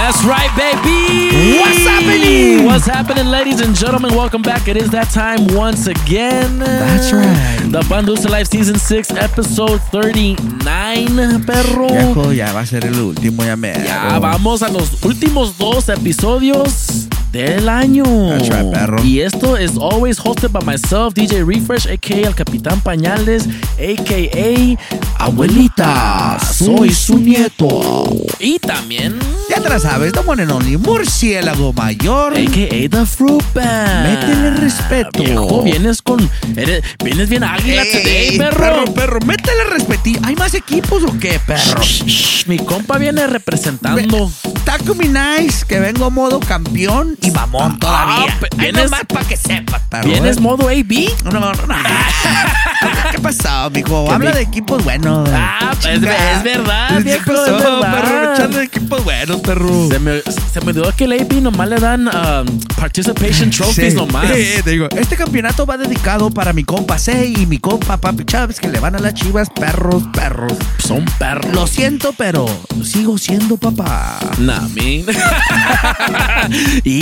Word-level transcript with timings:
That's 0.00 0.24
right, 0.24 0.48
baby. 0.56 1.58
What's 1.60 1.84
happening? 1.86 2.64
What's 2.64 2.86
happening, 2.86 3.26
ladies 3.26 3.60
and 3.60 3.76
gentlemen? 3.76 4.14
Welcome 4.14 4.40
back. 4.40 4.66
It 4.66 4.78
is 4.78 4.88
that 4.92 5.10
time 5.10 5.46
once 5.54 5.86
again. 5.88 6.58
That's 6.58 7.12
right. 7.12 7.70
The 7.70 7.82
Pan 7.86 8.06
Dulce 8.06 8.24
Life 8.24 8.48
Season 8.48 8.78
6, 8.78 9.10
Episode 9.10 9.78
39, 9.92 11.44
perro. 11.44 11.88
Viejo, 11.88 12.32
ya 12.32 12.50
va 12.54 12.60
a 12.60 12.66
ser 12.66 12.86
el 12.86 12.98
último, 12.98 13.44
ya 13.44 13.56
me. 13.56 13.74
Ya 13.74 14.18
vamos 14.18 14.62
a 14.62 14.70
los 14.70 15.04
últimos 15.04 15.58
dos 15.58 15.90
episodios 15.90 16.99
del 17.32 17.68
año. 17.68 18.04
Right, 18.38 18.70
perro. 18.72 19.02
Y 19.04 19.20
esto 19.20 19.58
is 19.58 19.72
always 19.76 20.18
hosted 20.18 20.50
by 20.52 20.64
myself, 20.64 21.14
DJ 21.14 21.44
Refresh, 21.44 21.86
aka 21.86 22.14
el 22.28 22.34
Capitán 22.34 22.80
Pañales, 22.80 23.44
aka 23.78 24.78
Abuelita, 25.18 26.38
soy 26.52 26.92
su 26.92 27.18
nieto. 27.18 28.08
Y 28.38 28.58
también, 28.58 29.18
Ya 29.48 29.60
te 29.60 29.68
la 29.68 29.78
sabes, 29.78 30.12
the 30.12 30.20
one 30.20 30.42
and 30.42 30.50
only 30.50 30.76
murciélago 30.76 31.72
mayor. 31.72 32.32
aka 32.32 32.88
The 32.88 33.06
Fruit 33.06 33.44
Band. 33.54 34.08
Métele 34.08 34.50
respeto. 34.56 35.22
Viejo, 35.22 35.62
vienes 35.62 36.02
con. 36.02 36.28
eres- 36.56 36.82
vienes 37.02 37.28
bien 37.28 37.44
águila 37.44 37.82
Ey, 37.82 37.92
today, 37.92 38.38
perro. 38.38 38.58
perro, 38.58 38.94
perro, 38.94 39.20
métele 39.26 39.64
respeto. 39.70 40.00
¿Hay 40.22 40.36
más 40.36 40.54
equipos 40.54 41.02
o 41.04 41.18
qué, 41.18 41.38
perro? 41.46 41.82
Shh, 41.82 42.04
shh, 42.06 42.46
mi 42.46 42.58
compa 42.58 42.98
viene 42.98 43.26
representando. 43.26 44.30
Taco 44.64 44.94
Nice, 44.94 45.64
que 45.66 45.80
vengo 45.80 46.10
modo 46.10 46.38
campeón 46.40 47.16
y 47.22 47.30
mamón 47.30 47.78
todavía. 47.78 48.26
Ah, 48.42 48.46
vienes- 48.56 48.84
nomás 48.84 49.04
para 49.06 49.26
que 49.26 49.36
perro. 49.36 50.08
¿Vienes 50.08 50.36
¿eh? 50.36 50.40
modo 50.40 50.68
AB? 50.68 51.10
No, 51.24 51.30
no, 51.32 51.52
no. 51.52 51.52
¿Qué 53.10 53.18
pasó, 53.18 53.70
mijo? 53.70 54.10
Habla 54.10 54.32
de 54.32 54.42
equipos 54.42 54.82
buenos. 54.84 55.28
Ah, 55.32 55.70
es, 55.72 55.78
Chinga. 55.80 56.32
es 56.32 56.42
verdad, 56.42 56.88
¿Qué 56.98 57.02
viejo, 57.02 57.24
pasó, 57.32 57.46
es 57.58 57.62
verdad. 57.64 57.92
perro? 57.92 58.34
Echando 58.34 58.58
de 58.58 58.64
equipos 58.64 59.04
buenos, 59.04 59.40
perro. 59.40 59.88
Se 59.90 59.98
me, 59.98 60.20
se 60.52 60.60
me 60.60 60.66
olvidó 60.68 60.92
que 60.96 61.04
el 61.04 61.12
AP 61.20 61.32
nomás 61.42 61.68
le 61.68 61.76
dan 61.76 62.06
um, 62.08 62.60
participation 62.76 63.50
trophies 63.50 63.92
Sí. 63.92 63.96
nomás. 63.98 64.30
Eh, 64.30 64.60
te 64.64 64.70
digo, 64.70 64.88
este 64.96 65.16
campeonato 65.16 65.66
va 65.66 65.76
dedicado 65.76 66.30
para 66.30 66.52
mi 66.52 66.64
compa 66.64 66.98
C 66.98 67.26
y 67.36 67.46
mi 67.46 67.58
compa 67.58 67.96
Papi 67.96 68.24
Chávez 68.24 68.60
que 68.60 68.68
le 68.68 68.78
van 68.80 68.94
a 68.94 68.98
las 68.98 69.14
chivas, 69.14 69.48
perros, 69.50 70.04
perros. 70.12 70.52
Son 70.78 71.04
perros. 71.18 71.52
Lo 71.54 71.66
siento, 71.66 72.14
pero 72.16 72.46
sigo 72.84 73.18
siendo 73.18 73.56
papá. 73.56 74.18
Nah, 74.38 74.60
man. 74.60 75.04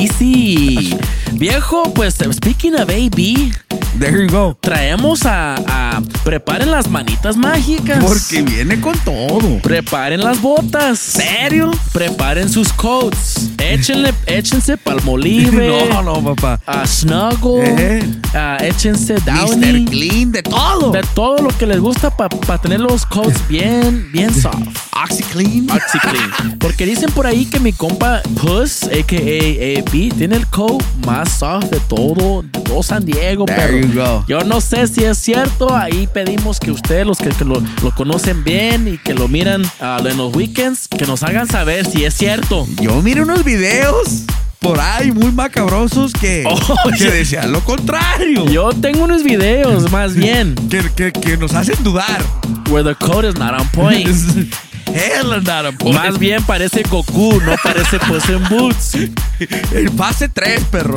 Easy. 0.09 0.97
Viejo, 1.34 1.83
pues 1.95 2.14
speaking 2.33 2.75
of 2.75 2.89
AB, 2.89 3.53
There 3.98 4.22
you 4.27 4.28
go. 4.31 4.56
traemos 4.61 5.25
a, 5.27 5.55
a- 5.55 6.03
Preparen 6.25 6.70
las 6.70 6.89
manitas 6.89 7.36
mágicas. 7.36 8.03
Porque 8.05 8.42
viene 8.42 8.81
con 8.81 8.97
todo. 8.98 9.58
Preparen 9.62 10.22
las 10.22 10.41
botas. 10.41 10.98
¿Serio? 10.98 11.70
Preparen 11.92 12.48
sus 12.48 12.72
coats. 12.72 13.50
Échenle, 13.59 14.12
échense 14.26 14.76
palmolive. 14.76 15.88
No, 15.88 16.03
no, 16.03 16.34
papá. 16.34 16.60
A 16.66 16.87
Snuggle. 16.87 17.75
Eh. 17.78 18.03
a 18.34 18.59
échense 18.60 19.15
Mr. 19.15 19.25
Downy. 19.25 19.84
Clean, 19.87 20.32
de 20.32 20.43
todo. 20.43 20.91
De 20.93 21.03
todo 21.15 21.38
lo 21.43 21.49
que 21.49 21.66
les 21.66 21.81
gusta 21.81 22.15
para 22.15 22.59
tener 22.60 22.81
los 22.81 23.05
coats 23.06 23.47
bien, 23.49 24.10
bien 24.12 24.32
soft. 24.34 24.56
OxyClean. 25.03 25.69
OxyClean. 25.70 26.59
Porque 26.59 26.84
dicen 26.87 27.10
por 27.12 27.26
ahí 27.26 27.47
que 27.47 27.59
mi 27.60 27.72
compa 27.72 28.20
Puss, 28.41 28.84
a.k.a. 28.84 29.81
AB, 29.81 30.15
tiene 30.16 30.37
el 30.37 30.47
coat 30.49 30.82
más 31.06 31.31
soft 31.38 31.66
de 31.70 31.81
todo, 31.81 32.43
de 32.43 32.60
todo 32.60 32.82
San 32.82 33.05
Diego, 33.05 33.44
There 33.47 33.56
pero 33.82 33.88
yo 34.26 34.41
no 34.44 34.60
sé 34.60 34.87
si 34.87 35.04
es 35.04 35.19
cierto. 35.19 35.75
Ahí 35.75 36.06
pedimos 36.12 36.59
que 36.60 36.71
ustedes, 36.71 37.06
los 37.06 37.19
que, 37.19 37.31
que 37.31 37.44
lo, 37.44 37.62
lo 37.82 37.94
conocen 37.94 38.44
bien 38.44 38.88
y 38.88 38.99
que 38.99 39.15
lo 39.15 39.28
miran 39.28 39.62
ah, 39.81 40.00
en 40.04 40.16
los 40.16 40.34
weekends, 40.34 40.88
que 40.88 41.06
nos 41.06 41.22
hagan 41.22 41.47
saber 41.49 41.87
si 41.87 42.04
es 42.04 42.15
cierto. 42.15 42.66
Yo 42.81 43.00
miré 43.03 43.22
unos 43.22 43.44
videos 43.44 44.22
por 44.60 44.81
ahí 44.81 45.12
muy 45.12 45.31
macabrosos 45.31 46.12
que, 46.12 46.44
Oh, 46.50 46.91
que 46.97 47.10
decían 47.10 47.53
lo 47.53 47.60
contrario. 47.60 48.47
Yo 48.47 48.71
tengo 48.71 49.04
unos 49.04 49.22
videos, 49.22 49.91
más 49.93 50.15
bien, 50.16 50.55
Que, 50.69 50.82
que, 50.97 51.12
que 51.12 51.37
nos 51.37 51.55
hacen 51.55 51.82
dudar. 51.84 52.22
where 52.70 52.82
the 52.82 52.94
coat 52.97 53.25
is 53.25 53.37
not 53.38 53.59
on 53.59 53.66
point. 53.69 54.09
Hell 54.88 55.43
not 55.43 55.66
a 55.66 55.72
point. 55.72 55.94
Más 55.99 56.19
bien 56.19 56.43
parece 56.44 56.82
Goku, 56.82 57.41
no 57.44 57.55
parece 57.62 57.99
Puss 57.99 58.26
in 58.31 58.43
Boots. 58.49 58.94
El 59.75 59.91
pase 59.93 60.31
3, 60.31 60.65
perro. 60.65 60.97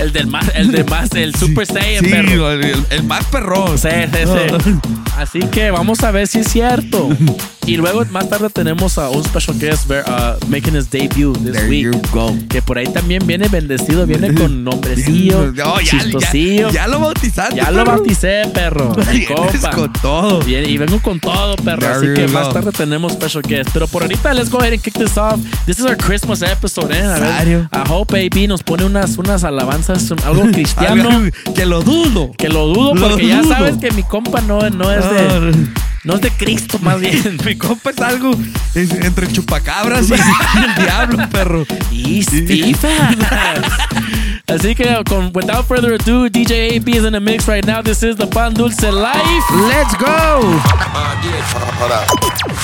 El 0.00 0.12
del 0.12 0.28
más, 0.28 0.50
el 0.54 0.72
de 0.72 0.82
más, 0.84 1.10
el 1.12 1.34
Super 1.34 1.66
Saiyan, 1.66 2.02
sí, 2.02 2.10
perro. 2.10 2.52
el, 2.52 2.86
el 2.88 3.02
más 3.02 3.22
perrón. 3.26 3.78
Sí, 3.78 3.88
sí, 4.10 4.18
sí. 4.64 4.70
Así 5.16 5.40
que 5.40 5.70
vamos 5.70 6.02
a 6.02 6.10
ver 6.10 6.26
si 6.26 6.38
es 6.38 6.48
cierto. 6.48 7.10
Y 7.70 7.76
luego 7.76 8.04
más 8.10 8.28
tarde 8.28 8.48
tenemos 8.50 8.98
a 8.98 9.10
un 9.10 9.22
special 9.24 9.58
guest 9.58 9.86
ver- 9.86 10.04
uh, 10.08 10.44
making 10.48 10.74
his 10.76 10.90
debut 10.90 11.36
this 11.38 11.52
There 11.52 11.68
week. 11.68 11.84
you 11.84 11.92
go. 12.12 12.34
Que 12.48 12.60
por 12.62 12.78
ahí 12.78 12.86
también 12.86 13.24
viene 13.26 13.48
bendecido, 13.48 14.06
viene 14.06 14.34
con 14.34 14.64
nombrecillo, 14.64 15.52
No, 15.52 15.80
ya, 15.80 15.84
chistosillo. 15.84 16.68
ya, 16.70 16.74
ya 16.74 16.88
lo 16.88 16.98
bautizaste. 17.00 17.56
Ya 17.56 17.70
lo 17.70 17.84
bauticé, 17.84 18.42
perro. 18.52 18.94
Mi 19.12 19.24
compa. 19.24 19.70
con 19.70 19.92
todo. 19.92 20.40
Bien, 20.40 20.68
y 20.68 20.78
vengo 20.78 21.00
con 21.00 21.20
todo, 21.20 21.54
perro. 21.56 21.80
There 21.80 21.92
Así 21.92 22.06
que 22.14 22.26
go. 22.26 22.32
más 22.32 22.52
tarde 22.52 22.72
tenemos 22.72 23.12
special 23.12 23.42
guest. 23.42 23.70
Pero 23.72 23.86
por 23.86 24.02
ahorita, 24.02 24.34
let's 24.34 24.50
go 24.50 24.58
ahead 24.60 24.72
and 24.72 24.82
kick 24.82 24.94
this 24.94 25.16
off. 25.16 25.38
This 25.66 25.78
is 25.78 25.84
our 25.86 25.96
Christmas 25.96 26.42
episode, 26.42 26.92
¿eh? 26.92 27.02
A 27.04 27.18
ver? 27.44 27.68
I 27.72 27.88
hope 27.88 28.12
baby 28.12 28.46
nos 28.48 28.62
pone 28.62 28.84
unas, 28.84 29.16
unas 29.18 29.44
alabanzas, 29.44 30.10
algo 30.24 30.42
cristiano. 30.52 31.30
Que 31.54 31.66
lo 31.66 31.82
dudo. 31.82 32.32
que 32.36 32.48
lo 32.48 32.66
dudo, 32.66 32.94
Lo 32.94 33.08
porque 33.10 33.28
ya 33.28 33.42
dudo. 33.42 33.52
sabes 33.54 33.76
que 33.76 33.90
mi 33.92 34.02
compa 34.02 34.40
no, 34.40 34.68
no 34.70 34.92
es 34.92 35.04
de. 35.08 35.66
No 36.02 36.14
es 36.14 36.22
de 36.22 36.30
Cristo, 36.30 36.78
más 36.80 36.98
bien. 36.98 37.38
Mi 37.44 37.56
compa 37.56 37.90
es 37.90 38.00
algo 38.00 38.32
es 38.74 38.90
entre 38.92 39.30
chupacabras 39.30 40.08
y, 40.08 40.14
el 40.64 40.74
diablo, 40.76 41.28
perro. 41.30 41.66
Y 41.90 42.22
Steve. 42.22 42.74
Así 44.46 44.74
que, 44.74 45.02
con, 45.08 45.30
without 45.34 45.66
further 45.66 45.94
ado, 45.94 46.28
DJ 46.28 46.76
AB 46.76 46.88
is 46.88 47.04
in 47.04 47.12
the 47.12 47.20
mix 47.20 47.46
right 47.46 47.64
now. 47.66 47.82
This 47.82 48.02
is 48.02 48.16
the 48.16 48.26
Pan 48.26 48.54
Dulce 48.54 48.90
Life. 48.90 49.44
Let's 49.68 49.94
go. 49.96 50.40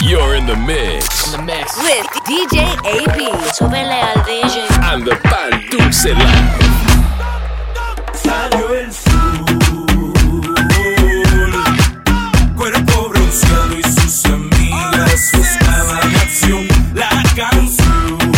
You're 0.01 0.35
in 0.35 0.47
the 0.47 0.57
mix. 0.57 1.37
With 1.37 2.07
DJ 2.25 2.75
AB. 2.85 3.31
Súbele 3.53 4.01
al 4.01 4.25
DJ. 4.25 4.67
And 4.83 5.05
the 5.05 5.15
Pan 5.17 5.63
Dulce 5.71 6.15
Live. 6.15 6.67
Amigas 15.17 15.33
buscaban 15.33 16.15
acción. 16.17 16.69
La 16.95 17.09
canción 17.35 18.36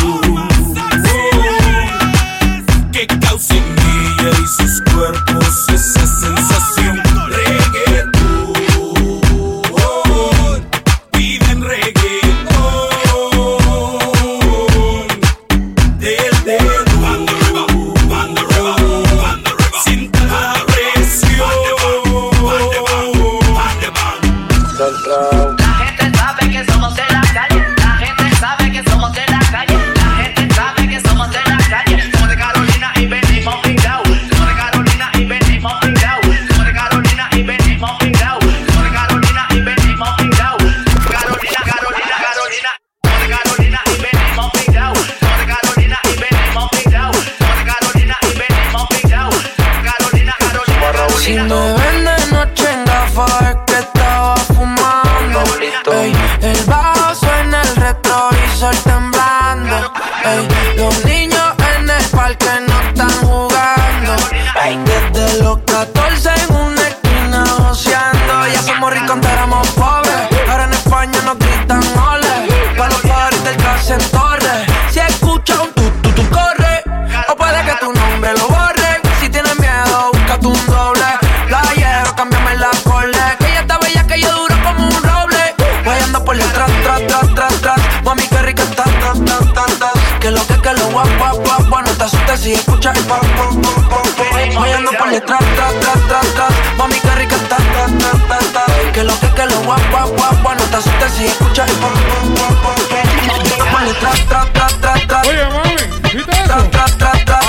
la 100.79 100.83
suelta 100.83 101.09
si 101.09 101.25
escucha 101.25 101.65
el 101.65 101.73
pom 101.73 101.93
pom 101.93 102.35
pom 102.35 102.55
pom 102.63 102.75
pom. 102.87 103.95
Tra 103.99 104.13
tra 104.29 104.45
tra 104.53 104.67
tra 104.81 104.95
tra. 105.09 105.23
Oye 105.29 105.45
mami, 105.47 105.77
¿viste 106.15 106.31
eso? 106.31 106.69
Tra 106.71 106.85
tra 106.85 106.85
tra 106.99 107.13
tra. 107.25 107.41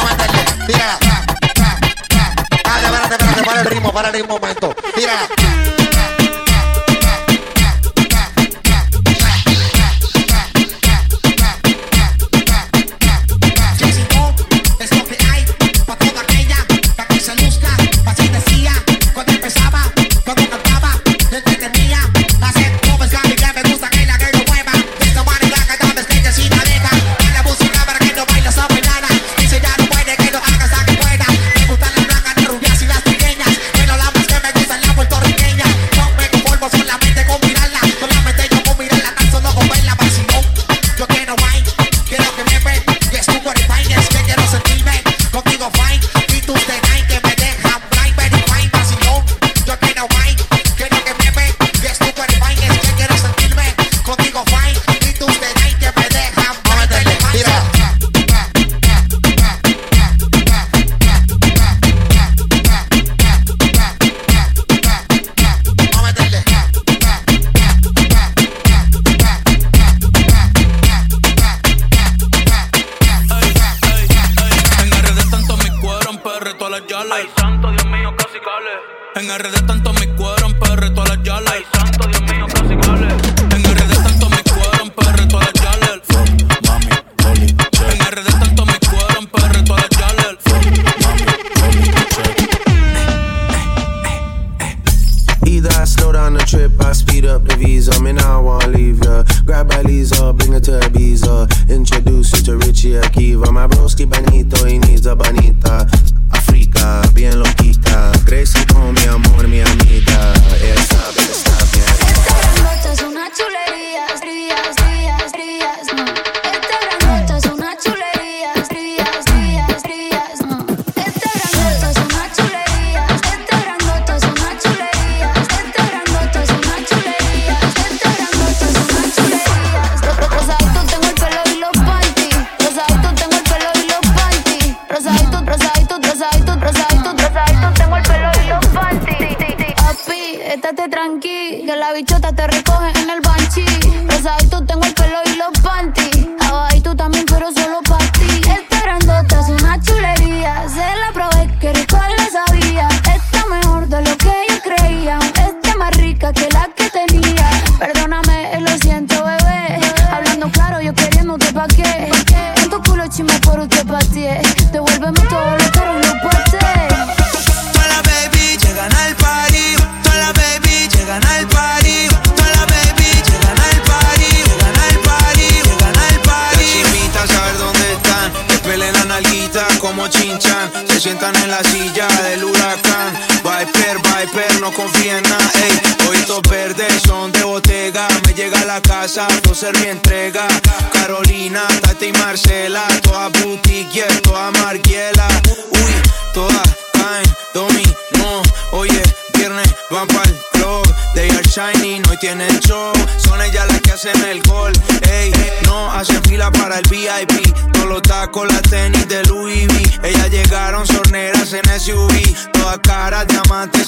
Tira, 0.65 0.97
tra 0.99 1.17
tra 1.37 1.53
tra. 1.57 2.25
Espérate, 2.55 3.13
espérate, 3.13 3.43
para 3.43 3.61
el 3.61 3.65
ritmo, 3.67 3.93
para 3.93 4.07
el 4.07 4.13
ritmo, 4.15 4.39
momento. 4.39 4.75
Tira. 4.95 5.38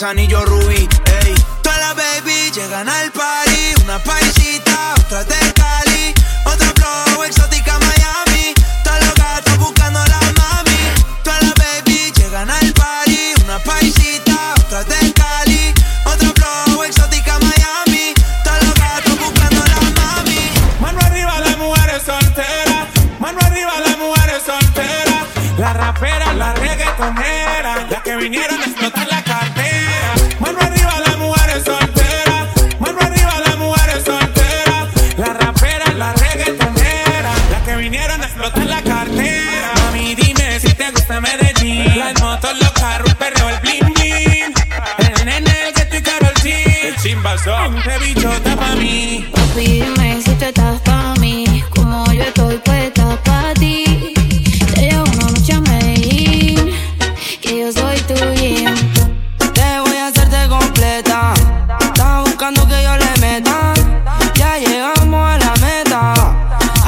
anillo 0.03 0.45
rubí 0.45 0.70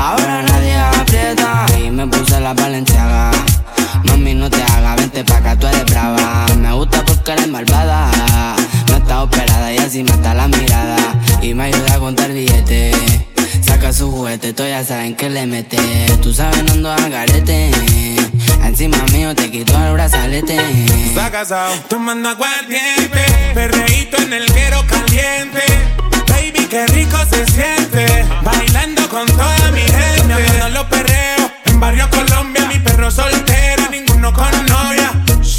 Ahora 0.03 0.43
nadie 0.43 0.75
aprieta 0.75 1.65
y 1.79 1.89
me 1.89 2.05
puse 2.07 2.37
la 2.41 2.53
valenciaga. 2.53 3.31
Mami, 4.03 4.33
no 4.33 4.49
te 4.49 4.61
hagas, 4.61 4.97
vente 4.97 5.23
pa' 5.23 5.37
acá, 5.37 5.57
tú 5.57 5.65
eres 5.65 5.85
brava. 5.85 6.45
Me 6.57 6.73
gusta 6.73 7.05
porque 7.05 7.31
eres 7.31 7.47
malvada. 7.47 8.11
No 8.89 8.97
está 8.97 9.23
operada 9.23 9.71
y 9.71 9.77
así 9.77 10.03
mata 10.03 10.33
la 10.33 10.49
mirada. 10.49 10.97
Y 11.41 11.53
me 11.53 11.63
ayuda 11.63 11.93
a 11.93 11.99
contar 11.99 12.33
billetes. 12.33 12.97
Saca 13.61 13.93
su 13.93 14.11
juguete, 14.11 14.51
todos 14.51 14.69
ya 14.69 14.83
saben 14.83 15.15
que 15.15 15.29
le 15.29 15.45
mete. 15.45 15.77
Tú 16.21 16.33
sabes, 16.33 16.61
no 16.65 16.73
ando 16.73 16.91
al 16.91 17.09
garete. 17.09 17.71
Encima 18.61 18.97
mío 19.13 19.33
te 19.33 19.49
quito 19.49 19.73
el 19.85 19.93
brazalete. 19.93 20.57
Está 21.05 21.31
casado, 21.31 21.75
tomando 21.87 22.27
aguardiente. 22.27 23.21
Perreíto 23.53 24.17
en 24.17 24.33
el 24.33 24.45
guero 24.51 24.83
caliente 24.85 25.61
Qué 26.73 26.87
rico 26.87 27.17
se 27.29 27.45
siente. 27.45 28.25
Bailando 28.41 29.07
con 29.07 29.27
toda 29.27 29.71
mi 29.71 29.81
gente. 29.81 30.23
Me 30.25 30.33
acuerdo 30.33 30.69
los 30.69 30.85
perreos. 30.85 31.51
En 31.65 31.79
Barrio 31.79 32.09
Colombia, 32.09 32.65
mi 32.65 32.79
perro 32.79 33.11
soltero. 33.11 33.83
Ninguno 33.91 34.33
con 34.33 34.49
novia. 34.65 35.11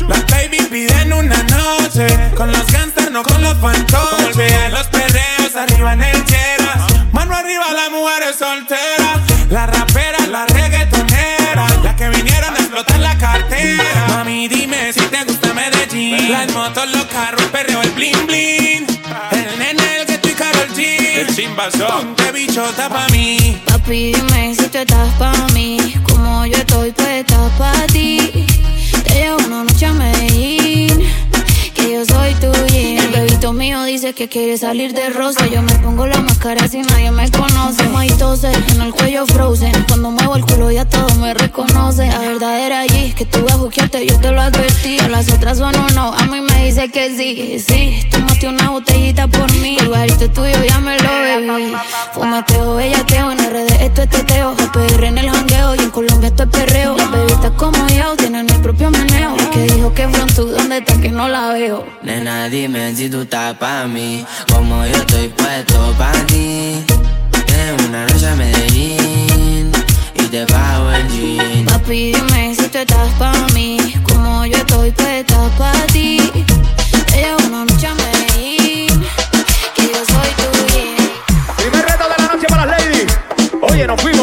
Las 0.09 0.27
baby 0.27 0.59
piden 0.69 1.13
una 1.13 1.41
noche. 1.45 2.09
Con 2.37 2.51
los 2.51 2.67
gangsters, 2.67 3.13
no 3.13 3.23
con 3.23 3.41
los 3.45 3.57
fantoches. 3.61 4.73
Los 4.73 4.89
perreos 4.89 5.55
arriba 5.55 5.93
en 5.93 6.03
el 6.03 6.25
cheras. 6.25 6.83
Mano 7.13 7.37
arriba, 7.37 7.67
las 7.73 7.93
mujeres 7.93 8.35
solteras. 8.37 9.21
La 9.51 9.67
rapera, 9.67 10.19
la 10.27 10.47
reggaetonera. 10.47 11.69
Las 11.85 11.95
que 11.95 12.09
vinieron 12.09 12.57
a 12.57 12.59
explotar 12.59 12.99
la 12.99 13.17
cartera. 13.19 13.85
Mami, 14.09 14.49
dime 14.49 14.93
si 14.93 15.03
te 15.03 15.23
gusta 15.23 15.55
Medellín. 15.55 16.33
Las 16.33 16.53
motos, 16.53 16.89
los 16.91 17.05
carros, 17.05 17.41
el 17.41 17.51
perreo, 17.51 17.83
el 17.83 17.91
bling 17.93 18.27
bling. 18.27 18.54
Chimbazón. 21.55 22.17
Ponte 22.17 22.33
bichota 22.33 22.89
pa' 22.89 23.07
mí. 23.13 23.63
Papi, 23.67 24.13
dime 24.13 24.55
si 24.57 24.69
tú 24.69 24.79
estás 24.79 25.15
pa' 25.19 25.33
mí. 25.55 25.79
Como 26.03 26.47
yo 26.47 26.57
estoy, 26.57 26.91
pues 26.91 27.21
estás 27.21 27.53
pa' 27.53 27.87
ti. 27.93 28.19
Te 29.05 29.15
llevo 29.15 29.37
una 29.47 29.63
noche 29.63 29.87
a 29.87 29.93
Medellín. 29.93 30.34
Mío 33.53 33.85
dice 33.85 34.15
que 34.15 34.29
quiere 34.29 34.57
salir 34.57 34.95
de 34.95 35.11
rosa. 35.11 35.47
Yo 35.47 35.61
me 35.61 35.75
pongo 35.75 36.07
la 36.07 36.19
máscara 36.21 36.67
si 36.67 36.79
nadie 36.79 37.11
me 37.11 37.31
conoce. 37.31 37.87
Maitose 37.91 38.51
en 38.71 38.81
el 38.81 38.93
cuello 38.93 39.27
frozen. 39.27 39.73
Cuando 39.87 40.11
muevo 40.13 40.37
el 40.37 40.45
culo 40.47 40.71
ya 40.71 40.87
todo 40.87 41.15
me 41.17 41.35
reconoce. 41.35 42.07
La 42.07 42.21
verdadera 42.21 42.81
allí 42.81 43.13
que 43.13 43.27
tú 43.27 43.43
vas 43.45 43.53
a 43.53 43.57
buquearte, 43.57 44.07
yo 44.07 44.19
te 44.19 44.31
lo 44.33 44.41
advertí. 44.41 44.99
A 44.99 45.09
las 45.09 45.31
otras 45.31 45.59
son 45.59 45.77
o 45.77 45.89
no, 45.91 46.15
a 46.15 46.27
mí 46.27 46.41
me 46.41 46.65
dice 46.65 46.89
que 46.89 47.15
sí. 47.15 47.59
Sí, 47.59 48.09
tomaste 48.11 48.49
una 48.49 48.71
botellita 48.71 49.29
por 49.29 49.53
mí. 49.57 49.77
El 49.79 49.89
barito 49.89 50.31
tuyo 50.31 50.65
ya 50.67 50.81
me 50.81 50.97
lo 50.99 51.11
bebí. 51.11 51.75
Fumateo, 52.15 52.77
bellateo, 52.77 53.31
en 53.31 53.39
RD 53.39 53.83
esto 53.83 54.03
es 54.03 54.09
teteo. 54.09 54.55
PR 54.73 55.05
en 55.05 55.19
el 55.19 55.31
jangueo 55.31 55.75
y 55.75 55.81
en 55.81 55.91
Colombia 55.91 56.29
esto 56.29 56.45
es 56.45 56.49
perreo. 56.49 56.97
Las 56.97 57.11
bebitas 57.11 57.51
como 57.53 57.87
yo 57.89 58.17
tienen 58.17 58.49
el 58.49 58.61
propio 58.63 58.91
meneo. 58.91 59.37
El 59.37 59.51
que 59.51 59.75
dijo 59.75 59.93
que 59.93 60.09
pronto, 60.09 60.47
¿dónde 60.47 60.79
está 60.79 60.99
que 60.99 61.11
no 61.11 61.29
la 61.29 61.53
veo? 61.53 61.85
Nena, 62.03 62.49
dime 62.49 62.95
si 62.95 63.11
tú 63.11 63.27
estás 63.35 63.55
pa' 63.55 63.85
mí. 63.89 64.25
Como 64.53 64.87
yo 64.87 64.95
estoy 64.95 65.29
puesto 65.29 65.93
pa' 65.99 66.13
ti. 66.29 66.85
En 67.49 67.89
una 67.89 68.07
noche 68.07 68.29
a 68.29 68.37
Medellín. 68.37 69.73
Y 70.15 70.23
te 70.29 70.47
pago 70.47 70.93
el 70.93 71.09
jean. 71.09 71.65
Papi, 71.67 72.13
dime 72.13 72.55
si 72.55 72.69
tú 72.69 72.79
estás 72.79 73.11
pa' 73.19 73.35
mí. 73.53 73.77
Como 74.09 74.47
yo 74.47 74.57
estoy, 74.57 74.93
pues 74.93 75.09
estás 75.09 75.51
pa' 75.59 75.73
ti. 75.93 76.19
Te 77.07 77.17
llevo 77.17 77.39
una 77.49 77.65
noche 77.65 77.89
a 77.89 77.95
Medellín. 77.95 79.05
Que 79.75 79.83
yo 79.83 80.01
soy 80.13 80.31
tuya. 80.39 81.57
Primer 81.57 81.85
reto 81.85 82.05
de 82.05 82.23
la 82.23 82.35
noche 82.35 82.47
para 82.49 82.67
las 82.67 82.79
ladies. 82.79 83.19
Oye, 83.63 83.85
nos 83.89 84.01
fuimos. 84.01 84.14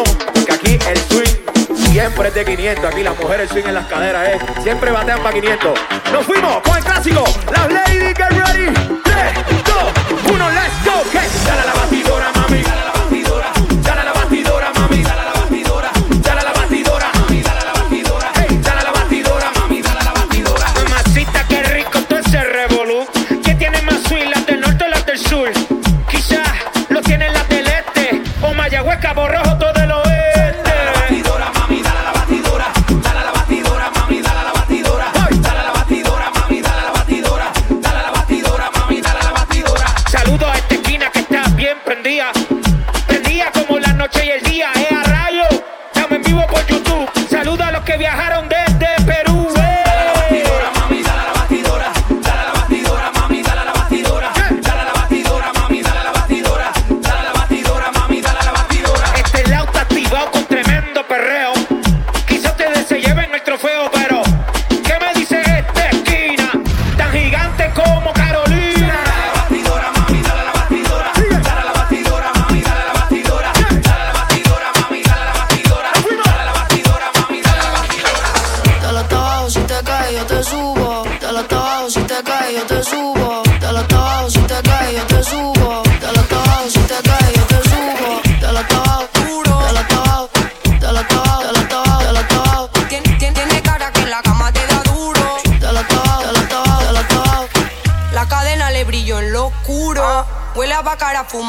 Es 2.26 2.34
de 2.34 2.46
500. 2.46 2.86
Aquí 2.86 3.04
las 3.04 3.18
mujeres 3.18 3.50
swing 3.50 3.66
en 3.66 3.74
las 3.74 3.86
caderas, 3.88 4.30
¿eh? 4.30 4.40
Siempre 4.62 4.92
batean 4.92 5.20
para 5.20 5.34
500. 5.34 5.80
Nos 6.12 6.26
fuimos 6.26 6.62
con 6.62 6.78
el 6.78 6.84
clásico. 6.84 7.24
Las 7.52 7.72
ladies, 7.72 8.14
get 8.16 8.30
ready. 8.30 8.74
3, 9.04 9.34
2, 9.66 10.32
1, 10.32 10.52
let's 10.52 10.86
go. 10.86 11.02
Que 11.12 11.20
la 11.66 11.74
batidora, 11.74 12.11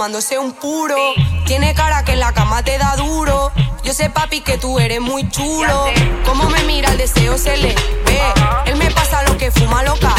fumándose 0.03 0.37
un 0.37 0.51
puro. 0.51 0.97
Tiene 1.47 1.75
cara 1.75 2.05
que 2.05 2.15
en 2.15 2.19
la 2.19 2.33
cama 2.33 2.65
te 2.65 2.77
da 2.77 2.97
duro. 2.97 3.53
Yo 3.85 3.93
sé, 3.93 4.11
papi, 4.11 4.41
que 4.41 4.59
tú 4.59 4.81
eres 4.81 5.01
muy 5.01 5.29
chulo. 5.29 5.87
Como 6.27 6.51
me 6.51 6.61
mira, 6.65 6.91
el 6.91 6.99
deseo 6.99 7.39
se 7.39 7.57
le 7.57 7.73
ve. 8.05 8.21
Él 8.67 8.75
me 8.79 8.91
pasa 8.91 9.23
lo 9.23 9.39
que 9.39 9.53
fuma 9.53 9.85
loca. 9.85 10.13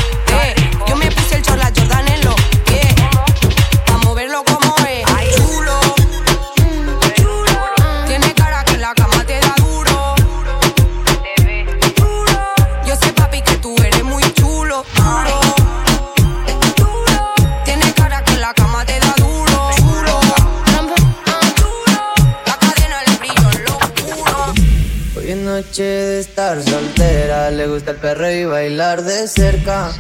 Gusta 27.84 27.92
el 27.92 27.98
perreo 27.98 28.42
y 28.42 28.46
bailar 28.46 29.04
de 29.04 29.28
cerca. 29.28 29.92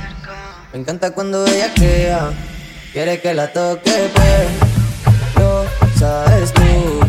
Me 0.71 0.79
encanta 0.79 1.11
cuando 1.11 1.45
ella 1.45 1.73
queda, 1.73 2.31
quiere 2.93 3.19
que 3.19 3.33
la 3.33 3.51
toque, 3.51 4.09
pero 4.15 5.65
sabes 5.99 6.53
tú 6.53 6.61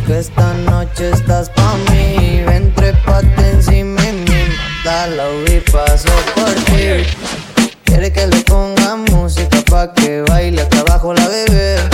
que 0.04 0.18
esta 0.18 0.52
noche 0.54 1.10
estás 1.10 1.48
pa' 1.50 1.76
mí. 1.90 2.42
Ven, 2.44 2.74
trépate 2.74 3.50
encima 3.52 4.02
de 4.02 4.12
mí, 4.12 4.48
mátala, 4.84 5.24
y 5.46 5.60
paso 5.70 6.08
por 6.34 6.52
ti. 6.64 7.06
Quiere 7.84 8.12
que 8.12 8.26
le 8.26 8.40
ponga 8.40 8.96
música 8.96 9.58
pa' 9.70 9.92
que 9.94 10.22
baile 10.22 10.62
hasta 10.62 10.80
abajo 10.80 11.14
la 11.14 11.28
bebé. 11.28 11.93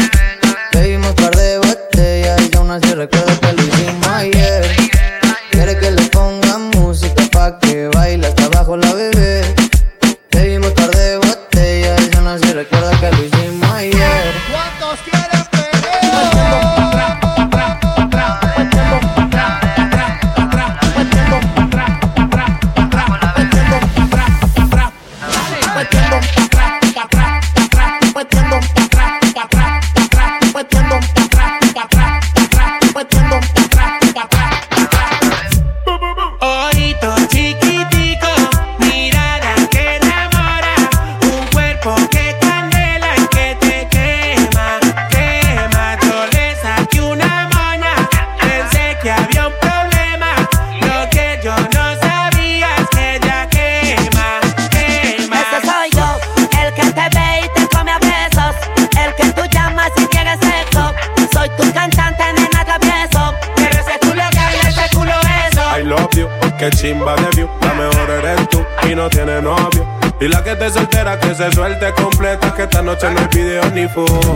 Y 70.21 70.29
la 70.29 70.45
que 70.45 70.55
te 70.55 70.69
soltera 70.71 71.19
que 71.19 71.35
se 71.35 71.51
suelte 71.51 71.95
completa, 71.95 72.55
que 72.55 72.65
esta 72.65 72.83
noche 72.83 73.11
no 73.11 73.21
hay 73.21 73.27
video 73.33 73.71
ni 73.71 73.89
foto. 73.89 74.35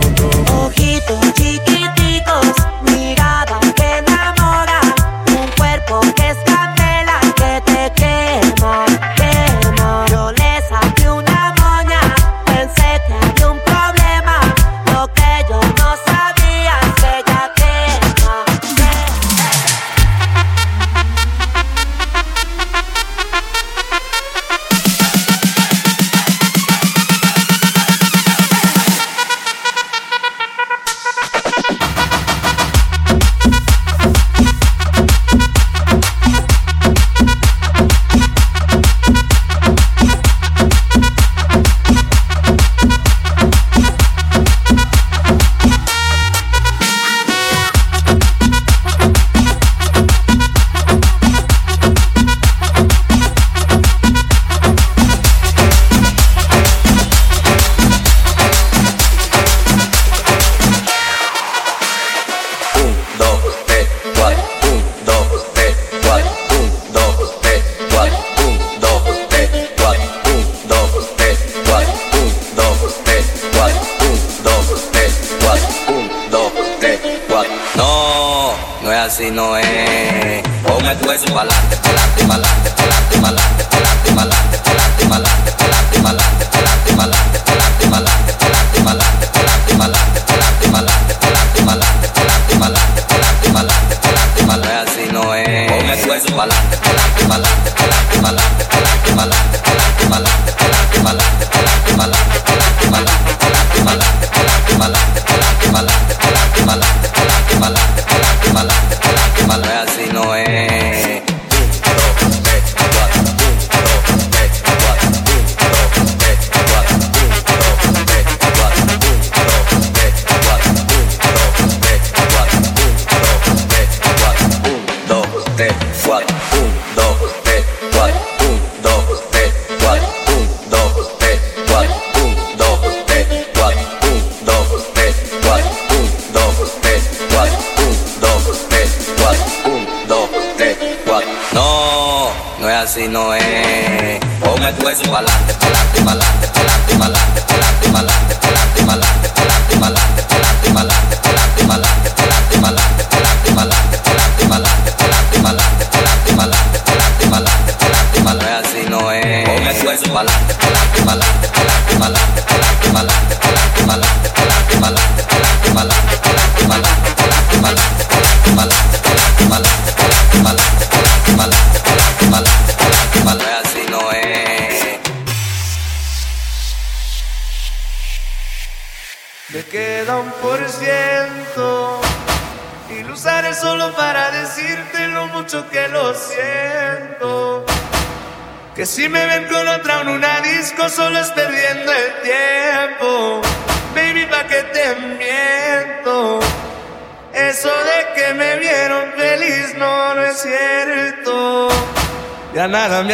Ojitos 0.65 1.33
chiquiticos 1.35 2.74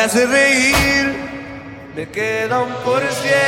hace 0.04 0.26
reír, 0.26 1.16
me 1.96 2.10
queda 2.10 2.62
un 2.62 2.74
por 2.84 3.02
ciento. 3.02 3.41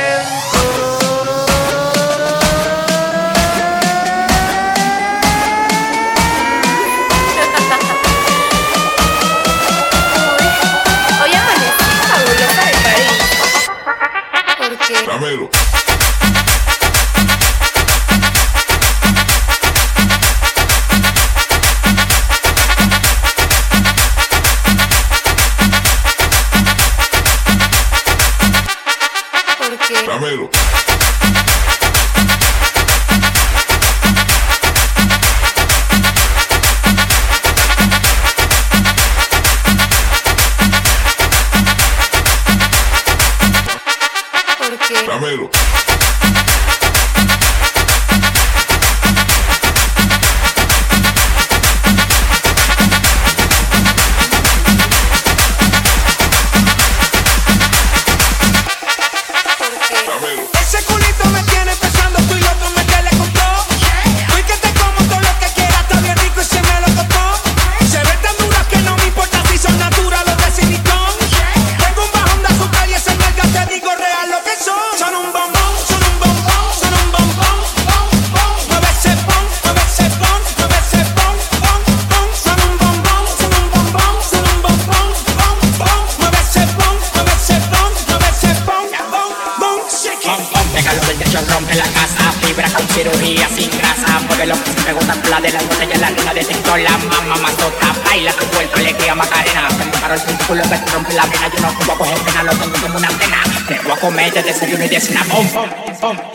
Te 104.04 104.10
voy 104.10 104.18
a 104.18 104.28
comer 104.28 104.34
de 104.34 104.42
desayuno 104.42 104.84
y 104.84 104.88
de 104.88 106.33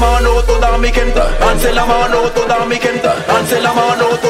la 0.00 0.06
mano 0.06 0.42
toda 0.44 0.78
mi 0.78 0.92
gente, 0.92 1.20
alce 1.40 1.72
la 1.72 1.84
mano 1.84 2.30
toda 2.32 2.64
mi 2.66 2.78
gente, 2.78 3.08
alce 3.28 3.60
la 3.60 3.72
mano 3.72 4.06
toda 4.20 4.27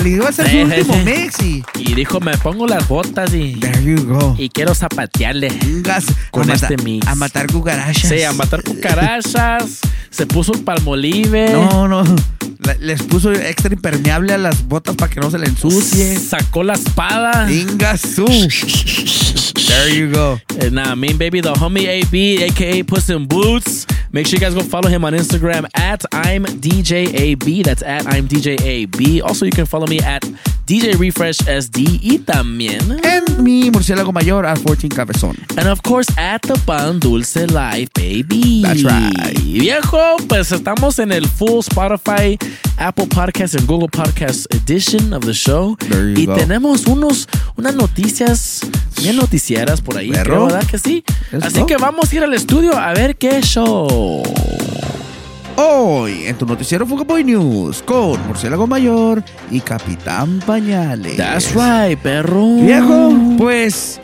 le 0.00 0.10
iba 0.10 0.26
a 0.26 0.28
hacer 0.30 0.46
su 0.46 0.52
Sí, 0.52 0.62
último 0.62 0.94
sí. 0.94 1.00
mix 1.04 1.42
y. 1.42 1.64
Y 1.78 1.94
dijo, 1.94 2.20
me 2.20 2.36
pongo 2.38 2.66
las 2.66 2.86
botas 2.88 3.32
y. 3.34 3.54
There 3.54 3.82
you 3.84 4.04
go. 4.04 4.34
Y 4.38 4.48
quiero 4.48 4.74
zapatearle. 4.74 5.48
Con 6.30 6.50
a 6.50 6.54
este 6.54 6.70
mata- 6.76 6.82
mix. 6.84 7.06
A 7.06 7.14
matar 7.14 7.46
cucarachas. 7.46 8.08
Sí, 8.10 8.22
a 8.22 8.32
matar 8.32 8.62
cucarachas. 8.62 9.80
se 10.10 10.26
puso 10.26 10.52
un 10.52 10.64
palmolive. 10.64 11.52
No, 11.52 11.86
no. 11.88 12.02
Les 12.78 13.02
puso 13.02 13.32
extra 13.32 13.72
impermeable 13.72 14.32
a 14.34 14.38
las 14.38 14.66
botas 14.68 14.94
para 14.94 15.10
que 15.12 15.20
no 15.20 15.30
se 15.30 15.38
le 15.38 15.46
ensucie. 15.46 16.16
Sacó 16.18 16.62
la 16.62 16.74
espada. 16.74 17.50
Ingasu. 17.50 18.26
There 18.26 19.94
you 19.96 20.10
go. 20.12 20.38
And 20.60 20.72
nah, 20.72 20.94
mean 20.94 21.16
baby, 21.16 21.40
the 21.40 21.52
homie 21.52 21.86
AB, 21.88 22.44
aka 22.44 22.82
Puss 22.84 23.08
in 23.08 23.26
Boots. 23.26 23.86
Make 24.12 24.26
sure 24.26 24.36
you 24.36 24.40
guys 24.40 24.54
go 24.54 24.62
follow 24.62 24.88
him 24.88 25.04
on 25.04 25.12
Instagram 25.12 25.68
at 25.76 26.04
I'm 26.12 26.44
DJAB. 26.44 27.64
That's 27.64 27.82
at 27.82 28.06
I'm 28.06 28.26
DJAB. 28.26 29.22
Also, 29.22 29.44
you 29.44 29.52
can 29.52 29.66
follow 29.66 29.86
me 29.86 30.00
at 30.00 30.22
DJ 30.70 30.92
Refresh 30.98 31.38
SD 31.48 31.98
y 32.00 32.18
también. 32.18 32.78
En 33.02 33.42
mi 33.42 33.72
murciélago 33.72 34.12
mayor 34.12 34.46
al 34.46 34.56
14 34.62 34.88
Cabezón. 34.88 35.36
And 35.56 35.66
of 35.68 35.80
course, 35.82 36.08
at 36.16 36.42
the 36.42 36.54
Pan 36.64 37.00
Dulce 37.00 37.48
Life, 37.48 37.90
baby. 37.96 38.62
That's 38.62 38.84
right. 38.84 39.36
Viejo, 39.42 39.98
pues 40.28 40.52
estamos 40.52 41.00
en 41.00 41.10
el 41.10 41.26
full 41.26 41.58
Spotify, 41.58 42.38
Apple 42.76 43.06
Podcast 43.08 43.56
and 43.56 43.66
Google 43.66 43.88
Podcast 43.88 44.46
edition 44.54 45.12
of 45.12 45.24
the 45.26 45.32
show. 45.34 45.74
There 45.88 46.12
you 46.12 46.20
Y 46.20 46.26
go. 46.26 46.36
tenemos 46.36 46.86
unos, 46.86 47.26
unas 47.56 47.74
noticias 47.74 48.60
bien 49.02 49.16
noticieras 49.16 49.80
por 49.80 49.98
ahí, 49.98 50.10
creo, 50.12 50.46
¿verdad 50.46 50.64
que 50.68 50.78
sí? 50.78 51.02
Let's 51.32 51.46
Así 51.46 51.60
go. 51.62 51.66
que 51.66 51.78
vamos 51.78 52.12
a 52.12 52.14
ir 52.16 52.22
al 52.22 52.32
estudio 52.32 52.78
a 52.78 52.92
ver 52.94 53.16
qué 53.16 53.40
show. 53.42 54.22
Hoy 55.62 56.24
en 56.26 56.38
tu 56.38 56.46
noticiero 56.46 56.86
Fugaboy 56.86 57.22
News 57.22 57.82
con 57.82 58.26
Murciélago 58.26 58.66
Mayor 58.66 59.22
y 59.50 59.60
Capitán 59.60 60.40
Pañales. 60.46 61.18
That's 61.18 61.52
right, 61.54 61.98
perro. 61.98 62.56
Viejo, 62.62 63.12
pues 63.36 64.00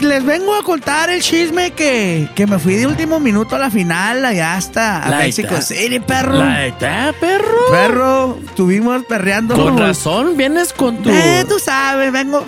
les 0.00 0.24
vengo 0.26 0.54
a 0.56 0.62
contar 0.64 1.08
el 1.10 1.22
chisme 1.22 1.70
que, 1.70 2.28
que 2.34 2.46
me 2.48 2.58
fui 2.58 2.74
de 2.74 2.86
último 2.86 3.20
minuto 3.20 3.54
a 3.54 3.58
la 3.60 3.70
final 3.70 4.24
allá 4.24 4.54
hasta 4.56 5.06
a 5.06 5.10
that. 5.10 5.62
City, 5.62 6.00
perro. 6.00 6.36
Like 6.38 6.78
that, 6.80 7.14
perro. 7.20 7.46
Perro, 7.70 8.38
estuvimos 8.44 9.04
perreando. 9.04 9.54
Con 9.54 9.78
razón, 9.78 10.36
vienes 10.36 10.72
con 10.72 10.96
tu 10.98 11.10
Eh, 11.10 11.44
tú 11.48 11.58
sabes, 11.60 12.10
vengo. 12.12 12.44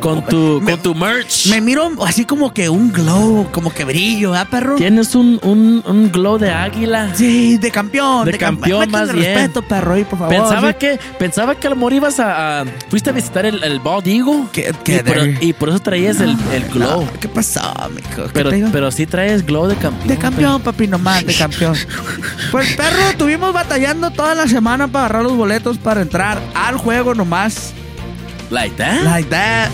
con 0.00 0.24
tu 0.24 0.62
con 0.64 0.78
tu 0.80 0.94
merch. 0.94 1.48
Me 1.48 1.60
miro 1.60 1.90
así 2.04 2.24
como 2.24 2.54
que 2.54 2.68
un 2.70 2.90
glow, 2.92 3.46
como 3.52 3.72
que 3.72 3.84
brillo, 3.84 4.32
¿ah, 4.34 4.46
perro? 4.50 4.76
Tienes 4.76 5.14
un, 5.14 5.38
un, 5.42 5.82
un 5.86 6.10
glow 6.10 6.38
de 6.38 6.50
águila. 6.50 7.10
Sí, 7.14 7.58
de 7.58 7.70
campeón. 7.70 8.24
De 8.24 8.38
campeón, 8.38 8.80
Métele 8.80 8.98
más 8.98 9.12
bien. 9.12 9.34
respeto, 9.34 9.62
perro, 9.62 9.98
y 9.98 10.04
por 10.04 10.18
favor. 10.18 10.34
Pensaba 10.34 10.68
sí. 10.72 10.76
que 10.78 10.98
pensaba 11.18 11.54
que 11.56 11.66
a 11.66 11.70
lo 11.70 11.76
mejor 11.76 11.92
ibas 11.92 12.18
a, 12.20 12.60
a- 12.60 12.64
fuiste 12.88 13.10
a 13.10 13.12
visitar 13.12 13.44
el, 13.44 13.62
el 13.62 13.80
Bald 13.80 14.06
Eagle 14.08 14.44
¿Qué- 14.52 14.72
y, 14.86 14.98
por, 15.02 15.20
de- 15.20 15.38
y 15.42 15.52
por 15.52 15.68
eso 15.68 15.78
traías 15.80 16.20
el, 16.20 16.33
el 16.52 16.64
glow. 16.68 17.02
No, 17.04 17.12
¿Qué 17.20 17.28
pasó, 17.28 17.60
mijo? 17.94 18.24
¿Qué 18.24 18.30
pero, 18.32 18.50
pero 18.72 18.90
sí 18.90 19.06
traes 19.06 19.44
glow 19.44 19.66
de 19.66 19.76
campeón. 19.76 20.08
De 20.08 20.16
campeón, 20.18 20.62
papi, 20.62 20.86
nomás, 20.86 21.24
de 21.26 21.34
campeón. 21.34 21.76
Pues, 22.50 22.74
perro, 22.74 23.08
estuvimos 23.10 23.52
batallando 23.52 24.10
toda 24.10 24.34
la 24.34 24.46
semana 24.48 24.88
para 24.88 25.06
agarrar 25.06 25.22
los 25.24 25.36
boletos 25.36 25.78
para 25.78 26.02
entrar 26.02 26.40
al 26.54 26.76
juego 26.76 27.14
nomás. 27.14 27.72
Like 28.50 28.76
that. 28.76 29.02
Like 29.02 29.28
that. 29.30 29.70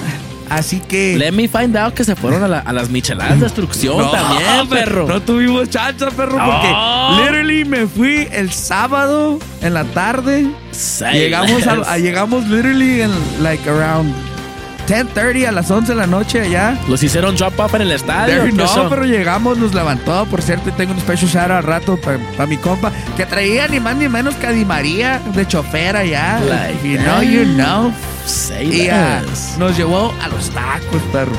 Así 0.48 0.80
que. 0.80 1.16
Let 1.16 1.30
me 1.32 1.46
find 1.46 1.76
out 1.76 1.94
que 1.94 2.02
se 2.04 2.16
fueron 2.16 2.42
a, 2.42 2.48
la- 2.48 2.58
a 2.58 2.72
las 2.72 2.90
micheladas 2.90 3.36
de 3.38 3.44
destrucción 3.44 3.98
No, 3.98 4.10
también, 4.10 4.68
perro. 4.68 5.06
No 5.06 5.22
tuvimos 5.22 5.70
chanza, 5.70 6.10
perro, 6.10 6.38
porque 6.44 6.74
literally 7.22 7.64
me 7.64 7.86
fui 7.86 8.26
el 8.32 8.50
sábado 8.50 9.38
en 9.62 9.74
la 9.74 9.84
tarde. 9.84 10.50
Say 10.72 11.20
llegamos 11.20 11.64
a, 11.68 11.92
a- 11.92 11.98
llegamos 11.98 12.48
literally 12.48 13.02
en 13.02 13.10
like 13.42 13.68
around 13.70 14.12
10:30 14.90 15.46
a 15.48 15.52
las 15.52 15.70
11 15.70 15.92
de 15.92 15.98
la 15.98 16.06
noche 16.06 16.40
allá. 16.40 16.76
Los 16.88 17.02
hicieron 17.02 17.36
drop 17.36 17.58
up 17.60 17.74
en 17.76 17.82
el 17.82 17.92
estadio. 17.92 18.42
There- 18.42 18.50
¿qué 18.50 18.52
no, 18.56 18.88
pero 18.88 19.04
llegamos, 19.04 19.56
nos 19.58 19.72
levantó. 19.74 20.26
Por 20.26 20.42
cierto, 20.42 20.68
y 20.70 20.72
tengo 20.72 20.92
un 20.92 21.00
special 21.00 21.30
shout 21.30 21.50
al 21.50 21.62
rato 21.62 21.96
para 21.98 22.46
mi 22.46 22.56
compa 22.56 22.90
que 23.16 23.24
traía 23.26 23.68
ni 23.68 23.78
más 23.80 23.96
ni 23.96 24.08
menos 24.08 24.34
que 24.34 24.46
a 24.48 24.50
Di 24.52 24.64
María 24.64 25.20
de 25.34 25.46
chofer 25.46 25.96
allá. 25.96 26.40
Like 26.40 26.88
you 26.88 26.96
that. 26.96 27.04
know, 27.04 27.22
you 27.22 27.44
know. 27.54 27.92
Say 28.26 28.82
Y 28.84 28.88
ah, 28.88 29.22
nos 29.58 29.76
llevó 29.76 30.12
a 30.22 30.28
los 30.28 30.50
tacos, 30.50 31.00
perro. 31.12 31.32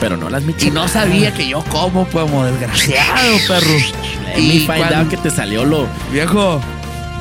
Pero 0.00 0.16
no 0.16 0.28
las 0.30 0.42
Y 0.42 0.46
micheladas. 0.46 0.74
no 0.74 0.88
sabía 1.00 1.32
que 1.32 1.46
yo 1.48 1.62
como, 1.64 2.06
como 2.08 2.44
desgraciado, 2.44 3.36
perro. 3.48 3.72
Let 4.26 4.36
me 4.36 4.40
Y 4.54 4.60
find 4.60 4.92
out 4.92 5.08
que 5.08 5.16
te 5.16 5.30
salió 5.30 5.64
lo. 5.64 5.86
Viejo, 6.12 6.60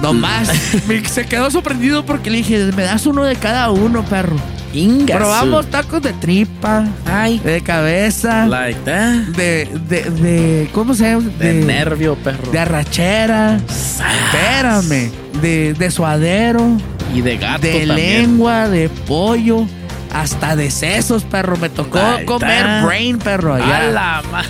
nomás 0.01 0.49
me- 0.87 1.03
se 1.05 1.25
quedó 1.25 1.49
sorprendido 1.51 2.05
porque 2.05 2.29
le 2.29 2.37
dije, 2.37 2.57
me 2.75 2.83
das 2.83 3.05
uno 3.05 3.23
de 3.23 3.35
cada 3.35 3.69
uno, 3.71 4.03
perro. 4.03 4.35
Inga 4.73 5.17
Probamos 5.17 5.67
tacos 5.69 6.01
de 6.01 6.13
tripa, 6.13 6.85
Ay. 7.05 7.37
de 7.39 7.61
cabeza, 7.61 8.47
Like 8.47 8.79
that. 8.85 9.13
de, 9.35 9.67
de, 9.87 10.01
de, 10.09 10.69
¿cómo 10.73 10.95
se 10.95 11.03
llama? 11.11 11.29
De 11.37 11.53
nervio, 11.53 12.15
perro. 12.15 12.51
De 12.51 12.57
arrachera. 12.59 13.59
Espérame. 13.69 15.11
De, 15.41 15.73
de 15.73 15.91
suadero. 15.91 16.77
Y 17.13 17.21
de 17.21 17.37
gato 17.37 17.61
De 17.61 17.85
también. 17.85 18.21
lengua, 18.23 18.67
de 18.67 18.89
pollo. 18.89 19.65
Hasta 20.11 20.55
de 20.55 20.71
sesos, 20.71 21.23
perro. 21.23 21.55
Me 21.57 21.69
tocó 21.69 21.99
comer 22.25 22.83
brain, 22.83 23.19
perro. 23.19 23.53
A 23.53 23.57
Allá. 23.57 23.91
la 23.91 24.23
ma- 24.31 24.43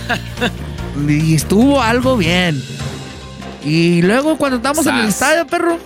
Y 1.12 1.34
estuvo 1.34 1.82
algo 1.82 2.16
bien. 2.16 2.62
Y 3.62 4.02
luego 4.02 4.36
cuando 4.36 4.56
estamos 4.58 4.86
en 4.86 4.94
el 4.94 5.12
Sas. 5.12 5.14
estadio, 5.14 5.46
perro. 5.46 5.78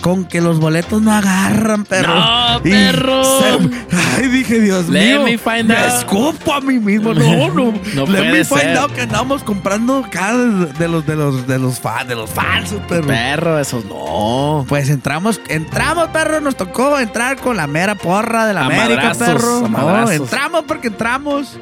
Con 0.00 0.24
que 0.24 0.40
los 0.40 0.58
boletos 0.60 1.02
no 1.02 1.12
agarran, 1.12 1.84
perro. 1.84 2.14
No, 2.14 2.62
perro. 2.62 3.22
se- 3.40 3.70
ay, 4.16 4.28
dije, 4.28 4.58
Dios 4.60 4.88
Let 4.88 5.16
mío. 5.18 5.22
me 5.24 5.36
find 5.36 5.68
me 5.68 5.76
out. 5.76 5.98
escupo 5.98 6.54
a 6.54 6.60
mí 6.62 6.78
mismo. 6.78 7.12
No, 7.12 7.48
no. 7.54 7.72
No 7.94 8.06
Let 8.06 8.18
puede 8.18 8.32
me 8.32 8.44
find 8.44 8.60
ser. 8.62 8.78
out 8.78 8.92
que 8.92 9.02
andamos 9.02 9.42
comprando 9.42 10.02
cada 10.10 10.36
de 10.38 10.88
los 10.88 11.04
de 11.06 11.16
los 11.16 11.46
de 11.46 11.58
los 11.58 11.78
fans, 11.80 12.08
de 12.08 12.14
los 12.14 12.30
falsos, 12.30 12.80
perro. 12.88 13.06
Perro, 13.08 13.58
esos 13.58 13.84
no. 13.84 14.64
Pues 14.68 14.88
entramos, 14.88 15.38
entramos, 15.48 16.08
perro, 16.08 16.40
nos 16.40 16.56
tocó 16.56 16.98
entrar 16.98 17.36
con 17.36 17.58
la 17.58 17.66
mera 17.66 17.94
porra 17.94 18.46
de 18.46 18.54
la 18.54 18.64
América, 18.64 19.12
perro. 19.18 19.68
No, 19.68 20.10
entramos 20.10 20.64
porque 20.66 20.88
entramos. 20.88 21.58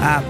Ah, 0.00 0.20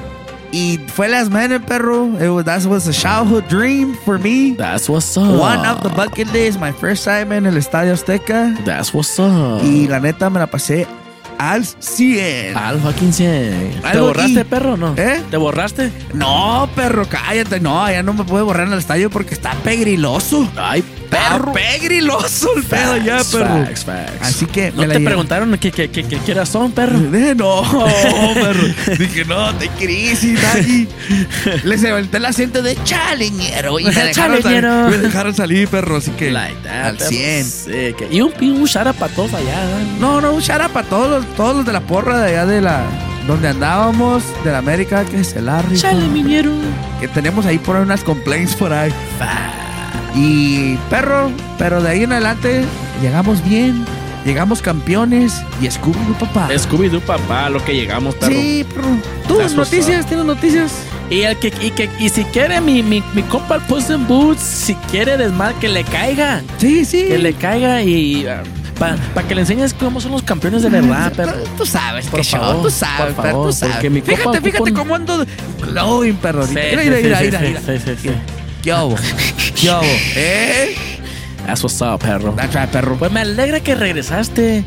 y 0.52 0.78
fue 0.86 1.08
las 1.08 1.30
menes, 1.30 1.62
perro. 1.66 2.08
It 2.20 2.28
was, 2.28 2.44
that 2.44 2.64
was 2.66 2.86
a 2.86 2.92
childhood 2.92 3.48
dream 3.48 3.96
for 4.04 4.18
me. 4.18 4.54
That's 4.54 4.88
what's 4.88 5.16
up. 5.16 5.40
One 5.40 5.66
of 5.66 5.82
the 5.82 5.88
bucket 5.88 6.30
list, 6.32 6.60
my 6.60 6.72
first 6.72 7.04
time 7.04 7.32
en 7.32 7.46
el 7.46 7.56
Estadio 7.56 7.94
Azteca. 7.94 8.54
That's 8.64 8.92
what's 8.92 9.18
up. 9.18 9.62
Y 9.64 9.88
la 9.88 9.98
neta 9.98 10.28
me 10.28 10.38
la 10.38 10.46
pasé 10.46 10.86
al 11.38 11.64
100. 11.64 12.56
Al 12.56 12.80
fucking 12.80 13.12
100. 13.12 13.82
¿Te 13.92 13.98
borraste, 13.98 14.44
perro, 14.44 14.76
no? 14.76 14.94
¿Eh? 14.96 15.22
¿Te 15.30 15.36
borraste? 15.38 15.90
No, 16.14 16.68
perro, 16.76 17.06
cállate. 17.08 17.58
No, 17.58 17.90
ya 17.90 18.02
no 18.02 18.12
me 18.12 18.24
puede 18.24 18.44
borrar 18.44 18.66
en 18.66 18.74
el 18.74 18.78
estadio 18.78 19.10
porque 19.10 19.34
está 19.34 19.54
pegriloso. 19.64 20.46
Ay, 20.56 20.84
Perro. 21.12 21.52
perro. 21.52 21.52
pegriloso 21.52 22.56
el 22.56 22.64
pedo 22.64 22.96
ya, 22.96 23.18
Facts, 23.18 23.32
perro. 23.32 23.64
facts, 23.64 23.84
facts. 23.84 24.12
Así 24.22 24.46
que 24.46 24.70
¿No 24.72 24.78
me 24.82 24.86
la 24.88 24.92
te 24.94 24.98
llevé. 24.98 25.10
preguntaron 25.10 25.58
qué, 25.58 25.70
qué, 25.70 25.90
qué, 25.90 26.02
qué, 26.04 26.46
son, 26.46 26.72
perro? 26.72 26.98
Eh, 27.14 27.34
No, 27.36 27.62
perro. 28.34 28.66
Dije, 28.98 29.24
no, 29.24 29.54
te 29.54 29.68
crisis, 29.68 30.40
Daggy. 30.42 30.88
Les 31.64 31.82
levanté 31.82 32.16
el 32.16 32.24
asiento 32.26 32.62
de 32.62 32.76
chaleñero 32.84 33.78
y 33.78 33.84
me 33.86 33.90
dejaron, 33.90 34.40
Chaleñero. 34.42 34.68
salir, 34.84 34.90
me 34.90 34.98
dejaron 34.98 35.34
salir, 35.34 35.68
perro. 35.68 35.96
Así 35.96 36.10
que 36.12 36.30
Like 36.30 36.56
that, 36.64 36.86
al 36.86 36.96
perro. 36.96 37.10
100. 37.10 37.44
Sí, 37.44 37.70
que- 37.70 38.08
Y 38.10 38.20
un, 38.22 38.32
un 38.40 38.60
out 38.86 38.96
para 38.96 39.12
todos 39.14 39.34
allá. 39.34 39.62
¿no? 40.00 40.20
No, 40.20 40.20
no, 40.20 40.32
un 40.32 40.50
out 40.50 40.72
para 40.72 40.88
todos 40.88 41.10
los, 41.10 41.34
todos 41.36 41.56
los 41.56 41.66
de 41.66 41.72
la 41.72 41.80
porra 41.80 42.18
de 42.20 42.28
allá 42.30 42.46
de 42.46 42.60
la. 42.60 42.82
Donde 43.26 43.46
andábamos, 43.48 44.24
de 44.42 44.50
la 44.50 44.58
América, 44.58 45.04
que 45.04 45.20
es 45.20 45.36
el 45.36 45.48
Arri. 45.48 45.76
Chale, 45.76 46.06
miñero. 46.08 46.50
Que 47.00 47.06
tenemos 47.06 47.46
ahí 47.46 47.58
por 47.58 47.76
ahí 47.76 47.82
unas 47.82 48.02
complaints 48.02 48.54
por 48.56 48.72
ahí. 48.72 48.92
Y 50.14 50.76
perro, 50.90 51.30
pero 51.58 51.82
de 51.82 51.90
ahí 51.90 52.02
en 52.02 52.12
adelante 52.12 52.64
llegamos 53.00 53.42
bien, 53.44 53.84
llegamos 54.24 54.60
campeones 54.60 55.42
y 55.60 55.70
Scooby 55.70 55.96
papá. 56.20 56.48
Scooby-Doo, 56.50 57.00
papá, 57.00 57.48
lo 57.48 57.64
que 57.64 57.74
llegamos, 57.74 58.14
perro. 58.16 58.32
Sí, 58.32 58.66
perro. 58.74 58.88
¿Tú 59.26 59.40
noticias? 59.56 60.06
¿Tienes 60.06 60.26
noticias? 60.26 60.72
Y, 61.08 61.22
el 61.22 61.38
que, 61.38 61.52
y, 61.60 61.70
que, 61.70 61.90
y 61.98 62.08
si 62.08 62.24
quiere 62.24 62.60
mi, 62.60 62.82
mi, 62.82 63.02
mi 63.14 63.22
compa 63.22 63.56
el 63.56 63.60
Puss 63.62 63.90
in 63.90 64.06
Boots, 64.06 64.40
si 64.42 64.74
quiere 64.90 65.16
desmal, 65.16 65.54
que 65.58 65.68
le 65.68 65.84
caiga. 65.84 66.42
Sí, 66.58 66.84
sí. 66.84 67.04
Que 67.06 67.18
le 67.18 67.34
caiga 67.34 67.82
y 67.82 68.26
para 68.78 69.28
que 69.28 69.34
le 69.34 69.42
enseñes 69.42 69.74
cómo 69.74 70.00
son 70.00 70.12
los 70.12 70.22
campeones 70.22 70.62
de 70.62 70.68
verdad, 70.70 71.12
perro. 71.12 71.34
Tú 71.56 71.64
sabes, 71.66 72.06
Por 72.06 72.20
qué 72.20 72.24
show, 72.24 72.40
favor, 72.40 72.62
tú 72.62 72.70
sabes, 72.70 73.14
por 73.14 73.24
perro, 73.24 73.32
favor, 73.34 73.46
tú 73.48 73.52
sabes. 73.52 74.04
fíjate, 74.04 74.40
fíjate 74.40 74.72
cómo 74.72 74.94
ando 74.94 75.24
glowing, 75.60 76.16
perro. 76.16 76.46
Sí, 76.46 76.56
ahorita. 76.58 76.82
sí, 76.82 76.88
Mira, 76.90 76.96
mira, 77.02 77.18
sí, 77.18 77.24
mira, 77.24 77.38
sí, 77.38 77.46
mira, 77.46 77.60
sí, 77.60 77.78
sí, 77.84 77.96
sí. 78.02 78.41
¿Qué 78.62 78.72
hubo? 78.72 78.96
¿Qué 79.60 79.70
hubo? 79.70 79.82
¿Eh? 80.16 80.76
That's 81.46 81.62
what's 81.62 81.80
up, 81.80 81.98
perro. 82.00 82.32
That's 82.36 82.54
right, 82.54 82.68
perro. 82.70 82.96
Pues 82.96 83.10
me 83.10 83.20
alegra 83.20 83.60
que 83.60 83.74
regresaste 83.74 84.64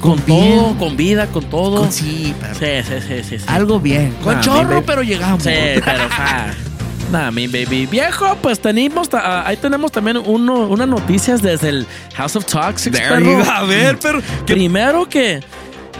con, 0.00 0.18
Con 0.18 0.26
todo, 0.26 0.76
con 0.78 0.96
vida, 0.96 1.26
con 1.28 1.44
todo. 1.44 1.80
Con- 1.80 1.92
sí, 1.92 2.34
perro. 2.38 2.54
Sí, 2.54 2.66
sí, 2.86 2.94
sí, 3.08 3.24
sí, 3.28 3.38
sí. 3.38 3.44
Algo 3.48 3.80
bien. 3.80 4.12
Con 4.22 4.34
Nah, 4.34 4.40
chorro, 4.40 4.82
pero 4.84 5.02
llegamos. 5.02 5.42
Sí, 5.42 5.50
pero 5.84 6.08
fa. 6.10 6.46
Nah, 7.10 7.30
mi 7.30 7.46
baby. 7.46 7.86
Viejo, 7.86 8.36
pues 8.42 8.60
tenemos, 8.60 9.08
ah, 9.14 9.42
ahí 9.46 9.56
tenemos 9.56 9.90
también 9.90 10.18
uno, 10.18 10.66
unas 10.68 10.86
noticias 10.86 11.40
desde 11.40 11.70
el 11.70 11.86
House 12.14 12.36
of 12.36 12.44
Toxics. 12.44 12.94
There 12.94 13.08
perro. 13.08 13.20
you 13.22 13.38
go. 13.42 13.50
A 13.50 13.62
ver, 13.64 13.98
perro. 13.98 14.20
Primero 14.44 15.08
que, 15.08 15.40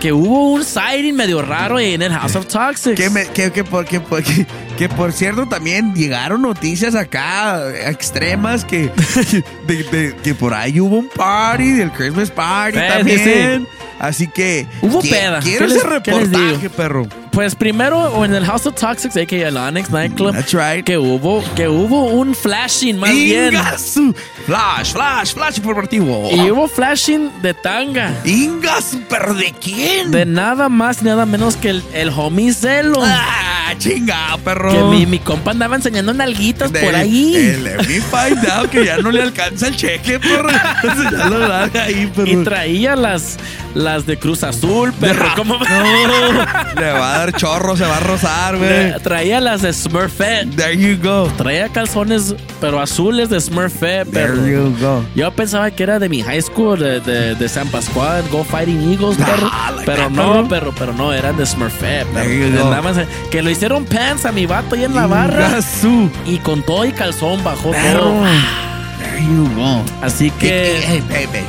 que 0.01 0.13
hubo 0.13 0.53
un 0.53 0.65
sighting 0.65 1.15
medio 1.17 1.43
raro 1.43 1.79
en 1.81 2.03
el 2.03 2.13
House 2.13 2.37
of 2.37 2.47
Toxics. 2.47 2.97
Que, 2.97 3.11
me- 3.11 3.27
que, 3.27 3.51
que 3.51 3.65
por, 3.65 3.85
que, 3.85 4.01
por, 4.01 4.23
que, 4.23 4.89
por 4.89 5.13
cierto 5.13 5.47
también 5.47 5.95
llegaron 5.95 6.43
noticias 6.43 6.95
acá 6.95 7.61
extremas 7.89 8.65
que, 8.65 8.91
de- 9.67 9.83
de- 9.85 10.17
que 10.23 10.35
por 10.35 10.55
ahí 10.55 10.81
hubo 10.81 10.99
un 10.99 11.09
party 11.09 11.73
del 11.73 11.91
Christmas 11.93 12.31
party 12.31 12.79
Sí, 12.79 12.85
sí, 12.85 12.93
también. 12.97 13.63
sí. 13.63 13.85
Así 13.99 14.29
que 14.29 14.67
Hubo 14.81 15.01
peda. 15.01 15.41
Quiero 15.41 15.67
¿Qué 15.67 15.73
les- 15.75 15.79
ese 15.83 15.89
les 15.89 15.93
reportaje, 16.05 16.71
perro. 16.71 17.09
Pues 17.39 17.55
primero, 17.55 18.25
en 18.25 18.35
el 18.35 18.45
House 18.45 18.67
of 18.67 18.75
Toxics, 18.75 19.17
a.k.a. 19.17 19.47
el 19.47 19.57
Onyx 19.57 19.91
Nightclub, 19.91 20.33
That's 20.35 20.53
right. 20.53 20.85
que 20.85 20.99
hubo, 20.99 21.45
que 21.55 21.69
hubo 21.69 22.07
un 22.07 22.35
flashing 22.35 22.99
más 22.99 23.13
bien. 23.13 23.55
Ingasu. 23.55 24.13
Flash, 24.45 24.93
flash, 24.93 25.35
flash 25.35 25.59
informativo. 25.59 26.29
Y 26.33 26.51
hubo 26.51 26.67
flashing 26.67 27.31
de 27.41 27.55
tanga. 27.55 28.13
Ingasu, 28.25 29.03
pero 29.09 29.35
¿de 29.35 29.55
quién? 29.63 30.11
De 30.11 30.27
nada 30.27 30.69
más 30.69 31.01
y 31.01 31.05
nada 31.05 31.27
menos 31.27 31.55
que 31.55 31.71
el, 31.71 31.85
el 31.93 32.09
homie 32.09 32.53
Celo. 32.53 33.01
Ah, 33.05 33.73
chinga, 33.79 34.37
perro. 34.45 34.73
Que 34.73 34.97
mi, 34.97 35.07
mi 35.07 35.21
compa 35.21 35.53
andaba 35.53 35.77
enseñando 35.77 36.13
nalguitas 36.13 36.73
De- 36.73 36.81
por 36.81 36.93
ahí. 36.97 37.37
eh, 37.37 37.59
let 37.63 37.77
me 37.87 38.01
find 38.01 38.51
out 38.51 38.69
que 38.69 38.85
ya 38.85 38.99
no 38.99 39.13
le 39.13 39.23
alcanza 39.23 39.69
el 39.69 39.77
cheque, 39.77 40.19
perro. 40.19 40.49
Entonces 40.83 41.13
ya 41.13 41.27
lo 41.29 41.55
ahí, 41.55 42.11
perro. 42.17 42.27
Y 42.27 42.43
traía 42.43 42.97
las, 42.97 43.37
las 43.75 44.07
de 44.07 44.19
Cruz 44.19 44.43
Azul, 44.43 44.93
perro. 44.95 45.27
¿Cómo? 45.37 45.57
No, 45.59 46.81
le 46.81 46.93
va 46.93 47.15
a 47.15 47.19
dar 47.19 47.28
chorro, 47.33 47.77
se 47.77 47.85
va 47.85 47.97
a 47.97 48.01
rozar, 48.01 48.57
güey. 48.57 48.93
Traía 49.03 49.41
las 49.41 49.63
de 49.63 49.73
Smurfette. 49.73 50.55
There 50.57 50.77
you 50.77 50.97
go. 51.03 51.31
Traía 51.37 51.69
calzones, 51.69 52.35
pero 52.61 52.81
azules 52.81 53.29
de 53.31 53.41
Smurfette, 53.41 54.11
There 54.11 54.29
perro. 54.29 54.47
you 54.47 54.77
go. 54.81 55.05
Yo 55.15 55.31
pensaba 55.33 55.71
que 55.71 55.83
era 55.83 55.99
de 55.99 56.09
mi 56.09 56.23
high 56.23 56.43
school, 56.43 56.79
de, 56.79 57.01
de, 57.01 57.35
de 57.35 57.49
San 57.49 57.69
Pascual, 57.69 58.23
Go 58.31 58.45
Fighting 58.45 58.91
Eagles, 58.93 59.17
perro. 59.17 59.49
Ah, 59.53 59.71
like 59.73 59.87
pero 59.87 60.03
that, 60.05 60.11
no, 60.11 60.33
perro. 60.33 60.49
pero, 60.49 60.75
pero 60.79 60.93
no, 60.93 61.13
eran 61.13 61.37
de 61.37 61.47
Smurfette, 61.47 62.07
perro. 62.13 62.25
There 62.27 62.51
you 62.51 62.57
go. 62.57 62.65
Andaban- 62.73 63.07
que 63.31 63.43
lo 63.43 63.51
hicieron 63.51 63.85
pants 63.85 64.25
a 64.27 64.33
mi 64.33 64.47
vato 64.47 64.75
ahí 64.75 64.85
en 64.85 64.95
la 64.95 65.07
barra. 65.07 65.49
Ingasu. 65.49 66.11
Y 66.27 66.39
con 66.39 66.63
todo 66.63 66.85
y 66.85 66.93
calzón 66.93 67.43
bajó 67.45 67.71
Perro. 67.71 68.01
todo. 68.01 68.23
There 68.99 69.23
you 69.25 69.49
go. 69.55 69.83
Así 70.03 70.31
¿Qué- 70.33 70.49
que, 70.49 70.83
hey, 70.87 71.05
hey, 71.11 71.27
hey. 71.33 71.45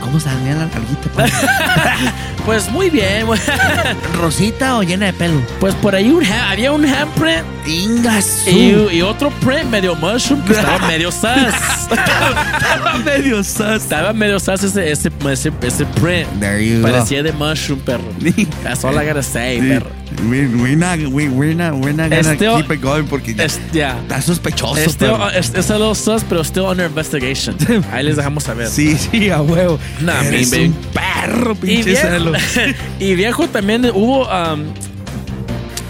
¿Cómo 0.00 0.20
salía 0.20 0.54
la 0.54 0.66
nalguita? 0.66 1.08
pues 2.44 2.70
muy 2.70 2.90
bien. 2.90 3.26
¿Rosita 4.20 4.76
o 4.78 4.82
llena 4.82 5.06
de 5.06 5.12
pelo? 5.12 5.40
Pues 5.60 5.74
por 5.76 5.94
ahí 5.94 6.10
un 6.10 6.24
ha- 6.24 6.50
había 6.50 6.72
un 6.72 6.84
handprint 6.84 7.42
Ingasu. 7.66 8.50
y, 8.50 8.96
y 8.98 9.02
otro 9.02 9.30
print 9.40 9.64
medio 9.70 9.94
mushroom 9.94 10.42
que 10.44 10.52
estaba 10.52 10.78
medio 10.86 11.10
sus. 11.10 11.24
Estaba 11.24 12.98
medio 13.04 13.42
sus. 13.44 13.60
estaba 13.82 14.12
medio 14.12 14.38
sus 14.40 14.62
ese, 14.62 14.90
ese, 14.90 15.10
ese, 15.30 15.52
ese 15.62 15.86
print. 16.00 16.28
There 16.40 16.60
you 16.64 16.80
go. 16.82 16.88
Parecía 16.88 17.22
de 17.22 17.32
mushroom, 17.32 17.80
perro. 17.80 18.04
That's 18.62 18.84
all 18.84 18.98
I 18.98 19.06
gotta 19.06 19.22
say, 19.22 19.60
perro. 19.60 19.90
We, 20.30 20.46
we're 20.46 20.76
not, 20.76 20.98
we, 21.12 21.28
we're 21.28 21.54
not, 21.56 21.74
we're 21.82 21.92
not 21.92 22.08
gonna 22.10 22.34
Still- 22.36 22.56
keep 22.62 22.70
it 22.70 22.80
going 22.80 23.04
porque 23.08 23.34
ya 23.34 23.44
Es, 23.44 23.58
ya. 23.72 23.98
está 24.02 24.22
sospechoso, 24.22 24.76
Es, 24.76 24.94
perro. 24.96 25.28
es, 25.30 25.52
es 25.54 25.70
a 25.70 25.78
little 25.78 25.94
sus, 25.94 26.22
pero 26.24 26.44
still 26.44 26.64
under 26.66 26.86
investigation. 26.86 27.56
Ahí 27.90 28.04
les 28.04 28.16
dejamos 28.16 28.44
saber. 28.44 28.68
Sí, 28.68 28.96
sí, 28.96 29.30
a 29.30 29.40
huevo. 29.42 29.78
Nah, 30.00 30.22
Eres 30.22 30.52
man, 30.52 30.60
un 30.60 30.72
baby. 30.74 30.88
perro, 30.92 31.54
pinche 31.56 31.96
celo. 31.96 32.32
y 33.00 33.14
viejo 33.14 33.48
también 33.48 33.84
hubo 33.94 34.26
um, 34.28 34.64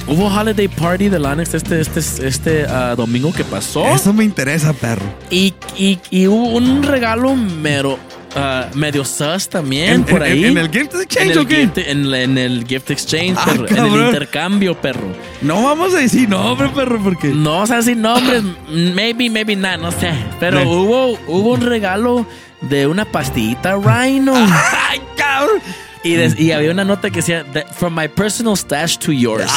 hubo 0.07 0.27
holiday 0.29 0.69
party 0.69 1.09
de 1.09 1.19
Lanex 1.19 1.55
este 1.55 1.81
este 1.81 2.01
este 2.27 2.67
ah, 2.69 2.95
domingo 2.97 3.33
que 3.33 3.45
pasó 3.45 3.87
Eso 3.95 4.13
me 4.13 4.25
interesa, 4.25 4.73
perro. 4.73 5.05
y, 5.31 5.55
y, 5.77 5.99
y 6.11 6.27
hubo 6.27 6.49
un 6.51 6.83
regalo 6.83 7.35
mero 7.35 7.99
ah, 8.37 8.67
medio 8.75 9.05
sus 9.05 9.49
también 9.49 9.91
¿En- 9.93 10.05
por 10.05 10.23
en- 10.23 10.33
ahí 10.33 10.45
en 10.45 10.59
el 10.59 10.69
gift 10.71 10.95
exchange 10.97 11.27
en 11.27 11.31
el 11.33 11.39
o 11.39 11.47
qué? 11.47 11.57
gift, 11.63 11.79
en, 11.79 12.15
en 12.15 12.39
el 12.39 12.67
gift 12.67 12.91
exchange 12.91 13.35
Ah, 13.39 13.45
perro, 13.47 13.67
en 13.69 13.77
el 13.95 14.07
intercambio 14.07 14.79
perro 14.81 15.07
No 15.41 15.63
vamos 15.63 15.95
a 15.95 15.99
decir 15.99 16.29
nombre, 16.29 16.69
perro, 16.69 17.01
porque. 17.03 17.29
no 17.29 17.61
o 17.61 17.67
sea 17.67 17.81
sin 17.83 18.03
nombres 18.03 18.43
maybe 18.71 19.31
maybe 19.31 19.57
not 19.57 19.81
no 19.81 19.91
sé 19.91 20.13
pero 20.39 20.69
hubo 20.69 21.19
hubo 21.29 21.53
un 21.55 21.63
regalo 21.63 22.27
de 22.61 22.87
una 22.87 23.05
pastillita 23.07 23.75
Rhino 23.77 24.35
Ay, 24.91 25.01
cabrón. 25.17 25.61
Y, 26.05 26.15
des- 26.15 26.39
y 26.39 26.53
había 26.53 26.71
una 26.71 26.85
nota 26.85 27.11
que 27.11 27.17
decía 27.17 27.45
"That- 27.53 27.73
from 27.73 27.95
my 27.95 28.07
personal 28.09 28.57
stash 28.57 28.97
to 28.99 29.11
yours 29.13 29.51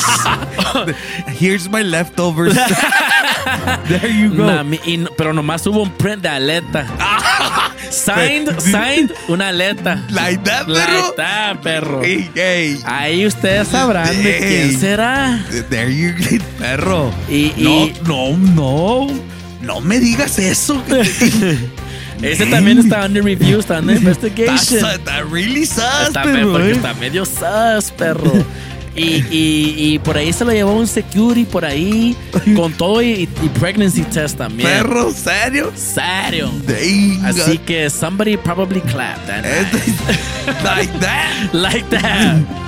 Here's 1.39 1.69
my 1.69 1.83
leftovers. 1.83 2.55
There 3.87 4.09
you 4.11 4.29
go. 4.35 4.45
Nah, 4.45 4.63
y 4.85 5.05
pero 5.17 5.31
nomás 5.33 5.65
hubo 5.67 5.81
un 5.83 5.91
print 5.91 6.21
de 6.23 6.29
aleta. 6.29 6.85
signed, 7.89 8.49
signed, 8.59 9.13
una 9.29 9.49
aleta. 9.49 10.03
Like 10.09 10.43
that, 10.43 10.67
Like 10.67 10.85
perro. 10.87 11.13
that, 11.15 11.57
perro. 11.61 12.01
Ahí 12.85 13.25
ustedes 13.25 13.69
sabrán 13.69 14.21
de 14.21 14.37
quién 14.39 14.77
será. 14.79 15.39
There 15.69 15.89
you 15.93 16.11
go, 16.13 16.43
perro. 16.59 17.11
Y, 17.29 17.53
No, 18.05 18.35
no, 18.35 18.37
no. 18.37 19.07
No 19.61 19.81
me 19.81 19.99
digas 19.99 20.37
eso. 20.39 20.81
Ese 22.22 22.45
también 22.47 22.80
está 22.80 23.05
under 23.05 23.24
review, 23.24 23.59
está 23.59 23.80
under 23.80 23.95
investigation. 24.01 24.78
Está, 24.78 24.95
está 24.95 25.22
really 25.24 25.65
sus, 25.65 25.84
Está, 26.07 26.24
perro, 26.24 26.51
porque 26.53 26.70
eh. 26.70 26.72
está 26.72 26.93
medio 26.95 27.26
sus, 27.26 27.91
perro. 27.97 28.45
Y, 28.95 29.24
y, 29.30 29.76
y 29.78 29.99
por 29.99 30.18
ahí 30.18 30.34
se 30.34 30.43
lo 30.43 30.51
llevó 30.51 30.74
un 30.74 30.88
security 30.88 31.45
por 31.45 31.63
ahí 31.63 32.15
con 32.55 32.74
todo 32.74 33.03
y, 33.03 33.30
y 33.43 33.49
pregnancy 33.59 34.01
test 34.01 34.39
también. 34.39 34.68
Perro, 34.68 35.11
¿serio? 35.11 35.72
Serio. 35.76 36.51
Venga. 36.65 37.30
Así 37.30 37.59
que 37.59 37.91
somebody 37.91 38.38
probably 38.38 38.82
clapped 38.82 39.28
that 39.28 39.43
night. 39.43 39.72
like 40.63 40.91
that. 40.99 41.49
like 41.53 41.88
that. 41.91 42.66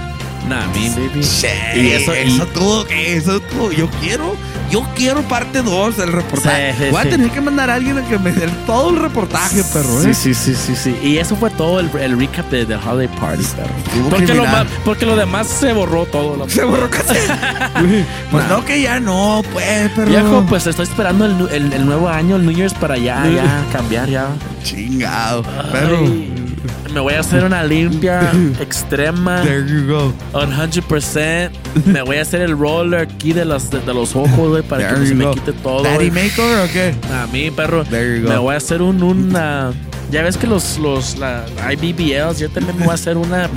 Nah, 0.50 0.66
baby. 0.68 1.22
Che, 1.22 1.80
Y 1.80 1.92
eso- 1.92 2.14
y- 2.16 2.28
eso 2.36 2.46
tuvo, 2.48 2.86
eso 2.88 3.40
tuvo. 3.40 3.72
Yo 3.72 3.88
quiero, 4.02 4.36
yo 4.72 4.84
quiero 4.96 5.22
parte 5.24 5.62
2 5.62 5.96
del 5.98 6.12
reportaje. 6.12 6.74
Sí, 6.74 6.86
sí, 6.86 6.90
Voy 6.90 7.00
a 7.02 7.04
sí. 7.04 7.10
tener 7.10 7.30
que 7.30 7.40
mandar 7.42 7.70
a 7.70 7.76
alguien 7.76 7.98
a 8.00 8.02
que 8.08 8.18
me 8.18 8.32
dé 8.32 8.48
todo 8.66 8.90
el 8.90 8.96
reportaje, 8.98 9.64
perro. 9.72 10.02
Sí, 10.02 10.10
¿eh? 10.10 10.14
sí, 10.16 10.34
sí, 10.34 10.56
sí, 10.56 10.76
sí. 10.76 10.98
Y 11.04 11.18
eso 11.18 11.36
fue 11.36 11.52
todo 11.52 11.80
el, 11.80 11.90
el 12.02 12.18
recap 12.20 12.50
de, 12.50 12.66
de 12.66 12.76
Holiday 12.76 13.08
Party, 13.20 13.44
perro. 13.56 14.10
Porque 14.10 14.26
que 14.26 14.34
lo, 14.34 14.44
porque 14.84 15.06
lo 15.06 15.16
demás 15.16 15.46
se 15.48 15.72
borró 15.74 16.06
todo. 16.08 16.36
la- 16.36 16.50
Se 16.50 16.64
borró 16.64 16.90
casi. 16.90 17.14
pues 18.32 18.48
no, 18.50 18.66
que 18.66 18.82
ya 18.82 19.00
no, 19.00 19.44
pues, 19.54 19.92
perro. 19.92 20.10
Viejo, 20.10 20.46
pues 20.50 20.66
estoy 20.66 20.86
esperando 20.86 21.26
el, 21.26 21.48
el- 21.52 21.74
el 21.74 21.86
nuevo 21.86 22.10
año, 22.10 22.38
el 22.38 22.46
New 22.46 22.56
Year's, 22.56 22.74
para 22.74 22.98
ya, 22.98 23.28
ya 23.30 23.64
cambiar, 23.72 24.10
ya. 24.10 24.28
Chingado, 24.64 25.44
perro. 25.72 26.00
Ay, 26.02 26.34
me 26.94 27.00
voy 27.00 27.14
a 27.14 27.20
hacer 27.20 27.44
una 27.44 27.64
limpia 27.64 28.32
extrema. 28.60 29.42
There 29.42 29.66
you 29.66 29.88
go. 29.88 30.14
100%. 30.34 31.52
Me 31.86 32.02
voy 32.02 32.18
a 32.18 32.22
hacer 32.22 32.42
el 32.42 32.58
roller 32.58 33.02
aquí 33.02 33.34
de 33.34 33.46
los, 33.46 33.70
de, 33.70 33.80
de 33.80 33.94
los 33.94 34.16
ojos, 34.16 34.50
güey, 34.50 34.64
para 34.64 34.88
There 34.88 35.02
que 35.02 35.08
se 35.08 35.16
me 35.16 35.30
quite 35.32 35.54
todo. 35.54 35.84
Daddy 35.84 36.12
makeover 36.12 36.70
o 36.70 36.72
qué? 36.72 36.96
A 37.14 37.28
mí, 37.28 37.52
perro. 37.52 37.84
There 37.84 38.18
you 38.18 38.24
go. 38.24 38.30
Me 38.30 38.38
voy 38.38 38.54
a 38.54 38.58
hacer 38.58 38.82
un, 38.82 39.02
una. 39.04 39.72
Ya 40.12 40.24
ves 40.24 40.38
que 40.38 40.48
los, 40.48 40.80
los 40.80 41.18
la, 41.18 41.46
IBBLs, 41.72 42.40
yo 42.40 42.50
también 42.50 42.78
me 42.78 42.86
voy 42.86 42.92
a 42.92 42.96
hacer 42.96 43.18
una 43.18 43.48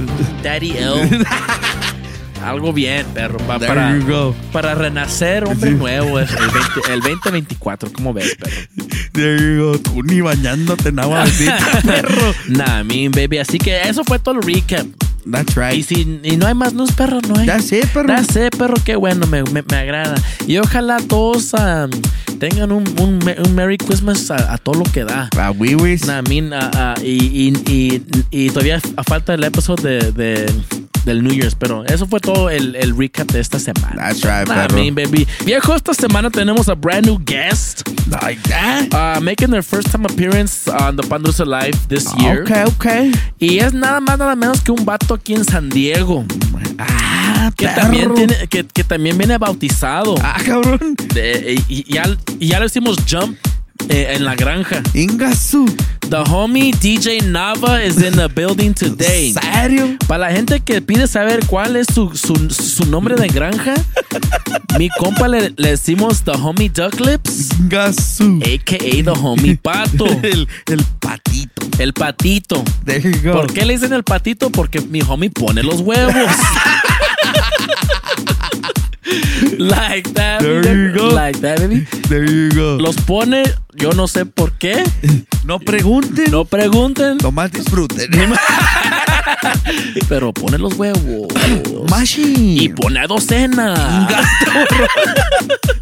Daddy 0.42 0.72
L. 0.76 1.08
Algo 2.44 2.72
bien, 2.72 3.06
perro. 3.14 3.38
pa- 3.38 3.58
para, 3.58 3.96
para 4.52 4.74
renacer, 4.74 5.44
hombre 5.44 5.70
nuevo. 5.72 6.18
es 6.18 6.30
El, 6.32 6.38
20 6.38 6.92
el 6.92 7.00
2024, 7.00 7.92
¿cómo 7.92 8.12
ves, 8.12 8.36
perro? 8.36 8.52
There 9.12 9.38
you 9.56 9.64
go. 9.64 9.78
Tú 9.78 10.02
ni 10.02 10.20
bañándote 10.20 10.88
en 10.88 10.98
agua 10.98 11.24
bendita, 11.24 11.80
perro. 11.86 12.34
Nah, 12.48 12.82
mi 12.84 13.08
baby. 13.08 13.38
Así 13.38 13.58
que 13.58 13.80
eso 13.82 14.02
fue 14.04 14.18
todo 14.18 14.36
el 14.36 14.42
recap. 14.42 14.86
That's 15.30 15.54
Y 15.56 15.60
right. 15.60 15.86
si 15.86 16.20
y 16.24 16.36
no 16.36 16.48
hay 16.48 16.54
más 16.54 16.72
luz, 16.72 16.90
perro, 16.92 17.20
no 17.28 17.38
hay. 17.38 17.46
Ya 17.46 17.60
sé, 17.60 17.86
perro. 17.94 18.08
Ya 18.08 18.24
sé, 18.24 18.50
perro, 18.50 18.74
qué 18.84 18.96
bueno, 18.96 19.26
me, 19.28 19.44
me, 19.44 19.62
me 19.62 19.76
agrada. 19.76 20.16
Y 20.48 20.58
ojalá 20.58 20.96
todos 20.98 21.52
um, 21.54 21.90
tengan 22.40 22.72
un, 22.72 22.82
un, 22.98 23.20
un 23.46 23.54
Merry 23.54 23.78
Christmas 23.78 24.32
a, 24.32 24.52
a 24.52 24.58
todo 24.58 24.76
lo 24.80 24.84
que 24.84 25.04
da. 25.04 25.28
A 25.38 25.52
Wiwis. 25.52 26.06
Nah, 26.06 26.22
mean, 26.22 26.52
ah, 26.52 26.70
ah, 26.74 26.94
y, 27.00 27.50
y, 27.50 27.52
y, 27.72 28.02
y 28.32 28.48
todavía 28.50 28.80
a 28.96 29.04
falta 29.04 29.34
el 29.34 29.44
episodio 29.44 29.82
de, 30.00 30.10
de- 30.10 30.52
del 31.04 31.22
New 31.22 31.32
Year's, 31.32 31.54
pero 31.54 31.84
eso 31.86 32.06
fue 32.06 32.20
todo 32.20 32.48
el, 32.50 32.74
el 32.76 32.96
recap 32.96 33.30
de 33.32 33.40
esta 33.40 33.58
semana. 33.58 33.96
That's 33.96 34.22
right, 34.24 34.48
I 34.48 34.72
mean, 34.74 34.94
baby. 34.94 35.26
Viejo, 35.44 35.74
esta 35.74 35.94
semana 35.94 36.30
tenemos 36.30 36.68
a 36.68 36.74
brand 36.74 37.06
new 37.06 37.18
guest. 37.24 37.82
Like 38.08 38.40
that. 38.48 38.92
uh, 38.92 39.20
making 39.20 39.50
their 39.50 39.62
first 39.62 39.90
time 39.90 40.04
appearance 40.04 40.68
on 40.68 40.96
the 40.96 41.02
Pan 41.06 41.22
Dulce 41.22 41.44
Live 41.44 41.78
this 41.88 42.06
year. 42.18 42.42
Okay, 42.42 42.64
okay. 42.64 43.12
Y 43.38 43.58
es 43.58 43.72
nada 43.72 44.00
más, 44.00 44.18
nada 44.18 44.34
menos 44.36 44.60
que 44.60 44.72
un 44.72 44.84
vato 44.84 45.14
aquí 45.14 45.34
en 45.34 45.44
San 45.44 45.68
Diego. 45.70 46.24
Ah, 46.78 47.50
Que 47.56 47.66
perro. 47.66 47.80
también, 47.82 48.14
tiene, 48.14 48.34
que, 48.48 48.64
que 48.66 48.84
también 48.84 49.18
viene 49.18 49.38
bautizado. 49.38 50.14
Ah, 50.22 50.38
cabrón. 50.44 50.94
De- 51.14 51.56
y, 51.68 51.84
y 51.88 51.92
ya, 51.94 52.04
y 52.38 52.48
ya 52.48 52.60
lo 52.60 52.66
hicimos 52.66 52.96
jump 53.08 53.36
eh, 53.88 54.14
en 54.16 54.24
la 54.24 54.34
granja. 54.34 54.82
Ingasu. 54.94 55.66
The 56.08 56.18
homie 56.28 56.72
DJ 56.72 57.22
Nava 57.22 57.82
is 57.82 58.02
in 58.02 58.14
the 58.16 58.28
building 58.28 58.74
today. 58.74 59.32
¿Serio? 59.32 59.96
Para 60.06 60.26
la 60.28 60.32
gente 60.32 60.60
que 60.60 60.82
pide 60.82 61.06
saber 61.06 61.46
cuál 61.46 61.76
es 61.76 61.86
su, 61.94 62.14
su, 62.14 62.50
su 62.50 62.84
nombre 62.86 63.14
de 63.14 63.28
granja, 63.28 63.74
mi 64.78 64.90
compa 64.90 65.26
le, 65.28 65.54
le 65.56 65.70
decimos 65.70 66.22
The 66.22 66.32
Homie 66.32 66.68
Duck 66.68 67.00
Lips, 67.00 67.50
Ingasu. 67.60 68.40
a.k.a. 68.42 69.04
The 69.04 69.10
Homie 69.10 69.56
Pato. 69.56 70.04
El, 70.22 70.46
el 70.66 70.84
patito. 71.00 71.62
El 71.78 71.92
patito. 71.94 72.62
There 72.84 73.00
you 73.00 73.22
go. 73.22 73.32
¿Por 73.32 73.52
qué 73.52 73.64
le 73.64 73.74
dicen 73.74 73.92
el 73.94 74.04
patito? 74.04 74.50
Porque 74.50 74.80
mi 74.82 75.00
homie 75.00 75.30
pone 75.30 75.62
los 75.62 75.80
huevos. 75.80 76.14
like 79.58 80.12
that. 80.14 80.40
There 80.40 80.62
baby. 80.62 80.80
you 80.80 80.92
go. 80.92 81.08
Like 81.14 81.40
that, 81.40 81.60
baby. 81.60 81.86
There 82.08 82.24
you 82.24 82.50
go. 82.50 82.76
Los 82.78 82.96
pone, 82.96 83.42
yo 83.82 83.90
no 83.94 84.06
sé 84.06 84.26
por 84.26 84.52
qué. 84.52 84.80
No 85.44 85.58
pregunten. 85.58 86.30
No 86.30 86.44
pregunten. 86.44 87.18
Nomás 87.18 87.50
disfruten. 87.50 88.08
Pero 90.08 90.32
pone 90.32 90.56
los 90.56 90.74
huevos. 90.74 91.26
Machine. 91.90 92.62
Y 92.62 92.68
pone 92.68 93.00
a 93.00 93.08
docena. 93.08 94.08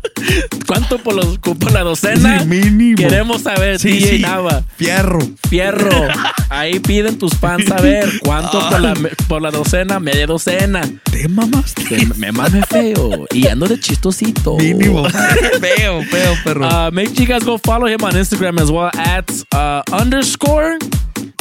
¿Cuánto 0.71 0.99
por, 0.99 1.17
los, 1.17 1.37
por 1.39 1.73
la 1.73 1.81
docena? 1.81 2.39
Sí, 2.39 2.47
mínimo. 2.47 2.97
Queremos 2.97 3.43
saber, 3.43 3.81
Sí, 3.81 3.89
DJ 3.89 4.11
sí. 4.11 4.19
Nava. 4.21 4.63
Fierro. 4.77 5.19
Fierro. 5.49 5.91
Ahí 6.49 6.79
piden 6.79 7.19
tus 7.19 7.35
fans 7.35 7.69
a 7.73 7.81
ver 7.81 8.09
cuánto 8.21 8.61
por 8.71 8.81
la, 8.81 8.95
por 9.27 9.43
la 9.43 9.51
docena, 9.51 9.99
media 9.99 10.29
docena. 10.29 10.83
Te 11.11 11.27
mamaste. 11.27 11.83
Te- 11.83 12.07
me 12.15 12.31
mame 12.31 12.63
feo. 12.63 13.27
Y 13.33 13.49
ando 13.49 13.67
de 13.67 13.81
chistosito. 13.81 14.59
Mínimo. 14.59 15.05
feo, 15.61 16.03
feo, 16.05 16.35
perro. 16.45 16.69
Uh, 16.69 16.93
make 16.93 17.09
sure 17.17 17.25
you 17.25 17.27
guys 17.27 17.43
go 17.45 17.59
follow 17.59 17.89
him 17.89 18.05
on 18.05 18.13
Instagram 18.13 18.61
as 18.61 18.71
well 18.71 18.91
at 18.95 19.29
uh, 19.53 19.83
underscore 19.93 20.79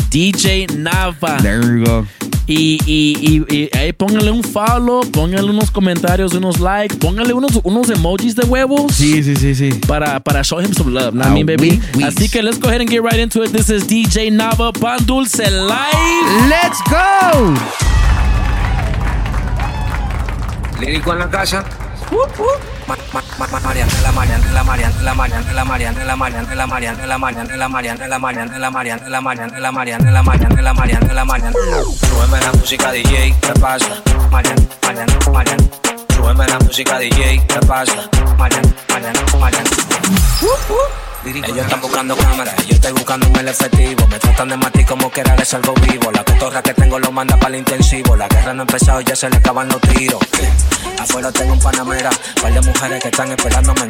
DJ 0.09 0.67
Nava. 0.77 1.37
There 1.41 1.61
you 1.63 1.83
go. 1.85 2.05
Y, 2.47 2.79
y, 2.87 3.45
y, 3.47 3.55
y 3.55 3.69
ahí 3.77 3.93
póngale 3.93 4.31
un 4.31 4.43
follow, 4.43 5.01
póngale 5.11 5.47
unos 5.51 5.69
comentarios, 5.69 6.33
unos 6.33 6.59
likes, 6.59 6.95
póngale 6.97 7.31
unos, 7.31 7.59
unos 7.63 7.91
emojis 7.91 8.35
de 8.35 8.43
huevos. 8.47 8.91
Sí, 8.95 9.21
sí, 9.21 9.35
sí, 9.35 9.53
sí. 9.53 9.69
Para, 9.87 10.19
para 10.19 10.43
show 10.43 10.59
him 10.59 10.73
some 10.73 10.89
love, 10.91 11.13
¿no? 11.13 11.23
Ah, 11.25 11.29
I 11.29 11.33
mean, 11.35 11.45
baby. 11.45 11.69
oui, 11.69 11.81
oui. 11.97 12.03
Así 12.05 12.27
que 12.27 12.41
let's 12.41 12.57
go 12.59 12.69
ahead 12.69 12.81
and 12.81 12.89
get 12.89 13.03
right 13.03 13.19
into 13.19 13.43
it. 13.43 13.51
This 13.51 13.69
is 13.69 13.83
DJ 13.87 14.31
Nava 14.31 14.73
Pan 14.73 14.97
Dulce 15.05 15.47
Live. 15.47 16.49
Let's 16.49 16.81
go. 16.89 17.53
Lírico 20.79 21.13
en 21.13 21.19
la 21.19 21.29
casa. 21.29 21.63
Ma- 22.11 22.17
ma- 22.17 22.78
Súbeme 32.07 32.39
la 32.39 32.51
música 32.53 32.91
DJ, 32.91 33.35
¿qué 33.41 33.59
pasa? 33.59 34.01
Marian, 34.31 34.69
Marian, 34.83 35.07
Marian. 35.31 35.71
Súbeme 36.15 36.47
la 36.47 36.59
música 36.59 36.97
DJ, 36.99 37.45
¿qué 37.47 37.59
pasa? 37.67 38.09
Marian, 38.37 38.75
Marian, 38.89 39.13
Marian. 39.39 39.65
Ellos 41.35 41.57
están 41.59 41.79
buscando 41.79 42.17
cámaras, 42.17 42.55
yo 42.65 42.73
estoy 42.73 42.91
buscando 42.91 43.39
el 43.39 43.47
efectivo. 43.47 44.07
Me 44.07 44.17
tratan 44.17 44.49
de 44.49 44.57
matar 44.57 44.85
como 44.87 45.11
que 45.11 45.21
era 45.21 45.35
de 45.35 45.45
salvo 45.45 45.75
vivo. 45.75 46.11
La 46.11 46.23
cotorra 46.23 46.63
que 46.63 46.73
tengo 46.73 46.97
lo 46.97 47.11
manda 47.11 47.37
para 47.37 47.53
el 47.53 47.59
intensivo. 47.59 48.15
La 48.15 48.27
guerra 48.27 48.53
no 48.55 48.61
ha 48.61 48.63
empezado, 48.63 49.01
ya 49.01 49.15
se 49.15 49.29
le 49.29 49.37
acaban 49.37 49.67
los 49.67 49.79
tiros. 49.81 50.19
Afuera 50.99 51.31
tengo 51.31 51.53
un 51.53 51.59
panamera, 51.59 52.09
par 52.41 52.51
de 52.51 52.61
mujeres 52.61 53.03
que 53.03 53.09
están 53.09 53.31
esperándome. 53.31 53.89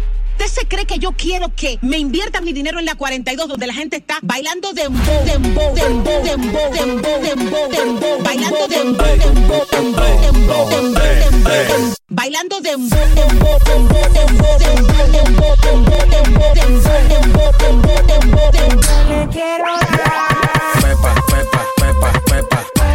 ¿Usted 0.43 0.61
se 0.61 0.67
cree 0.67 0.87
que 0.87 0.97
yo 0.97 1.11
quiero 1.11 1.53
que 1.55 1.77
me 1.83 1.99
invierta 1.99 2.41
mi 2.41 2.51
dinero 2.51 2.79
en 2.79 2.85
la 2.85 2.95
42 2.95 3.47
donde 3.47 3.67
la 3.67 3.75
gente 3.75 3.97
está 3.97 4.17
bailando 4.23 4.73
dembow, 4.73 5.23
dembow, 5.23 5.71
dembow, 5.75 6.23
dembow, 6.23 6.71
dembow, 6.73 7.21
dembow, 7.21 7.69
dembow, 7.69 8.23
bailando 8.23 8.67
dembow, 8.67 9.17
dembow, 9.19 9.67
dembow, 9.69 10.65
bailando 12.09 12.59
dembow, 12.59 12.97
dembow, 13.13 13.59
dembow, 13.65 14.09
dembow, 14.09 14.57
dembow, 14.57 15.55
dembow, 15.61 16.07
dembow, 16.09 16.53
dembow, 16.57 17.51
dembow, 17.59 18.51
dembow, 18.51 18.91
le 19.09 19.27
quiero 19.29 19.77
dar. 19.77 20.09
Pepa. 20.81 21.11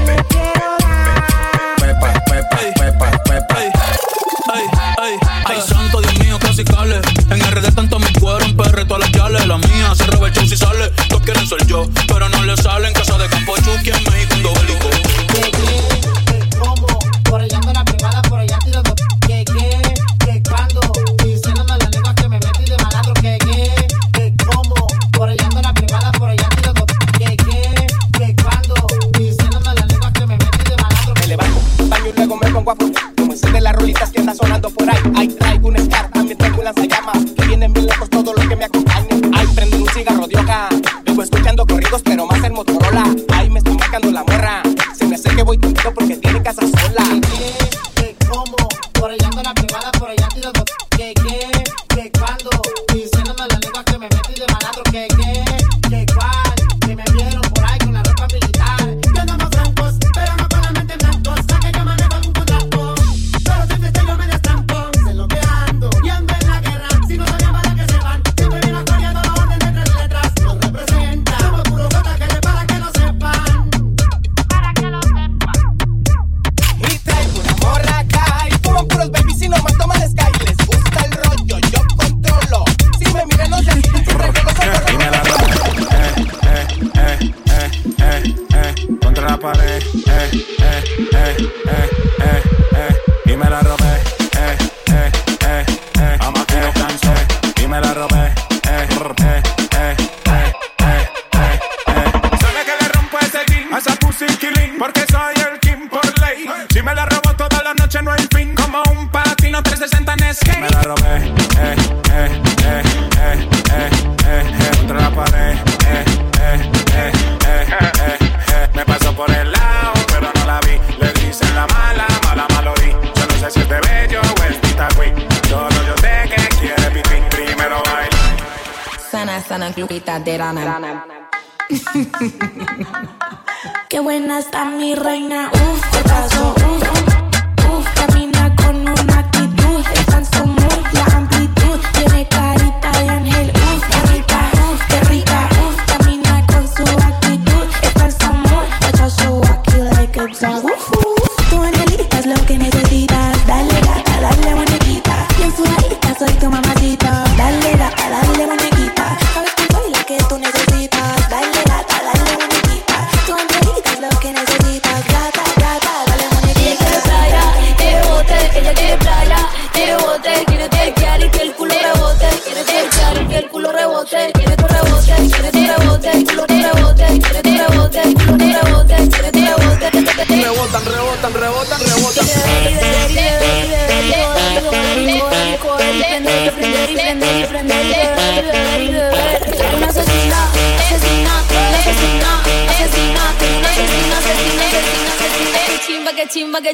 Le 0.05 0.17
quiero 0.27 0.69
dar. 0.81 1.77
Pepa, 1.79 2.11
pepa, 2.27 2.57
en 6.59 7.41
RD 7.51 7.75
tanto 7.75 7.99
mi 7.99 8.11
cuero, 8.19 8.43
en 8.47 8.57
PR 8.57 8.87
todas 8.87 9.01
las 9.01 9.13
yales. 9.13 9.47
La 9.47 9.59
mía 9.59 9.95
se 9.95 10.07
roba 10.07 10.33
si 10.33 10.57
sale. 10.57 10.89
Todos 11.11 11.23
quieren 11.23 11.47
ser 11.47 11.67
yo, 11.67 11.87
pero 12.09 12.31
no 12.31 12.43
le 12.45 12.57
sale 12.57 12.89
en 12.89 12.95
casa 12.95 13.19
de 13.19 13.29
campo 13.29 13.55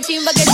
chimba 0.01 0.33
que 0.33 0.52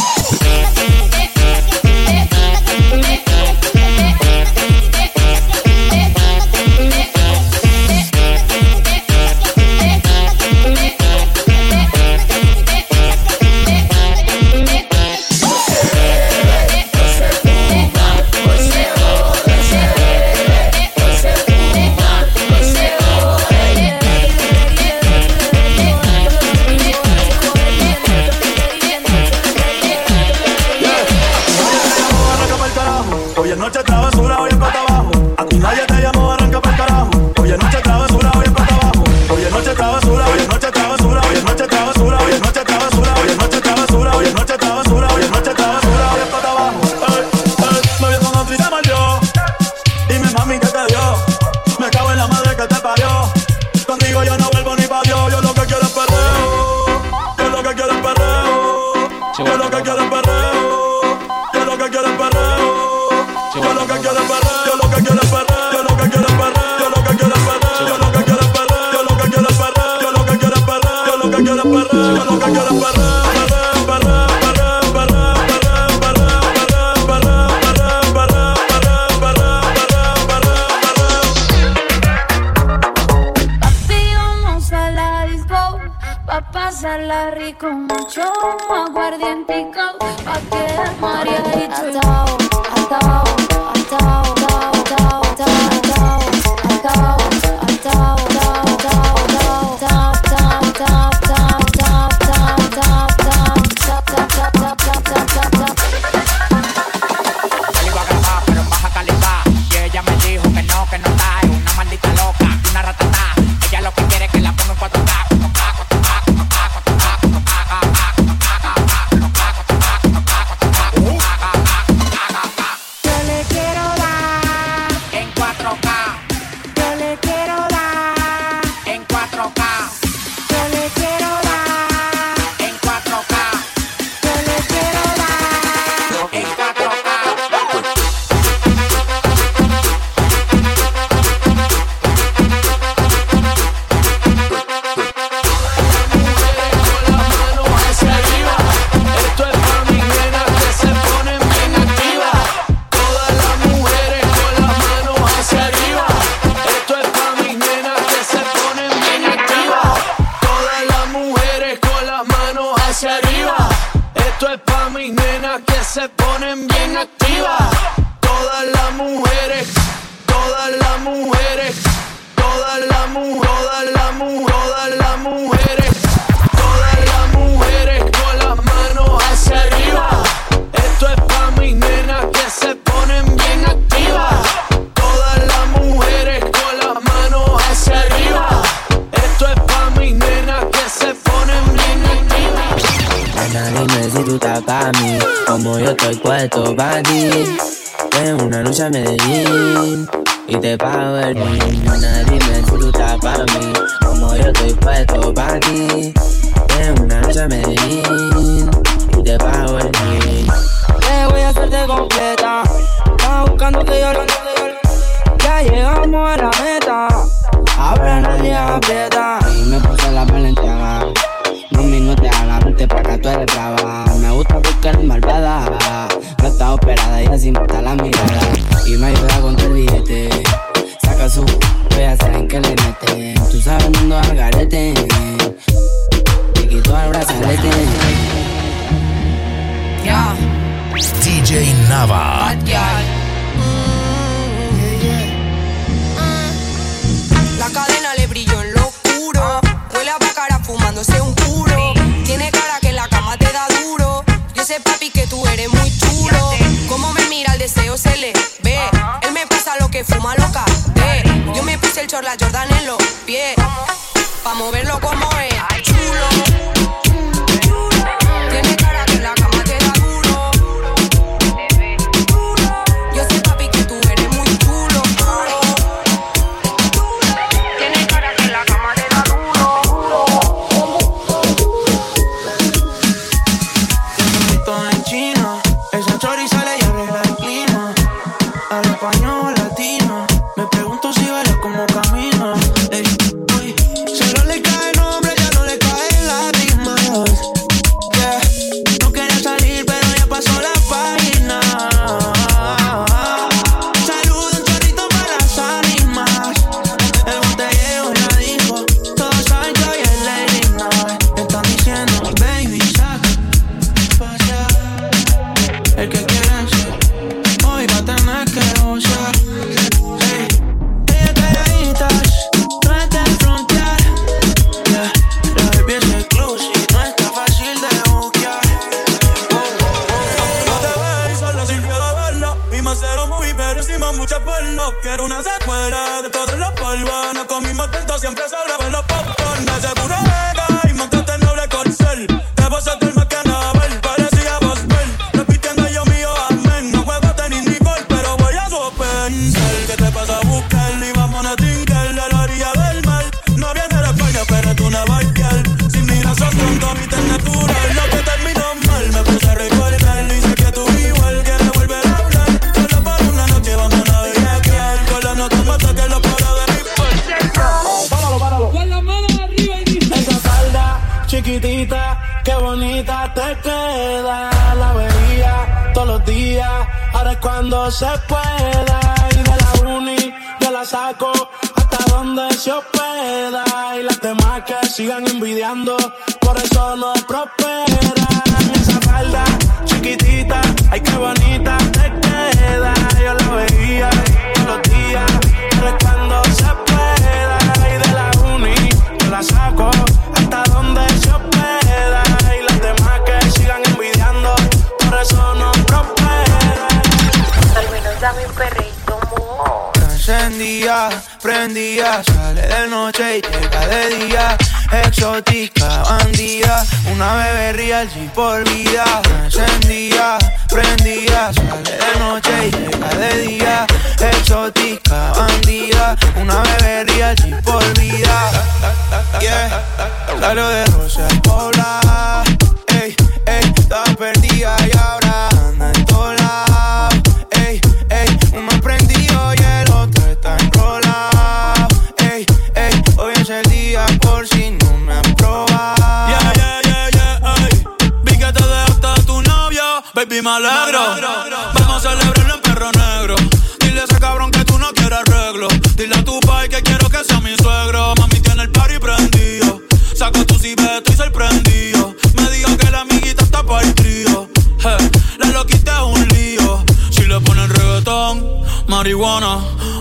solo 452.09 452.48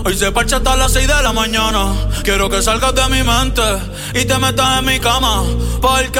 Hoy 0.08 0.16
se 0.16 0.32
parcha 0.32 0.56
hasta 0.56 0.74
las 0.74 0.92
6 0.92 1.06
de 1.06 1.22
la 1.22 1.34
mañana. 1.34 1.92
Quiero 2.22 2.48
que 2.48 2.62
salgas 2.62 2.94
de 2.94 3.06
mi 3.10 3.22
mente 3.22 3.60
y 4.14 4.24
te 4.24 4.38
metas 4.38 4.78
en 4.78 4.86
mi 4.86 4.98
cama. 4.98 5.42
Porque 5.82 6.18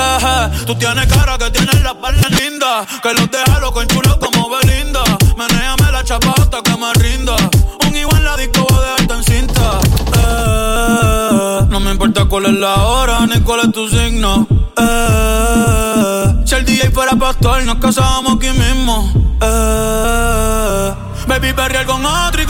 tú 0.66 0.74
tienes 0.74 1.06
cara 1.06 1.38
que 1.38 1.50
tienes 1.50 1.82
las 1.82 1.94
perlas 1.94 2.30
lindas. 2.32 2.86
Que 3.02 3.14
los 3.14 3.30
deja 3.30 3.58
loco 3.60 3.80
enchulados 3.80 4.18
como 4.18 4.50
Belinda. 4.50 5.02
Menéame 5.38 5.90
la 5.90 6.04
chapa 6.04 6.34
hasta 6.36 6.60
que 6.60 6.76
me 6.76 6.92
rinda. 7.02 7.34
Un 7.86 7.96
igual 7.96 8.22
la 8.24 8.36
disco 8.36 8.66
va 8.70 8.76
a 8.76 8.82
dejarte 8.82 9.14
en 9.14 9.24
cinta. 9.24 9.80
Eh, 10.18 11.66
no 11.70 11.80
me 11.80 11.92
importa 11.92 12.26
cuál 12.26 12.44
es 12.44 12.52
la 12.60 12.74
hora 12.74 13.26
ni 13.26 13.40
cuál 13.40 13.60
es 13.60 13.72
tu 13.72 13.88
signo. 13.88 14.46
Eh, 14.76 16.42
si 16.44 16.54
el 16.56 16.66
DJ 16.66 16.90
fuera 16.90 17.16
pastor, 17.16 17.64
nos 17.64 17.76
casábamos 17.76 18.36
aquí 18.36 18.50
mismo. 18.50 19.10
Eh, 19.40 20.92
baby, 21.26 21.54
perrear 21.54 21.86
con 21.86 22.04
otro 22.04 22.42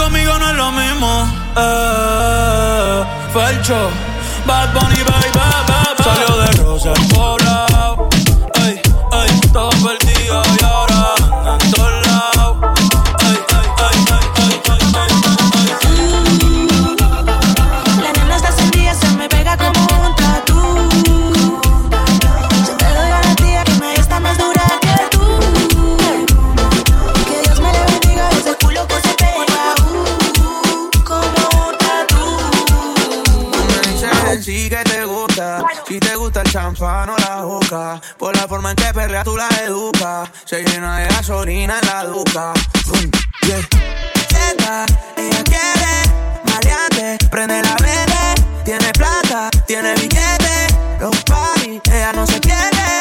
Bad 4.47 4.73
Bunny, 4.73 5.03
bye 5.05 5.31
bye. 5.35 5.58
se 40.45 40.63
llena 40.63 40.99
de 40.99 41.09
gasolina 41.09 41.79
en 41.81 41.89
la 41.89 42.05
duca. 42.05 42.53
Mm, 42.87 43.47
yeah. 43.47 43.69
Ella 45.17 45.43
quiere 45.45 46.43
maleante, 46.45 47.19
prende 47.31 47.63
la 47.63 47.75
verde, 47.81 48.45
tiene 48.65 48.93
plata, 48.93 49.51
tiene 49.67 49.95
billete, 49.95 50.67
los 51.01 51.17
party, 51.25 51.81
ella 51.91 52.13
no 52.13 52.27
se 52.27 52.39
quiere. 52.41 53.01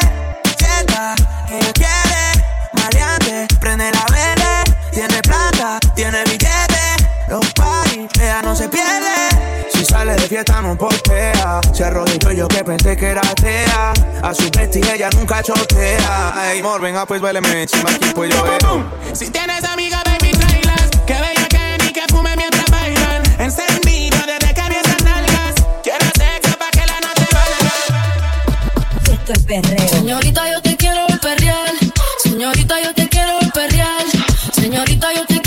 Cheta, 0.56 1.14
ella 1.50 1.72
quiere 1.72 2.68
maleante, 2.72 3.46
prende 3.60 3.90
la 3.92 4.04
verde, 4.10 4.76
tiene 4.92 5.20
plata, 5.22 5.78
tiene 5.94 6.24
billete, 6.24 7.06
los 7.28 7.52
party, 7.52 8.08
ella 8.20 8.42
no 8.42 8.56
se 8.56 8.68
pierde. 8.68 9.68
Si 9.72 9.84
sale 9.84 10.14
de 10.14 10.26
fiesta 10.28 10.60
no 10.62 10.76
puedo 10.76 10.97
se 11.78 11.84
arrodilló 11.84 12.32
yo 12.32 12.48
que 12.48 12.64
pensé 12.64 12.96
que 12.96 13.06
era 13.06 13.20
atea. 13.20 13.92
A 14.20 14.34
su 14.34 14.50
bestia 14.50 14.96
ella 14.96 15.10
nunca 15.10 15.40
chotea. 15.44 16.32
Ay, 16.34 16.58
amor, 16.58 16.80
venga, 16.80 17.06
pues 17.06 17.20
váleme, 17.20 17.68
chima, 17.68 17.88
aquí 17.88 18.10
pues 18.16 18.34
yo 18.34 18.42
veo. 18.42 18.84
Si 19.12 19.30
tienes 19.30 19.62
amiga, 19.62 20.02
baby, 20.04 20.32
tráelas. 20.32 20.90
Que 21.06 21.14
bella 21.14 21.46
que 21.48 21.84
ni 21.84 21.92
que 21.92 22.02
fume 22.08 22.34
mientras 22.34 22.64
bailan. 22.68 23.22
Encendido 23.38 24.18
desde 24.26 24.54
que 24.54 24.62
vi 24.70 24.74
esas 24.74 25.04
nalgas. 25.04 25.54
Quiero 25.84 26.04
sexo 26.16 26.58
pa' 26.58 26.70
que 26.72 26.84
la 26.84 26.98
noche 26.98 27.28
vaya. 27.32 29.14
Esto 29.14 29.32
es 29.34 29.42
perreo. 29.44 29.88
Señorita, 29.88 30.50
yo 30.50 30.60
te 30.60 30.76
quiero 30.76 31.06
perrear. 31.22 31.70
Señorita, 32.24 32.82
yo 32.82 32.92
te 32.92 33.08
quiero 33.08 33.38
perrear. 33.54 34.04
Señorita, 34.52 35.14
yo 35.14 35.24
te 35.26 35.37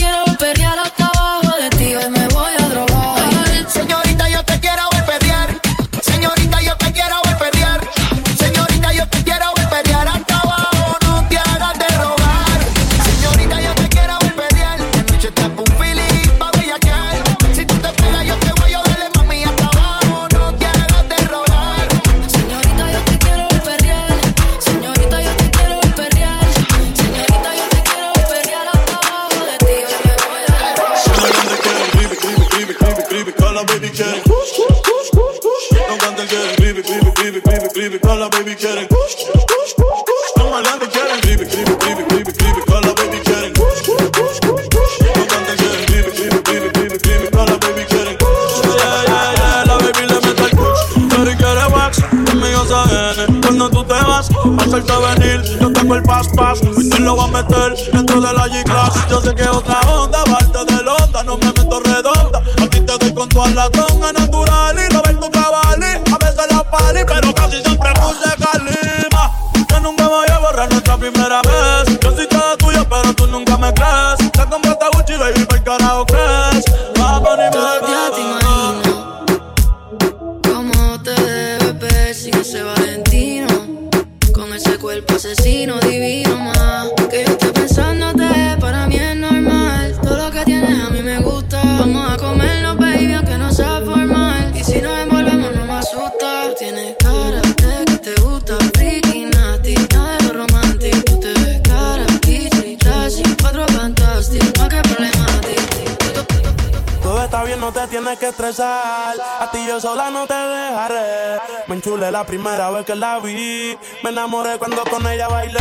la 112.21 112.27
primera 112.27 112.69
vez 112.69 112.85
que 112.85 112.95
la 112.95 113.17
vi. 113.17 113.75
Me 114.03 114.11
enamoré 114.11 114.59
cuando 114.59 114.83
con 114.83 115.07
ella 115.07 115.27
bailé. 115.27 115.59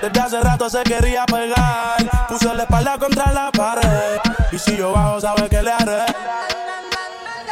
Desde 0.00 0.20
hace 0.20 0.40
rato 0.40 0.70
se 0.70 0.82
quería 0.84 1.26
pegar. 1.26 1.98
Puso 2.28 2.54
la 2.54 2.62
espalda 2.62 2.96
contra 2.96 3.30
la 3.30 3.52
pared. 3.52 4.18
Y 4.50 4.58
si 4.58 4.74
yo 4.74 4.92
bajo, 4.92 5.20
sabes 5.20 5.50
que 5.50 5.62
le 5.62 5.70
haré. 5.70 6.06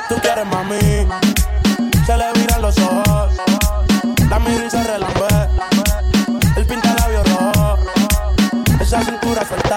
Tú 0.09 0.14
quieres 0.22 0.47
mami. 0.47 1.07
Se 2.07 2.16
le 2.16 2.32
viran 2.32 2.62
los 2.62 2.78
ojos. 2.78 3.30
La 4.30 4.38
miro 4.38 4.64
y 4.64 4.70
se 4.70 4.82
relambé. 4.84 5.28
El 6.57 6.66
pinta 6.66 6.95
labios 6.95 7.24
rojo. 7.28 7.76
Esa 8.80 9.03
cintura 9.03 9.45
suelta. 9.45 9.76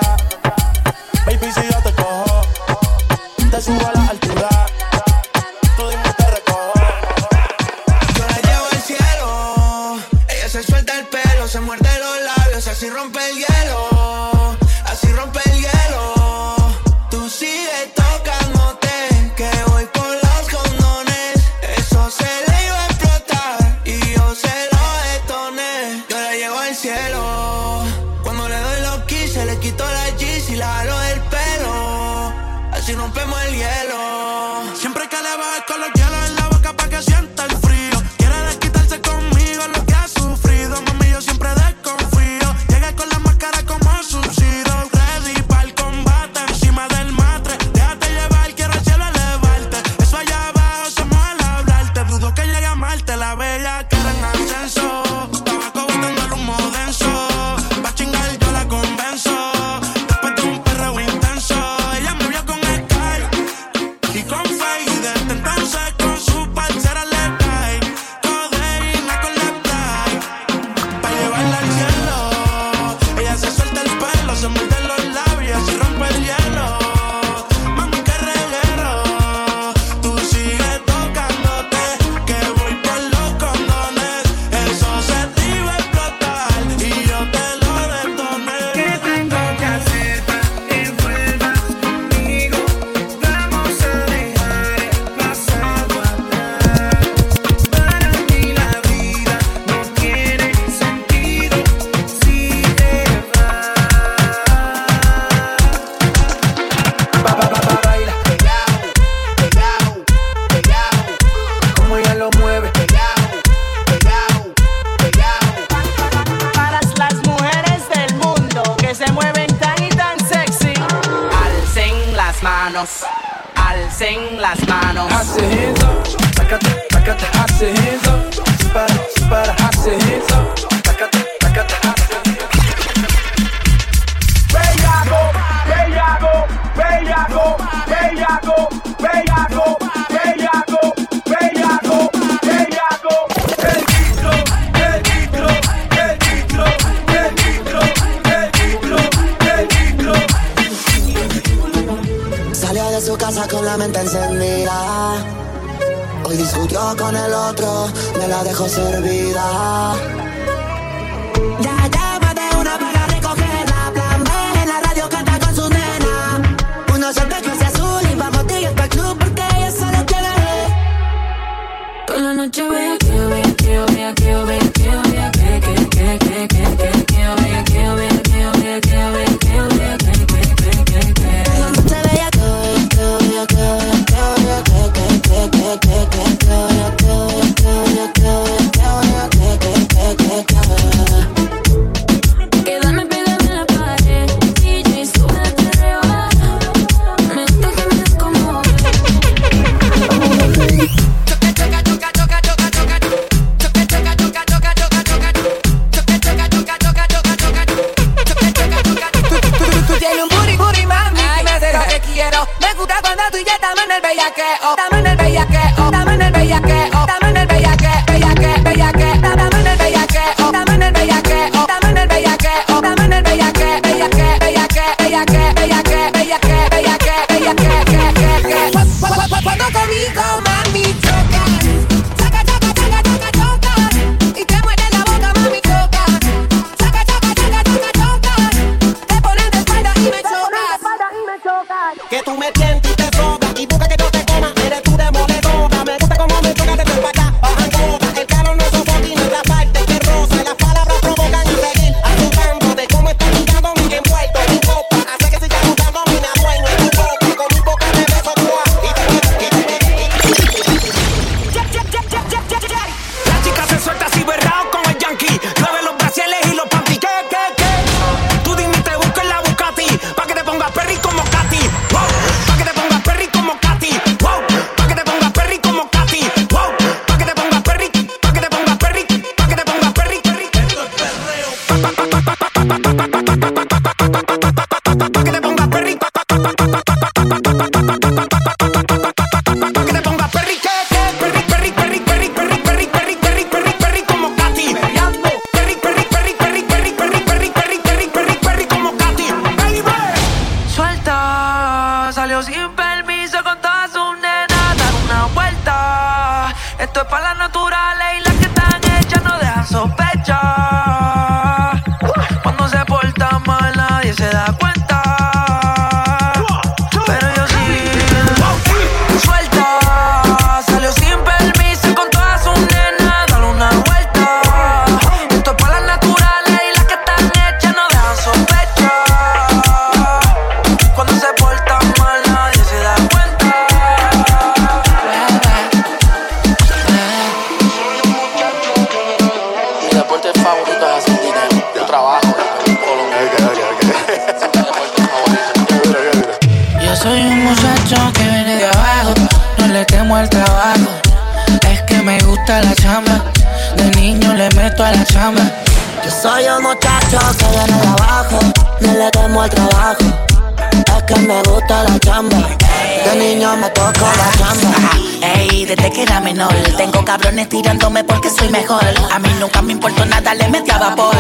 Cabrones 367.14 367.48
tirándome 367.48 368.04
porque 368.04 368.28
soy 368.28 368.50
mejor. 368.50 368.84
A 369.12 369.20
mí 369.20 369.30
nunca 369.40 369.62
me 369.62 369.74
importó 369.74 370.04
nada, 370.06 370.34
le 370.34 370.48
metí 370.48 370.72
a 370.72 370.80
vapor. 370.80 371.16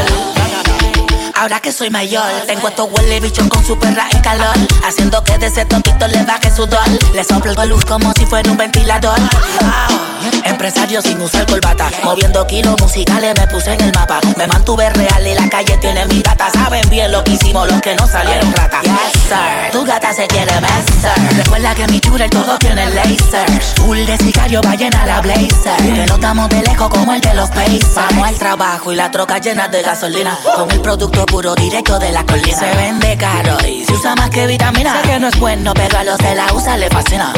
Ahora 1.35 1.59
que 1.59 1.71
soy 1.71 1.89
mayor, 1.89 2.23
tengo 2.45 2.67
estos 2.67 2.89
huele 2.91 3.19
bichos 3.19 3.47
con 3.47 3.65
su 3.65 3.77
perra 3.77 4.07
en 4.11 4.21
calor. 4.21 4.55
Haciendo 4.85 5.23
que 5.23 5.37
de 5.37 5.47
ese 5.47 5.65
toquito 5.65 6.07
le 6.07 6.23
baje 6.23 6.51
sudor. 6.55 6.87
Le 7.13 7.23
soplo 7.23 7.53
la 7.53 7.65
luz 7.65 7.83
como 7.85 8.13
si 8.17 8.25
fuera 8.25 8.49
un 8.51 8.57
ventilador. 8.57 9.19
Wow. 9.19 9.99
Empresario 10.45 11.01
sin 11.01 11.19
usar 11.21 11.45
corbata. 11.45 11.89
Moviendo 12.03 12.45
kilos 12.47 12.79
musicales 12.79 13.33
me 13.37 13.47
puse 13.47 13.73
en 13.73 13.81
el 13.81 13.93
mapa. 13.93 14.19
Me 14.37 14.47
mantuve 14.47 14.89
real 14.91 15.27
y 15.27 15.33
la 15.33 15.49
calle 15.49 15.77
tiene 15.77 16.05
mi 16.05 16.21
gata. 16.21 16.49
Saben 16.51 16.87
bien 16.89 17.11
lo 17.11 17.23
que 17.23 17.31
hicimos 17.31 17.69
los 17.69 17.81
que 17.81 17.95
no 17.95 18.07
salieron 18.07 18.53
rata. 18.53 18.81
Yes, 18.81 18.93
sir. 19.27 19.71
Tu 19.71 19.83
gata 19.85 20.13
se 20.13 20.27
quiere 20.27 20.53
besar. 20.59 21.17
Recuerda 21.35 21.75
que 21.75 21.87
mi 21.87 21.99
churel 21.99 22.29
todo 22.29 22.57
tiene 22.59 22.89
laser. 22.91 23.61
Full 23.77 24.05
de 24.05 24.17
sicario 24.17 24.61
va 24.61 24.75
llena 24.75 25.05
la 25.05 25.21
blazer. 25.21 25.77
Que 25.77 26.05
no 26.07 26.15
estamos 26.15 26.49
de 26.49 26.61
lejos 26.61 26.89
como 26.89 27.13
el 27.13 27.21
de 27.21 27.33
los 27.33 27.49
Pacers. 27.49 27.95
Vamos 27.95 28.27
al 28.27 28.35
trabajo 28.35 28.93
y 28.93 28.95
la 28.95 29.11
troca 29.11 29.39
llena 29.39 29.67
de 29.67 29.81
gasolina. 29.81 30.37
Con 30.55 30.69
el 30.71 30.79
producto 30.79 31.22
puro 31.25 31.55
directo 31.55 31.99
de 31.99 32.11
la 32.11 32.23
colina. 32.25 32.57
Se 32.57 32.75
vende 32.75 33.17
caro 33.17 33.57
y 33.67 33.85
se 33.85 33.93
usa 33.93 34.15
más 34.15 34.29
que 34.29 34.47
vitamina. 34.47 35.01
Sé 35.01 35.09
que 35.09 35.19
no 35.19 35.27
es 35.27 35.39
bueno, 35.39 35.73
pero 35.73 35.97
a 35.97 36.03
los 36.03 36.17
de 36.17 36.35
la 36.35 36.53
USA 36.53 36.77
le 36.77 36.89
fascina. 36.89 37.33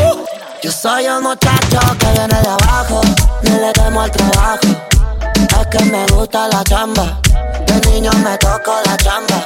Yo 0.63 0.71
soy 0.71 1.05
un 1.07 1.23
muchacho 1.23 1.79
que 1.99 2.05
viene 2.07 2.41
de 2.41 2.49
abajo, 2.49 3.01
no 3.43 3.57
le 3.59 3.71
temo 3.73 4.01
al 4.01 4.11
trabajo. 4.11 4.67
Es 5.35 5.67
que 5.67 5.85
me 5.85 6.05
gusta 6.07 6.47
la 6.47 6.63
chamba, 6.63 7.19
de 7.67 7.91
niño 7.91 8.11
me 8.23 8.37
toco 8.37 8.73
la 8.85 8.97
chamba. 8.97 9.45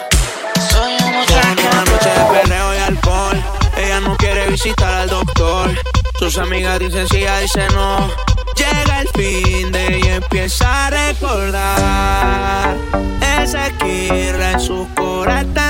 Soy 0.70 0.94
un 0.94 1.10
En 1.10 1.68
una 1.68 1.86
noche 1.86 2.10
de 2.10 2.40
perreo 2.40 2.76
y 2.76 2.78
alcohol, 2.80 3.44
ella 3.78 4.00
no 4.00 4.16
quiere 4.18 4.50
visitar 4.50 4.94
al 4.94 5.10
doctor. 5.10 5.72
Sus 6.20 6.38
amigas 6.38 6.80
dicen 6.80 7.08
sí, 7.10 7.18
ella 7.18 7.40
dice 7.40 7.68
no. 7.74 8.10
Llega 8.72 9.01
el 9.01 9.07
fin 9.09 9.72
de 9.72 9.99
y 10.03 10.07
empieza 10.07 10.88
a 10.88 10.89
recordar. 10.89 12.76
Esa 13.41 13.67
esquirla 13.67 14.51
en 14.51 14.59
su 14.59 14.88
cora 14.95 15.41
está 15.41 15.70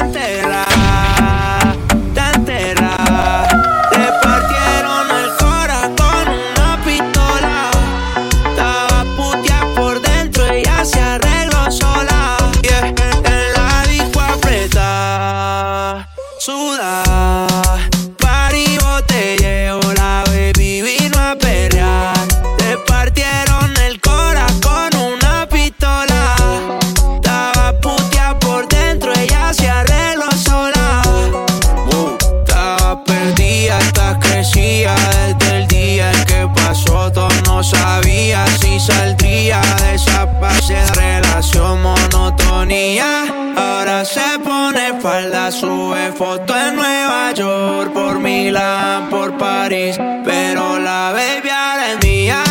de 40.70 40.86
relación 40.94 41.82
monotonía. 41.82 43.26
Ahora 43.58 44.06
se 44.06 44.38
pone 44.44 45.00
falda, 45.02 45.52
sube 45.52 46.12
foto 46.12 46.56
en 46.56 46.76
Nueva 46.76 47.32
York, 47.34 47.92
por 47.92 48.20
Milán, 48.20 49.10
por 49.10 49.36
París. 49.38 49.98
Pero 50.24 50.80
la 50.80 51.12
baby 51.12 51.50
ahora 51.50 51.94
es 51.94 52.06
mía. 52.06 52.44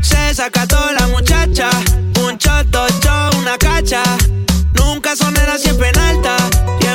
Se 0.00 0.34
saca 0.34 0.66
toda 0.66 0.92
la 0.92 1.06
muchacha, 1.06 1.70
un 2.26 2.36
shot, 2.36 2.66
dos 2.66 2.90
shots, 3.00 3.36
una 3.36 3.56
cacha. 3.56 4.02
Nunca 4.74 5.14
sonera 5.14 5.56
siempre 5.56 5.88
en 5.90 5.98
alta 5.98 6.36
y 6.80 6.86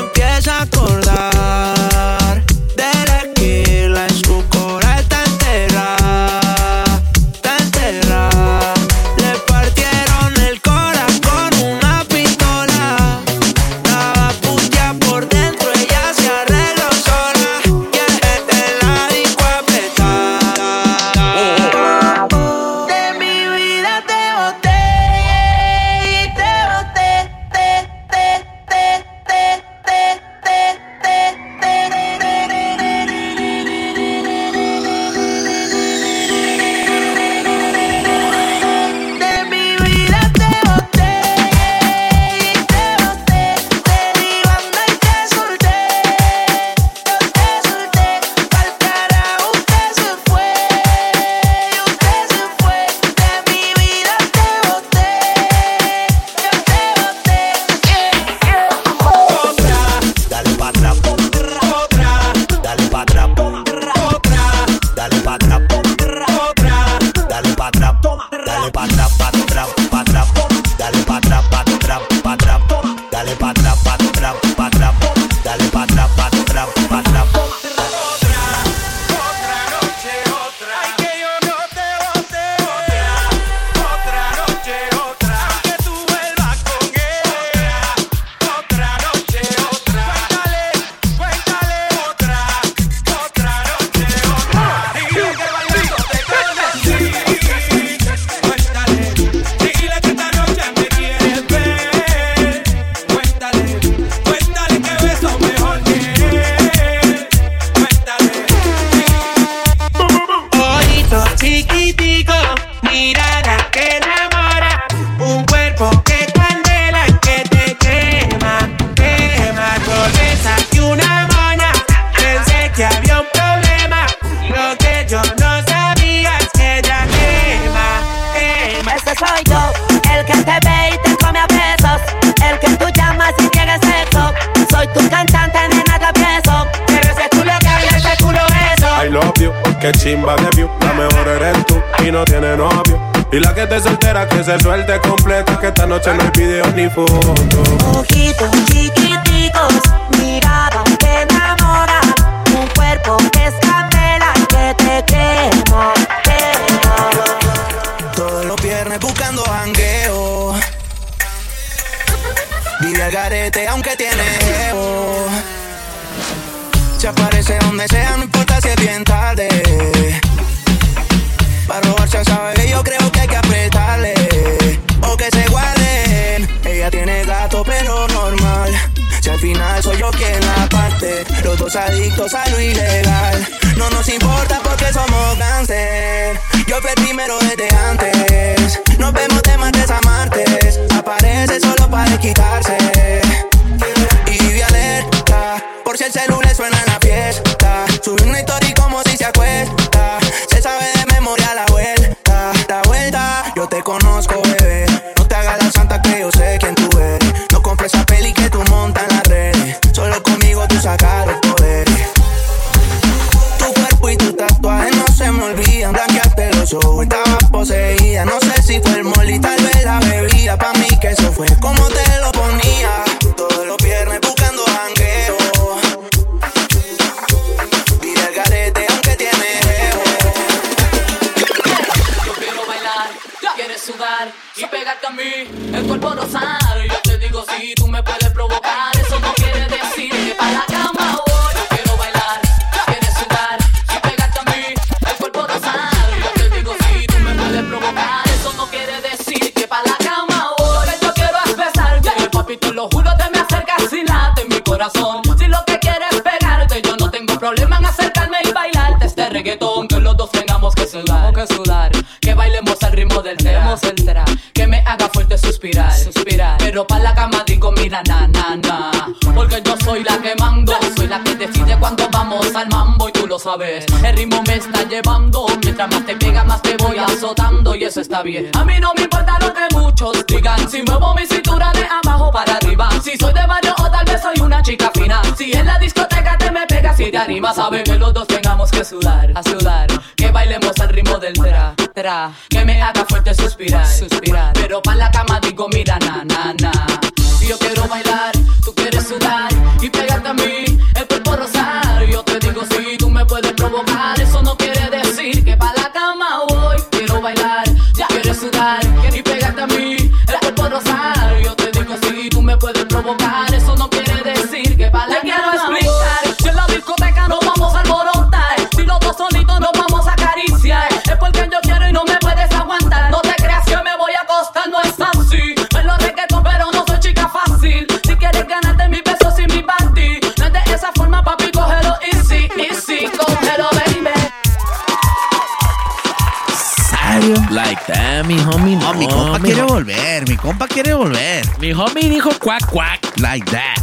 compa 340.47 340.65
quiere 340.65 340.93
volver. 340.93 341.43
Mi 341.59 341.73
homie 341.73 342.09
dijo 342.09 342.29
cuac, 342.39 342.65
cuac. 342.71 343.01
Like 343.19 343.45
that. 343.51 343.75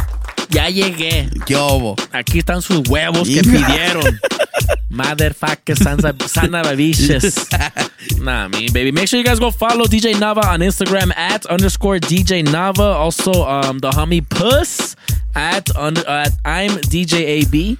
Ya 0.49 0.67
llegué. 0.67 1.29
¿Qué 1.45 1.55
obo? 1.55 1.95
Aquí 2.11 2.39
están 2.39 2.63
sus 2.63 2.81
huevos 2.89 3.27
que 3.27 3.41
pidieron. 3.43 4.19
Motherfucker 4.89 5.77
Sana 5.77 6.63
Babishes. 6.63 7.47
nah, 8.19 8.47
me 8.47 8.67
baby. 8.73 8.91
Make 8.91 9.07
sure 9.07 9.19
you 9.19 9.23
guys 9.23 9.39
go 9.39 9.51
follow 9.51 9.85
DJ 9.85 10.15
Nava 10.15 10.43
on 10.45 10.61
Instagram 10.61 11.15
at 11.15 11.45
underscore 11.45 11.99
DJ 11.99 12.43
Nava. 12.43 12.95
Also, 12.95 13.43
um, 13.43 13.77
the 13.77 13.91
homie 13.91 14.27
Puss 14.27 14.95
at, 15.35 15.69
under, 15.75 16.01
uh, 16.07 16.25
at 16.25 16.33
I'm 16.45 16.71
DJ 16.89 17.43
AB. 17.43 17.77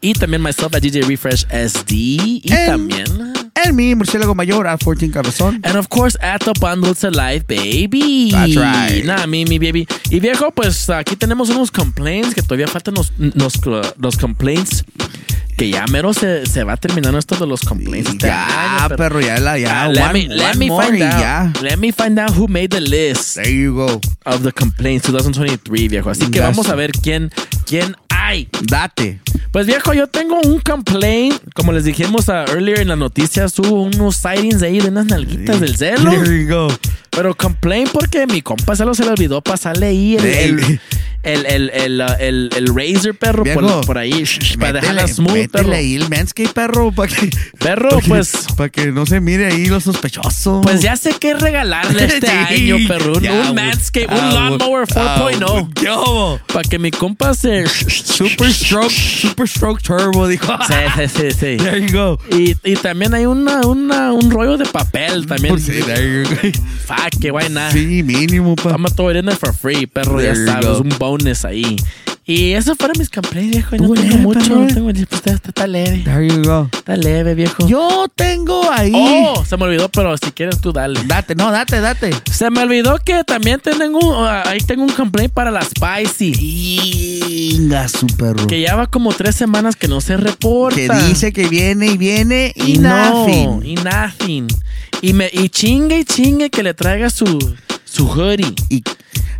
Y 0.00 0.12
también 0.14 0.42
myself 0.42 0.76
at 0.76 0.82
DJ 0.82 1.08
Refresh 1.08 1.44
SD. 1.46 2.44
Y 2.44 2.66
también. 2.66 3.41
and 3.64 3.76
me, 3.76 3.94
Murciélago 3.94 4.34
Mayor, 4.34 4.66
at 4.66 4.82
14 4.82 5.10
Cabezón. 5.10 5.60
And 5.64 5.76
of 5.76 5.88
course, 5.88 6.16
at 6.20 6.40
the 6.40 6.52
Topandulce 6.52 7.14
Live, 7.14 7.46
baby. 7.46 8.30
That's 8.30 8.56
right. 8.56 9.02
Nah, 9.04 9.26
mi, 9.26 9.44
mi 9.44 9.58
baby. 9.58 9.86
Y 10.10 10.20
viejo, 10.20 10.50
pues 10.52 10.88
aquí 10.90 11.16
tenemos 11.16 11.50
unos 11.50 11.70
complaints 11.70 12.34
que 12.34 12.42
todavía 12.42 12.66
faltan 12.66 12.94
los, 12.94 13.12
los, 13.18 13.60
los 13.98 14.16
complaints. 14.16 14.84
Que 15.56 15.68
ya 15.68 15.84
mero 15.86 16.14
se, 16.14 16.46
se 16.46 16.64
va 16.64 16.76
terminando 16.76 17.18
esto 17.18 17.36
de 17.36 17.46
los 17.46 17.60
complaints. 17.60 18.10
Sí, 18.10 18.18
ya, 18.18 18.84
año, 18.84 18.96
perro, 18.96 19.20
ya, 19.20 19.38
la, 19.38 19.58
ya. 19.58 19.88
Uh, 19.88 19.92
let, 19.92 20.02
one, 20.02 20.12
me, 20.12 20.28
let, 20.28 20.56
me 20.56 20.68
find 20.68 21.02
out, 21.02 21.20
ya. 21.20 21.52
let 21.60 21.76
me 21.76 21.92
find 21.92 22.18
out 22.18 22.30
who 22.30 22.48
made 22.48 22.68
the 22.68 22.80
list. 22.80 23.36
There 23.36 23.50
you 23.50 23.74
go. 23.74 24.00
Of 24.24 24.42
the 24.42 24.52
complaints 24.52 25.06
2023, 25.06 25.88
viejo. 25.88 26.10
Así 26.10 26.30
que 26.30 26.40
That's 26.40 26.56
vamos 26.56 26.70
a 26.70 26.74
ver 26.74 26.92
quién, 26.92 27.30
quién 27.66 27.96
Date. 28.68 29.20
Pues 29.50 29.66
viejo, 29.66 29.92
yo 29.92 30.06
tengo 30.06 30.40
un 30.40 30.60
complaint. 30.60 31.34
Como 31.54 31.72
les 31.72 31.84
dijimos 31.84 32.28
earlier 32.28 32.80
en 32.80 32.88
las 32.88 32.98
noticias, 32.98 33.58
hubo 33.58 33.82
unos 33.82 34.16
sightings 34.16 34.62
ahí 34.62 34.80
de 34.80 34.88
unas 34.88 35.06
nalguitas 35.06 35.60
del 35.60 35.76
celo. 35.76 36.10
Go. 36.48 36.68
Pero 37.10 37.34
complain 37.36 37.88
porque 37.92 38.26
mi 38.26 38.40
compa 38.40 38.74
se 38.74 38.84
lo 38.86 38.94
se 38.94 39.04
le 39.04 39.10
olvidó 39.10 39.42
pasarle 39.42 39.86
ahí 39.86 40.16
el, 40.16 40.24
el, 40.24 40.80
el, 41.22 41.46
el, 41.46 41.70
el, 41.70 42.00
el, 42.20 42.50
el 42.56 42.66
razor, 42.74 43.14
perro, 43.16 43.44
por, 43.44 43.62
Viejo, 43.64 43.80
por 43.82 43.98
ahí, 43.98 44.12
sh- 44.12 44.38
sh, 44.40 44.58
para 44.58 44.72
Métele- 44.72 44.80
dejarla 44.80 45.08
smooth, 45.08 45.32
métele 45.32 45.48
perro. 45.64 45.72
ahí 45.76 45.94
el 45.94 46.08
Manscaped, 46.08 46.50
perro, 46.52 46.92
para 46.92 47.12
que... 47.14 47.30
Perro, 47.58 47.98
que- 48.00 48.08
pues- 48.08 48.32
Para 48.56 48.68
que 48.68 48.86
no 48.92 49.06
se 49.06 49.20
mire 49.20 49.46
ahí 49.46 49.66
lo 49.66 49.80
sospechoso. 49.80 50.60
Pues 50.62 50.82
ya 50.82 50.96
sé 50.96 51.14
qué 51.20 51.34
regalarle 51.34 52.04
este 52.04 52.26
Sí. 52.48 52.72
año, 52.72 52.76
perro. 52.88 53.14
Un, 53.14 53.22
Ya, 53.22 53.32
un 53.32 53.58
Ah, 53.58 53.70
un 54.14 54.20
güey. 54.20 54.34
Lawnmower 54.34 54.86
Ah, 54.96 55.16
4.0. 55.30 55.72
¿Qué 55.74 55.90
hubo? 55.90 56.40
Para 56.52 56.62
que 56.68 56.78
mi 56.78 56.90
compa 56.90 57.34
se... 57.34 57.66
Super 57.66 58.52
Stroke, 58.52 58.90
Super 58.90 59.48
Stroke 59.48 59.82
Turbo, 59.82 60.26
dijo. 60.28 60.52
Sí, 60.66 60.74
sí, 60.96 61.08
sí, 61.08 61.30
sí. 61.30 61.56
There 61.62 61.80
you 61.86 61.92
go. 61.92 62.18
Y, 62.36 62.56
y 62.64 62.74
también 62.76 63.14
hay 63.14 63.26
una, 63.26 63.60
una, 63.66 64.12
un 64.12 64.30
rollo 64.30 64.56
de 64.56 64.64
papel 64.66 65.26
también. 65.26 65.54
Pues 65.54 65.64
sí, 65.64 65.80
there 65.84 66.22
you 66.24 66.28
go. 66.28 66.36
Fuck, 66.86 67.20
que 67.20 67.30
vaina. 67.30 67.70
Sí, 67.70 68.02
mínimo, 68.02 68.56
pa. 68.56 68.70
Vamos 68.70 68.94
todo 68.94 69.10
there 69.12 69.36
for 69.36 69.54
free, 69.54 69.86
perro, 69.86 70.20
ya 70.20 70.32
There 70.32 70.40
you 70.44 70.46
sabes, 70.50 70.66
go. 70.68 70.80
un 70.80 70.88
bonus 71.12 71.44
ahí. 71.44 71.76
Y 72.24 72.52
eso 72.52 72.76
fueron 72.76 72.96
mis 72.98 73.10
campleys, 73.10 73.50
viejo. 73.50 73.76
No 73.76 73.94
tengo 73.94 74.16
mucho, 74.18 74.54
no 74.54 74.66
tengo, 74.68 74.90
está, 74.90 75.66
leve. 75.66 76.02
There 76.04 76.26
you 76.28 76.40
go. 76.44 76.68
Está 76.72 76.96
leve, 76.96 77.34
viejo. 77.34 77.66
Yo 77.66 78.06
tengo 78.14 78.70
ahí. 78.70 78.92
Oh, 78.94 79.44
se 79.44 79.56
me 79.56 79.64
olvidó, 79.64 79.88
pero 79.88 80.16
si 80.16 80.30
quieres 80.30 80.60
tú 80.60 80.72
dale. 80.72 81.00
Date, 81.04 81.34
no, 81.34 81.50
date, 81.50 81.80
date. 81.80 82.10
Se 82.30 82.48
me 82.48 82.60
olvidó 82.62 82.98
que 83.04 83.24
también 83.24 83.58
tengo, 83.60 83.98
un- 83.98 84.24
ah, 84.24 84.44
ahí 84.46 84.60
tengo 84.60 84.84
un 84.84 84.92
complaint 84.92 85.32
para 85.32 85.50
la 85.50 85.62
Spicy. 85.62 86.32
Inga, 87.56 87.88
su 87.88 88.06
perro. 88.06 88.46
Que 88.46 88.60
ya 88.60 88.76
va 88.76 88.86
como 88.86 89.12
tres 89.12 89.34
semanas 89.34 89.74
que 89.74 89.88
no 89.88 90.00
se 90.00 90.16
reporta. 90.16 90.76
Que 90.76 91.06
dice 91.08 91.32
que 91.32 91.48
viene 91.48 91.86
y 91.88 91.96
viene 91.96 92.52
y, 92.54 92.74
y 92.74 92.78
no, 92.78 93.26
nothing. 93.26 93.62
y 93.66 93.74
nothing. 93.74 94.46
Y, 95.00 95.12
me, 95.12 95.28
y 95.32 95.48
chingue 95.48 95.98
y 95.98 96.04
chingue 96.04 96.50
que 96.50 96.62
le 96.62 96.72
traiga 96.72 97.10
su, 97.10 97.26
su 97.84 98.06
hoodie. 98.08 98.54
Y, 98.68 98.84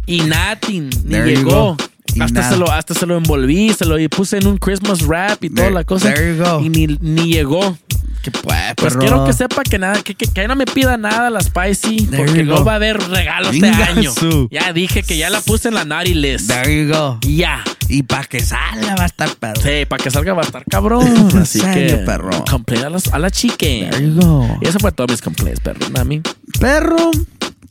y 0.06 0.20
nothing. 0.22 0.90
Ni 1.04 1.10
There 1.10 1.30
you 1.32 1.38
llegó. 1.38 1.50
go. 1.50 1.76
Y 2.14 2.20
Hasta 2.20 2.40
nada. 2.40 2.50
se, 2.52 2.56
lo, 2.58 2.70
hasta 2.70 2.92
se 2.94 3.06
lo 3.06 3.16
envolví, 3.16 3.72
se 3.72 3.86
lo 3.86 3.98
y 3.98 4.06
puse 4.08 4.36
en 4.36 4.46
un 4.46 4.58
Christmas 4.58 5.02
wrap 5.06 5.42
y 5.44 5.48
toda 5.50 5.68
There- 5.68 5.74
la 5.74 5.84
cosa. 5.84 6.12
there 6.12 6.36
you 6.36 6.42
go. 6.44 6.60
Y 6.60 6.68
ni, 6.68 6.86
ni 7.00 7.32
llegó. 7.32 7.76
Que 8.22 8.30
pues, 8.30 8.56
Pues 8.76 8.92
perro. 8.92 9.00
quiero 9.00 9.24
que 9.24 9.32
sepa 9.32 9.62
que 9.64 9.78
nada, 9.80 10.00
que, 10.02 10.14
que, 10.14 10.26
que 10.26 10.46
no 10.46 10.54
me 10.54 10.64
pida 10.66 10.96
nada 10.96 11.28
la 11.30 11.40
Spicy, 11.40 12.06
There 12.06 12.18
porque 12.24 12.38
you 12.40 12.44
no 12.44 12.64
va 12.64 12.72
a 12.72 12.76
haber 12.76 12.98
regalo 13.00 13.46
este 13.50 13.66
Inga 13.66 13.84
año. 13.86 14.12
su. 14.12 14.46
Ya 14.52 14.72
dije 14.72 15.02
que 15.02 15.16
ya 15.16 15.28
la 15.30 15.40
puse 15.40 15.68
en 15.68 15.74
la 15.74 15.84
naughty 15.84 16.14
list. 16.14 16.48
There 16.48 16.84
you 16.86 16.92
go. 16.92 17.18
Ya. 17.22 17.64
Y 17.88 18.04
para 18.04 18.24
que 18.24 18.38
salga 18.40 18.94
va 18.94 19.02
a 19.04 19.06
estar 19.06 19.28
perro. 19.36 19.60
Sí, 19.60 19.86
para 19.88 20.04
que 20.04 20.10
salga 20.12 20.34
va 20.34 20.42
a 20.42 20.44
estar 20.44 20.64
cabrón. 20.70 21.30
Así 21.40 21.58
serio, 21.60 21.98
que 21.98 22.04
perro. 22.04 22.44
complain 22.48 22.84
a, 22.84 22.90
las- 22.90 23.08
a 23.12 23.18
la 23.18 23.30
chique. 23.30 23.88
There 23.90 24.06
you 24.06 24.20
go. 24.20 24.58
Y 24.60 24.68
eso 24.68 24.78
fue 24.78 24.92
todos 24.92 25.10
mis 25.10 25.20
complaints, 25.22 25.58
perro. 25.60 25.80
Nami. 25.90 26.20
Perro, 26.60 27.10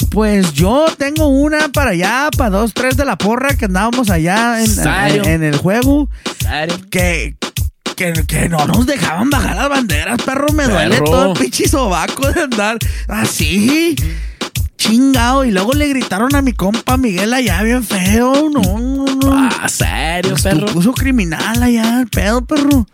pues 0.09 0.53
yo 0.53 0.85
tengo 0.97 1.27
una 1.27 1.69
para 1.69 1.91
allá, 1.91 2.29
para 2.37 2.49
dos, 2.49 2.73
tres 2.73 2.97
de 2.97 3.05
la 3.05 3.17
porra 3.17 3.55
que 3.55 3.65
andábamos 3.65 4.09
allá 4.09 4.61
en, 4.61 4.67
¿Serio? 4.67 5.23
en- 5.23 5.29
en 5.31 5.43
el 5.43 5.57
juego. 5.57 6.09
Que, 6.89 7.35
que, 7.95 8.13
que 8.27 8.49
no 8.49 8.65
nos 8.67 8.85
dejaban 8.85 9.29
bajar 9.29 9.55
las 9.55 9.69
banderas, 9.69 10.21
perro. 10.23 10.51
Me 10.53 10.65
duele 10.65 10.95
Perro. 10.95 11.05
todo 11.05 11.31
el 11.33 11.39
pinche 11.39 11.67
sobaco 11.67 12.31
de 12.31 12.41
andar 12.41 12.77
así. 13.07 13.95
Chingado. 14.77 15.45
Y 15.45 15.51
luego 15.51 15.73
le 15.73 15.87
gritaron 15.87 16.35
a 16.35 16.41
mi 16.41 16.53
compa 16.53 16.97
Miguel 16.97 17.33
allá 17.33 17.61
bien 17.63 17.83
feo. 17.83 18.49
No, 18.49 18.79
no, 18.79 19.05
no. 19.15 19.33
Ah, 19.33 19.69
serio, 19.69 20.31
Pues 20.31 20.43
perro. 20.43 20.65
puso 20.67 20.93
criminal 20.93 21.61
allá, 21.61 21.99
el 22.01 22.07
pedo, 22.07 22.43
perro. 22.43 22.87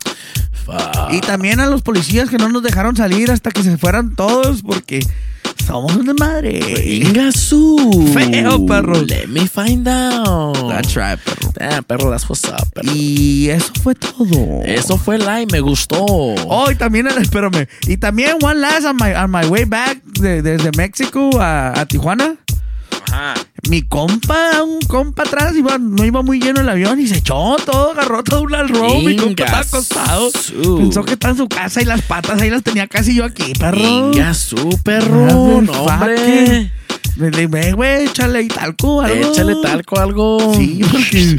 Fuck. 0.66 1.14
Y 1.14 1.22
también 1.22 1.62
a 1.62 1.66
los 1.68 1.82
policías 1.82 2.30
que 2.30 2.38
no 2.38 2.50
nos 2.50 2.62
dejaron 2.62 2.96
salir 2.98 3.32
hasta 3.32 3.52
que 3.52 3.64
se 3.64 3.78
fueran 3.78 4.16
todos 4.16 4.62
porque 4.64 5.00
somos 5.68 5.95
una 5.95 6.14
madre. 6.14 6.60
Venga 6.76 7.31
su. 7.31 8.10
Feo, 8.14 8.65
perro. 8.65 9.02
Let 9.03 9.27
me 9.27 9.48
find 9.48 9.88
out. 9.88 10.56
That's 10.69 10.95
right, 10.95 11.19
perro. 11.19 11.52
Damn, 11.60 11.84
perro, 11.84 12.10
that's 12.10 12.27
what's 12.30 12.45
up, 12.45 12.72
perro. 12.73 12.91
Y 12.95 13.49
eso 13.49 13.72
fue 13.84 13.94
todo. 13.95 14.64
Eso 14.64 14.98
fue 14.98 15.18
y 15.18 15.45
me 15.52 15.60
gustó. 15.60 16.06
Oh, 16.07 16.72
y 16.72 16.76
también, 16.76 17.07
espérame. 17.22 17.68
Y 17.85 17.98
también, 17.98 18.38
one 18.41 18.60
last 18.61 18.85
on 18.85 18.95
my, 18.95 19.14
on 19.14 19.30
my 19.30 19.45
way 19.45 19.65
back 19.65 20.02
de- 20.03 20.41
desde 20.41 20.72
México 20.77 21.30
a, 21.39 21.80
a 21.80 21.85
Tijuana. 21.85 22.38
Ajá. 23.08 23.34
Mi 23.70 23.82
compa, 23.82 24.64
un 24.64 24.80
compa 24.82 25.24
atrás, 25.24 25.56
iba, 25.56 25.78
no 25.78 26.06
iba 26.06 26.22
muy 26.22 26.40
lleno 26.40 26.62
el 26.62 26.70
avión 26.70 27.00
y 27.00 27.08
se 27.08 27.18
echó 27.18 27.56
todo, 27.66 27.92
agarró 27.92 28.24
todo 28.24 28.44
un 28.44 28.56
al 28.56 28.70
row. 28.70 29.02
Mi 29.02 29.16
compa 29.16 29.44
estaba 29.44 29.62
acostado. 29.62 30.32
Su. 30.32 30.78
Pensó 30.78 31.04
que 31.04 31.14
estaba 31.14 31.32
en 31.32 31.38
su 31.38 31.48
casa 31.48 31.82
y 31.82 31.86
las 31.86 32.02
patas 32.02 32.42
ahí 32.42 32.50
las 32.50 32.64
tenía 32.64 32.88
casi 32.88 33.16
yo 33.16 33.26
aquí, 33.26 33.54
perro. 33.60 33.78
Venga 33.78 34.34
su, 34.34 34.80
perro. 34.84 35.62
No, 35.62 35.84
hombre. 35.84 36.72
Le 37.18 37.32
dije, 37.32 37.74
güey, 37.74 38.06
échale 38.06 38.46
talco, 38.48 39.02
algo. 39.02 39.32
Échale 39.32 39.56
talco 39.64 40.00
algo. 40.00 40.54
Sí, 40.56 40.82
porque 40.92 41.38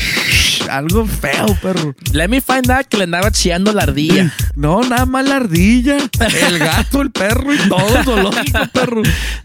algo 0.69 1.07
feo, 1.07 1.47
perro. 1.63 1.95
Let 2.13 2.29
me 2.29 2.41
find 2.41 2.71
out 2.71 2.87
que 2.87 2.97
le 2.97 3.05
andaba 3.05 3.31
chillando 3.31 3.73
la 3.73 3.83
ardilla. 3.83 4.33
No, 4.59 4.83
nada 4.83 5.07
más 5.07 5.25
la 5.25 5.37
ardilla, 5.37 5.99
el 5.99 6.59
gato, 6.59 7.01
el 7.01 7.13
perro 7.13 7.55
y 7.55 7.59
todo 7.69 8.03
zoológico, 8.03 8.59
perro. 8.73 9.03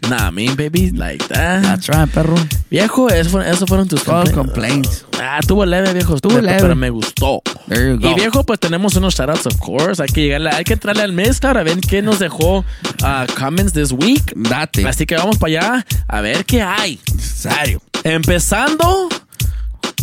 Nah, 0.09 0.31
me 0.31 0.47
baby, 0.47 0.89
like 0.89 1.23
that. 1.27 1.61
That's 1.61 1.87
right, 1.87 2.09
perro. 2.09 2.33
Viejo, 2.71 3.09
eso, 3.09 3.39
eso 3.39 3.67
fueron 3.67 3.87
tus 3.87 4.03
Todos 4.03 4.31
complaints. 4.31 5.03
complaints. 5.03 5.05
Ah, 5.21 5.39
tuvo 5.47 5.67
leve, 5.67 5.93
viejo. 5.93 6.17
Pero, 6.17 6.41
leve. 6.41 6.57
Pero 6.61 6.75
me 6.75 6.89
gustó. 6.89 7.43
There 7.67 7.91
you 7.91 7.99
go. 7.99 8.09
Y 8.09 8.15
viejo, 8.15 8.43
pues 8.43 8.59
tenemos 8.59 8.95
unos 8.95 9.13
shoutouts, 9.13 9.45
of 9.45 9.55
course. 9.57 10.01
Hay 10.01 10.09
que 10.09 10.21
llegarle, 10.21 10.49
hay 10.49 10.63
que 10.63 10.73
entrarle 10.73 11.03
al 11.03 11.13
mes 11.13 11.39
para 11.39 11.61
ver 11.61 11.79
qué 11.79 12.01
nos 12.01 12.17
dejó 12.17 12.65
ah, 13.03 13.27
comments 13.37 13.73
this 13.73 13.91
week. 13.91 14.33
Date. 14.35 14.87
Así 14.87 15.05
que 15.05 15.15
vamos 15.15 15.37
para 15.37 15.49
allá 15.51 15.85
a 16.07 16.21
ver 16.21 16.43
qué 16.45 16.63
hay. 16.63 16.99
Serio. 17.19 17.83
Empezando 18.03 19.09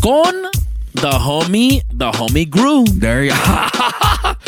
con 0.01 0.35
The 0.93 1.09
Homie, 1.11 1.83
The 1.97 2.11
Homie 2.19 2.49
Gru. 2.49 2.85
There 2.99 3.25
you 3.27 3.33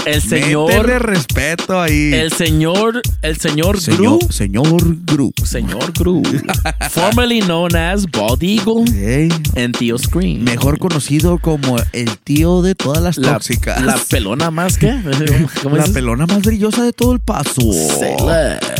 El 0.04 0.16
Métele 0.20 0.20
señor, 0.42 0.86
respeto 1.02 1.80
ahí. 1.80 2.12
el 2.12 2.32
señor, 2.32 3.00
el 3.22 3.36
señor, 3.38 3.80
señor, 3.80 4.18
Gru. 4.18 4.32
señor 4.32 4.96
Gru. 5.06 5.32
Señor 5.44 5.92
Gru. 5.92 6.22
formerly 6.90 7.40
known 7.40 7.76
as 7.76 8.04
Bald 8.10 8.42
Eagle 8.42 8.84
Ey, 8.96 9.28
and 9.56 9.76
Theo 9.78 9.96
Scream. 9.98 10.42
mejor 10.42 10.80
conocido 10.80 11.38
como 11.38 11.76
el 11.92 12.18
tío 12.18 12.62
de 12.62 12.74
todas 12.74 13.00
las 13.00 13.16
la, 13.16 13.34
tóxicas. 13.34 13.80
la 13.80 13.96
pelona 14.10 14.50
más 14.50 14.76
que. 14.76 14.88
¿Cómo 15.62 15.76
La 15.76 15.82
dices? 15.84 15.94
pelona 15.94 16.26
más 16.26 16.42
brillosa 16.42 16.82
de 16.82 16.92
todo 16.92 17.12
el 17.12 17.20
paso. 17.20 17.60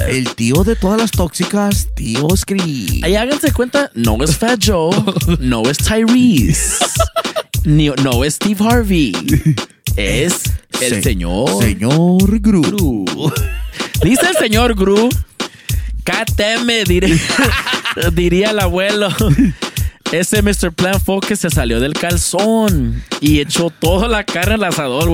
El 0.08 0.34
tío 0.34 0.64
de 0.64 0.74
todas 0.74 0.98
las 1.00 1.12
tóxicas, 1.12 1.86
tío 1.94 2.28
Scree. 2.36 3.00
Ahí 3.04 3.14
háganse 3.14 3.52
cuenta, 3.52 3.92
no 3.94 4.18
es 4.24 4.36
Fat 4.36 4.58
Joe, 4.66 4.90
no 5.38 5.62
es 5.70 5.78
Tyrese, 5.78 6.84
ni, 7.64 7.88
no 8.02 8.24
es 8.24 8.34
Steve 8.34 8.64
Harvey, 8.64 9.12
es 9.96 10.42
el 10.80 10.90
Se- 10.94 11.02
señor 11.02 11.62
Señor 11.62 12.40
Gru. 12.40 12.62
Gru. 12.62 13.32
Dice 14.02 14.26
el 14.30 14.36
señor 14.36 14.74
Gru, 14.74 15.08
KTM, 16.04 16.84
diría, 16.86 17.16
diría 18.12 18.50
el 18.50 18.58
abuelo. 18.60 19.08
Ese 20.12 20.42
Mr. 20.42 20.72
Plan 20.72 21.00
Focus 21.00 21.38
se 21.40 21.48
salió 21.50 21.80
del 21.80 21.94
calzón 21.94 23.02
y 23.20 23.40
echó 23.40 23.70
toda 23.70 24.08
la 24.08 24.24
carne 24.24 24.54
al 24.54 24.64
asador 24.64 25.08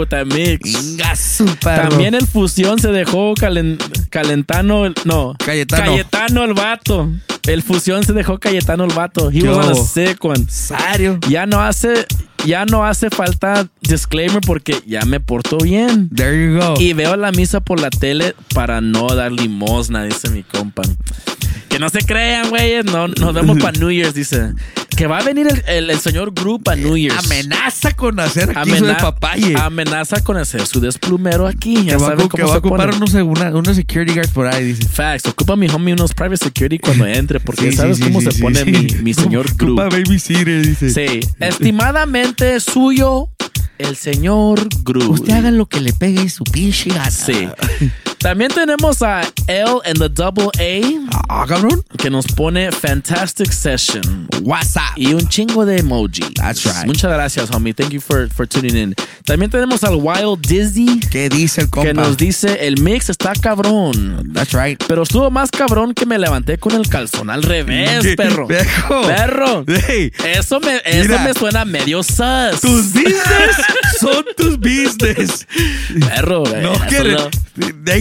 su 1.16 1.44
perro. 1.56 1.88
También 1.90 2.14
el 2.14 2.26
fusión 2.26 2.80
se 2.80 2.88
dejó 2.88 3.34
calen- 3.34 3.78
calentano, 4.10 4.86
el- 4.86 4.94
no, 5.04 5.36
Cayetano. 5.38 5.84
Cayetano 5.84 6.44
el 6.44 6.54
vato. 6.54 7.08
El 7.46 7.62
fusión 7.62 8.02
se 8.04 8.12
dejó 8.12 8.38
Cayetano 8.38 8.84
el 8.84 8.92
vato. 8.92 9.30
He 9.30 9.40
¿Qué 9.40 9.48
was 9.48 9.66
on 9.68 9.72
a 9.72 9.74
sick 9.86 10.24
one. 10.24 10.44
Serio. 10.48 11.18
Ya 11.28 11.46
no 11.46 11.60
hace, 11.62 12.04
ya 12.44 12.64
no 12.66 12.84
hace 12.84 13.08
falta 13.08 13.68
disclaimer 13.80 14.40
porque 14.44 14.82
ya 14.84 15.02
me 15.06 15.20
porto 15.20 15.58
bien. 15.58 16.10
There 16.10 16.52
you 16.52 16.58
go. 16.58 16.74
Y 16.78 16.92
veo 16.92 17.16
la 17.16 17.30
misa 17.30 17.60
por 17.60 17.80
la 17.80 17.90
tele 17.90 18.34
para 18.52 18.80
no 18.80 19.06
dar 19.14 19.30
limosna, 19.30 20.02
dice 20.04 20.28
mi 20.28 20.42
compa. 20.42 20.82
Que 21.78 21.82
no 21.84 21.90
se 21.90 22.00
crean, 22.04 22.50
güeyes. 22.50 22.84
No, 22.86 23.06
nos 23.06 23.32
vemos 23.32 23.56
para 23.58 23.70
New 23.78 23.92
Year's, 23.92 24.12
dice. 24.12 24.52
Que 24.96 25.06
va 25.06 25.18
a 25.18 25.22
venir 25.22 25.46
el, 25.46 25.62
el- 25.68 25.90
el 25.90 26.00
señor 26.00 26.32
Gru 26.34 26.60
para 26.60 26.76
New 26.76 26.96
Year's. 26.96 27.24
Amenaza 27.24 27.92
con 27.92 28.18
hacer 28.18 28.50
aquí 28.58 28.70
su 28.70 28.76
Amena- 28.84 28.96
papaye. 28.98 29.54
amenaza 29.56 30.20
con 30.24 30.36
hacer 30.38 30.66
su 30.66 30.80
desplumero 30.80 31.46
aquí. 31.46 31.76
Que 31.76 31.84
Ya 31.92 31.98
va, 31.98 32.06
a 32.08 32.10
saben 32.10 32.26
ocu- 32.28 32.34
que 32.36 32.42
va 32.42 32.54
a 32.54 32.58
ocupar 32.58 32.92
unos, 32.92 33.14
una- 33.14 33.50
unos 33.54 33.76
security 33.76 34.12
guards 34.12 34.32
por 34.32 34.48
ahí, 34.48 34.64
dice. 34.64 34.88
Facts. 34.88 35.26
Ocupa 35.26 35.54
mi 35.54 35.68
homie 35.68 35.94
unos 35.94 36.14
private 36.14 36.38
security 36.38 36.80
cuando 36.80 37.06
entre, 37.06 37.38
porque 37.38 37.70
Sí, 37.70 37.76
sabes 37.76 37.98
sí, 37.98 38.02
cómo 38.02 38.18
sí, 38.22 38.26
se 38.26 38.32
sí, 38.32 38.42
pone 38.42 38.64
sí. 38.64 38.70
mi, 38.72 38.86
mi 39.04 39.14
señor 39.14 39.46
Gru. 39.54 39.74
Ocupa 39.74 39.84
babysitter, 39.88 40.66
dice. 40.66 40.90
Sí. 40.90 41.20
Estimadamente 41.38 42.58
suyo, 42.58 43.28
el 43.78 43.94
señor 43.94 44.68
Gru. 44.82 45.12
Usted 45.12 45.32
haga 45.32 45.52
lo 45.52 45.66
que 45.66 45.80
le 45.80 45.92
pegue 45.92 46.28
su 46.28 46.42
pinche 46.42 46.90
gana. 46.90 47.08
Sí. 47.12 47.46
También 48.18 48.50
tenemos 48.50 49.00
a 49.02 49.20
L 49.46 49.78
and 49.84 49.98
the 49.98 50.08
Double 50.08 50.50
A. 50.58 50.80
Ah, 51.28 51.44
cabrón. 51.48 51.84
Que 51.98 52.10
nos 52.10 52.26
pone 52.26 52.70
Fantastic 52.72 53.50
Session. 53.52 54.28
WhatsApp. 54.42 54.96
Y 54.96 55.14
un 55.14 55.28
chingo 55.28 55.64
de 55.64 55.78
emoji. 55.78 56.22
That's 56.34 56.64
right. 56.64 56.86
Muchas 56.86 57.12
gracias, 57.12 57.50
homie. 57.50 57.72
Thank 57.74 57.90
you 57.90 58.00
for, 58.00 58.28
for 58.30 58.46
tuning 58.46 58.76
in. 58.76 58.94
También 59.24 59.50
tenemos 59.50 59.84
al 59.84 59.94
Wild 59.96 60.40
Dizzy. 60.46 61.00
¿Qué 61.10 61.28
dice 61.28 61.60
el 61.62 61.70
compa? 61.70 61.88
Que 61.88 61.94
nos 61.94 62.16
dice, 62.16 62.66
el 62.66 62.80
mix 62.80 63.08
está 63.10 63.32
cabrón. 63.34 64.32
That's 64.34 64.52
right. 64.52 64.82
Pero 64.88 65.02
estuvo 65.04 65.30
más 65.30 65.50
cabrón 65.50 65.94
que 65.94 66.04
me 66.06 66.18
levanté 66.18 66.58
con 66.58 66.72
el 66.74 66.88
calzón 66.88 67.30
al 67.30 67.42
revés, 67.42 68.04
perro. 68.16 68.46
Viejo. 68.48 69.02
Perro. 69.06 69.64
Hey, 69.86 70.12
Eso 70.24 70.58
me, 70.60 70.76
eso 70.84 71.08
Mira. 71.08 71.22
me 71.24 71.34
suena 71.34 71.64
medio 71.64 72.02
sus. 72.02 72.60
tus 72.60 72.92
business 72.92 73.56
son 74.00 74.24
tus 74.36 74.58
business. 74.58 75.46
Perro, 76.08 76.40
güey. 76.44 76.62
No 76.62 76.72
quiere. 76.88 77.12
lo- 77.12 77.30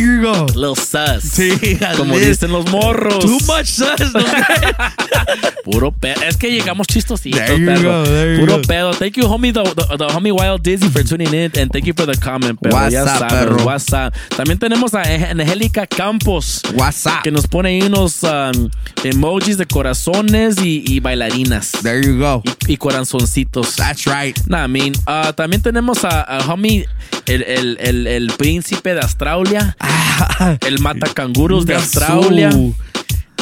There 0.08 0.16
you 0.16 0.22
go. 0.22 0.46
Little 0.56 0.76
sus. 0.76 1.24
Sí, 1.24 1.78
Como 1.98 2.18
dicen 2.18 2.52
los 2.52 2.66
morros. 2.72 3.20
Too 3.20 3.40
much 3.46 3.66
sus. 3.66 4.14
¿no? 4.14 4.22
Puro 5.66 5.92
pedo. 5.92 6.22
Es 6.22 6.38
que 6.38 6.50
llegamos 6.50 6.88
chistositos, 6.88 7.42
perro. 7.42 8.04
Puro 8.40 8.56
go. 8.58 8.62
pedo. 8.62 8.92
Thank 8.94 9.18
you, 9.18 9.28
homie, 9.28 9.52
the, 9.52 9.64
the, 9.64 9.98
the 9.98 10.08
homie 10.08 10.32
Wild 10.32 10.64
Dizzy 10.64 10.88
for 10.90 11.04
tuning 11.04 11.34
in. 11.34 11.52
And 11.60 11.70
thank 11.72 11.86
you 11.86 11.94
for 11.94 12.06
the 12.06 12.18
comment, 12.18 12.58
perro. 12.62 12.76
What's 12.76 12.94
ya 12.94 13.04
up, 13.04 13.20
sabes, 13.20 13.34
perro? 13.34 13.66
WhatsApp. 13.66 14.16
También 14.30 14.58
tenemos 14.60 14.94
a 14.94 15.02
Angélica 15.02 15.86
Campos. 15.86 16.62
WhatsApp. 16.74 17.24
Que 17.24 17.32
nos 17.32 17.46
pone 17.48 17.70
ahí 17.70 17.82
unos 17.82 18.24
um, 18.24 18.70
emojis 19.04 19.58
de 19.58 19.66
corazones 19.66 20.58
y, 20.64 20.86
y 20.88 21.02
bailarinas. 21.02 21.72
There 21.84 22.02
you 22.02 22.18
go. 22.18 22.42
Y, 22.66 22.74
y 22.74 22.78
corazoncitos. 22.78 23.76
That's 23.76 24.06
right. 24.06 24.40
Nah, 24.48 24.64
I 24.64 24.68
mean, 24.70 24.94
uh, 25.06 25.34
también 25.34 25.62
tenemos 25.62 26.06
a, 26.06 26.22
a 26.22 26.46
homie, 26.50 26.88
el, 27.26 27.44
el, 27.44 27.78
el, 27.82 28.08
el 28.08 28.28
príncipe 28.38 28.94
de 28.94 29.02
Australia. 29.02 29.76
el 30.62 30.80
mata 30.80 31.14
canguros 31.14 31.66
de 31.66 31.76
Australia. 31.76 32.50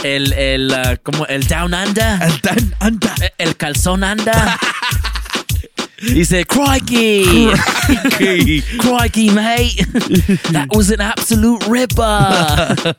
El, 0.04 0.34
el, 0.34 0.72
uh, 0.72 0.98
como 1.04 1.26
el 1.26 1.48
down 1.48 1.74
under. 1.74 2.22
El 2.22 2.40
down 2.42 2.76
under. 2.82 3.12
El, 3.22 3.48
el 3.48 3.58
calzón 3.58 4.04
anda. 4.04 4.60
Dice, 6.02 6.46
crikey. 6.46 7.50
Crikey. 8.18 8.62
crikey, 8.80 9.30
mate. 9.32 9.86
That 10.52 10.68
was 10.72 10.92
an 10.92 11.02
absolute 11.02 11.66
ripper. 11.68 12.96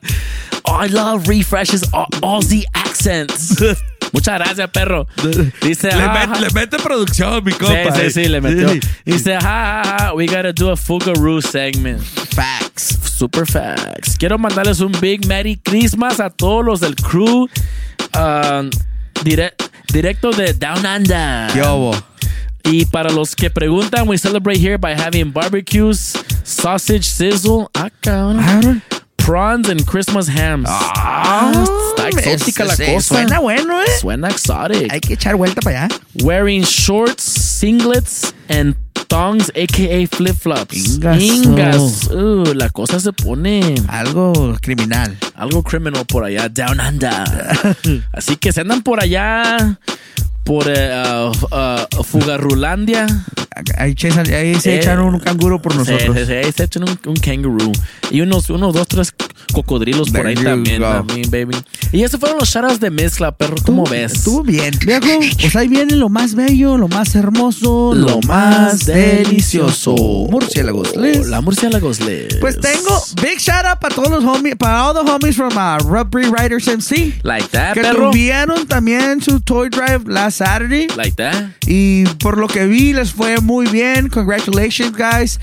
I 0.65 0.87
love 0.87 1.27
refreshes 1.29 1.83
Au- 1.93 2.07
Aussie 2.21 2.65
accents. 2.73 3.55
Muchas 4.11 4.39
gracias, 4.39 4.69
perro. 4.71 5.05
Dice, 5.61 5.87
Le, 5.87 6.03
"Ah, 6.03 6.25
met- 6.27 6.39
le 6.39 6.49
mete 6.51 6.77
producción, 6.77 7.43
mi 7.43 7.51
compa. 7.53 7.93
Sí, 7.95 8.01
sí, 8.05 8.11
sí, 8.23 8.27
le 8.29 8.41
metió. 8.41 8.69
Dice, 9.05 9.35
ha, 9.35 9.39
ha, 9.81 10.07
ha, 10.07 10.13
we 10.13 10.25
gotta 10.25 10.53
do 10.53 10.71
a 10.71 10.75
Fugaroo 10.77 11.41
segment. 11.41 12.01
Facts. 12.33 12.97
Super 13.17 13.45
facts. 13.45 14.15
Quiero 14.17 14.37
mandarles 14.37 14.79
un 14.79 14.91
big 15.01 15.25
Merry 15.27 15.57
Christmas 15.63 16.19
a 16.19 16.29
todos 16.29 16.63
los 16.65 16.79
del 16.79 16.95
crew. 16.95 17.47
um, 18.15 18.69
dire- 19.23 19.53
directo 19.91 20.31
de 20.31 20.53
Down 20.53 20.85
Under. 20.85 21.51
¿Qué 21.53 21.61
hubo? 21.61 21.95
Y 22.63 22.85
para 22.85 23.11
los 23.11 23.35
que 23.35 23.49
preguntan, 23.49 24.07
we 24.07 24.17
celebrate 24.17 24.59
here 24.59 24.77
by 24.77 24.93
having 24.93 25.31
barbecues, 25.31 26.13
sausage 26.43 27.03
sizzle, 27.03 27.67
ah, 27.75 27.89
cabrón, 28.01 28.81
prawns 29.17 29.69
and 29.69 29.85
Christmas 29.85 30.27
hams. 30.29 30.67
Ah, 30.69 31.51
está 31.89 32.09
exótica 32.09 32.63
la 32.65 32.75
se- 32.75 32.85
se- 32.85 32.93
cosa. 32.93 33.15
Suena 33.15 33.39
bueno, 33.39 33.81
¿eh? 33.81 33.85
Suena 33.99 34.29
exotic. 34.29 34.91
Hay 34.91 34.99
que 34.99 35.13
echar 35.13 35.35
vuelta 35.35 35.61
para 35.61 35.85
allá. 35.85 35.95
Wearing 36.23 36.63
shorts, 36.63 37.23
singlets, 37.23 38.33
and 38.49 38.75
thongs, 39.07 39.49
aka 39.55 40.07
flip 40.15 40.35
flops. 40.35 40.75
Ingaso. 40.75 41.19
Ingas. 41.21 42.07
Uh, 42.07 42.53
la 42.55 42.69
cosa 42.69 42.99
se 42.99 43.11
pone 43.13 43.75
Algo 43.87 44.57
criminal. 44.61 45.17
algo 45.35 45.63
criminal 45.63 46.05
por 46.05 46.23
allá, 46.23 46.49
down 46.49 46.79
under. 46.79 47.11
Así 48.13 48.37
que 48.37 48.51
se 48.51 48.61
andan 48.61 48.81
por 48.81 49.01
allá, 49.01 49.77
por 50.47 50.65
uh, 50.67 51.29
uh, 51.29 52.03
Fugarrulandia. 52.03 53.05
Ahí, 53.77 53.95
ahí 54.33 54.55
se 54.59 54.75
Eh, 54.75 54.77
echan 54.77 54.99
un 54.99 55.19
canguro 55.19 55.59
por 55.61 55.75
nosotros. 55.75 56.15
sí, 56.15 56.25
sí, 56.27 56.31
ahí 56.33 56.51
se 56.55 56.63
echan 56.63 56.83
un, 56.83 56.99
un 57.05 57.15
kangaroo. 57.15 57.71
Y 58.11 58.21
unos, 58.21 58.49
unos 58.51 58.73
dos, 58.73 58.87
tres 58.87 59.13
cocodrilos 59.51 60.09
por 60.11 60.21
There 60.21 60.29
ahí 60.29 60.35
you 60.35 60.43
también, 60.43 61.29
baby. 61.31 61.57
Y 61.91 62.03
esos 62.03 62.19
fueron 62.19 62.37
los 62.39 62.49
shoutouts 62.49 62.79
de 62.79 62.91
mezcla, 62.91 63.31
perro. 63.31 63.55
¿Cómo 63.65 63.83
ves? 63.85 64.13
Estuvo 64.13 64.43
bien. 64.43 64.73
Viejo, 64.85 65.07
pues 65.41 65.55
ahí 65.55 65.67
viene 65.67 65.95
lo 65.95 66.07
más 66.09 66.35
bello, 66.35 66.77
lo 66.77 66.87
más 66.87 67.15
hermoso, 67.15 67.93
lo, 67.95 68.07
Lo 68.07 68.21
más 68.21 68.85
delicioso. 68.85 69.95
Murciélagos. 70.29 70.95
Liz. 70.95 71.27
La 71.27 71.41
murciélagos 71.41 71.99
les. 72.01 72.35
Pues 72.35 72.59
tengo 72.59 73.01
big 73.21 73.39
shout 73.39 73.65
out 73.65 73.79
para 73.79 73.95
todos 73.95 74.09
los 74.09 74.23
homies, 74.23 74.55
para 74.55 74.83
all 74.87 74.93
the 74.93 75.11
homies 75.11 75.35
from 75.35 75.57
uh, 75.57 75.77
Rubbery 75.83 76.29
Riders 76.29 76.67
MC. 76.67 77.15
Like 77.23 77.47
that, 77.49 77.73
que 77.73 77.81
perro. 77.81 78.11
tuvieron 78.11 78.67
también 78.67 79.21
su 79.21 79.39
toy 79.39 79.69
drive 79.69 80.03
last 80.07 80.36
Saturday. 80.37 80.87
Like 80.87 81.15
that. 81.15 81.51
Y 81.67 82.05
por 82.19 82.37
lo 82.37 82.47
que 82.47 82.67
vi, 82.67 82.93
les 82.93 83.11
fue 83.11 83.37
muy 83.41 83.67
bien. 83.71 84.09
Congratulations, 84.09 84.95
guys. 84.95 85.37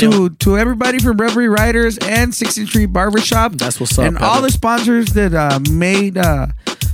To, 0.00 0.30
to 0.30 0.58
everybody 0.58 0.98
from 0.98 1.16
Reverie 1.16 1.48
Riders 1.48 1.98
and 1.98 2.32
16th 2.32 2.68
Street 2.68 2.92
Barbershop. 2.92 3.52
That's 3.52 3.78
what's 3.80 3.98
up, 3.98 4.06
And 4.06 4.18
all 4.18 4.42
the 4.42 4.50
sponsors 4.50 5.12
that 5.14 5.34
uh, 5.34 5.60
made 5.70 6.18
uh, 6.18 6.48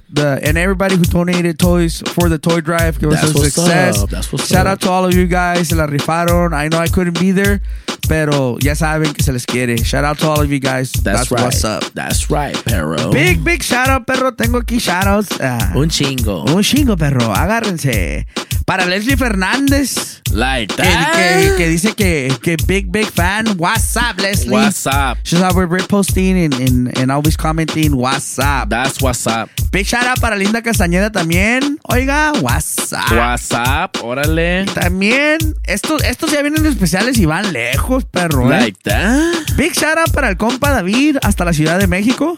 the 0.08 0.38
and 0.42 0.56
everybody 0.56 0.96
who 0.96 1.04
donated 1.04 1.58
toys 1.58 2.02
for 2.14 2.28
the 2.28 2.38
toy 2.38 2.60
drive. 2.60 3.02
It 3.02 3.06
was 3.06 3.20
That's 3.20 3.34
a 3.34 3.38
what's 3.38 3.54
success. 3.54 4.02
up. 4.02 4.10
That's 4.10 4.32
what's 4.32 4.46
Shout 4.48 4.66
up. 4.66 4.72
out 4.74 4.80
to 4.82 4.90
all 4.90 5.04
of 5.04 5.14
you 5.14 5.26
guys. 5.26 5.68
Se 5.68 5.74
la 5.76 5.86
rifaron. 5.86 6.52
I 6.54 6.68
know 6.68 6.78
I 6.78 6.86
couldn't 6.88 7.18
be 7.18 7.32
there, 7.32 7.60
pero 8.08 8.56
ya 8.60 8.74
saben 8.74 9.12
que 9.14 9.22
se 9.24 9.32
les 9.32 9.44
quiere. 9.44 9.76
Shout 9.78 10.04
out 10.04 10.18
to 10.20 10.28
all 10.28 10.40
of 10.40 10.50
you 10.50 10.60
guys. 10.60 10.92
That's, 10.92 11.02
That's, 11.28 11.30
right. 11.32 11.42
what's 11.42 11.64
up. 11.64 11.82
That's 11.94 12.30
right, 12.30 12.54
perro. 12.64 13.10
Big, 13.10 13.42
big 13.42 13.62
shout 13.62 13.88
out, 13.88 14.06
perro. 14.06 14.30
Tengo 14.32 14.60
aquí 14.60 14.80
shout 14.80 15.06
outs. 15.06 15.38
Ah. 15.40 15.72
Un 15.74 15.88
chingo. 15.88 16.46
un 16.48 16.62
chingo, 16.62 16.96
perro. 16.96 17.32
Agárrense. 17.32 18.26
Para 18.66 18.84
Leslie 18.84 19.16
Fernández. 19.16 20.22
Like 20.32 20.74
Que, 20.74 20.82
that. 20.82 21.12
que, 21.14 21.54
que 21.56 21.68
dice 21.68 21.94
que, 21.94 22.36
que 22.42 22.56
big, 22.66 22.90
big 22.90 23.06
fan. 23.12 23.46
What's 23.58 23.96
up, 23.96 24.18
Leslie? 24.20 24.50
What's 24.50 24.86
up? 24.88 25.18
She's 25.22 25.40
always 25.40 25.68
reposting 25.68 26.34
and, 26.44 26.52
and, 26.54 26.98
and 26.98 27.12
always 27.12 27.36
commenting. 27.36 27.96
What's 27.96 28.36
up? 28.40 28.68
That's 28.68 29.00
what's 29.00 29.24
up. 29.28 29.48
Big 29.70 29.86
shout 29.86 30.04
out 30.04 30.20
para 30.20 30.34
Linda 30.36 30.62
Castañeda 30.62 31.12
también. 31.12 31.78
Oiga, 31.88 32.32
what's 32.42 32.92
up? 32.92 33.12
What's 33.12 33.52
up? 33.52 33.92
Órale. 34.02 34.66
También, 34.74 35.38
estos, 35.62 36.02
estos 36.02 36.32
ya 36.32 36.42
vienen 36.42 36.66
especiales 36.66 37.18
y 37.18 37.24
van 37.24 37.52
lejos, 37.52 38.04
perro. 38.04 38.46
¿eh? 38.52 38.60
Like 38.62 38.80
that. 38.82 39.46
Big 39.56 39.74
shout 39.74 39.96
out 39.96 40.10
para 40.12 40.28
el 40.28 40.36
compa 40.36 40.72
David 40.72 41.18
hasta 41.22 41.44
la 41.44 41.52
Ciudad 41.52 41.78
de 41.78 41.86
México. 41.86 42.36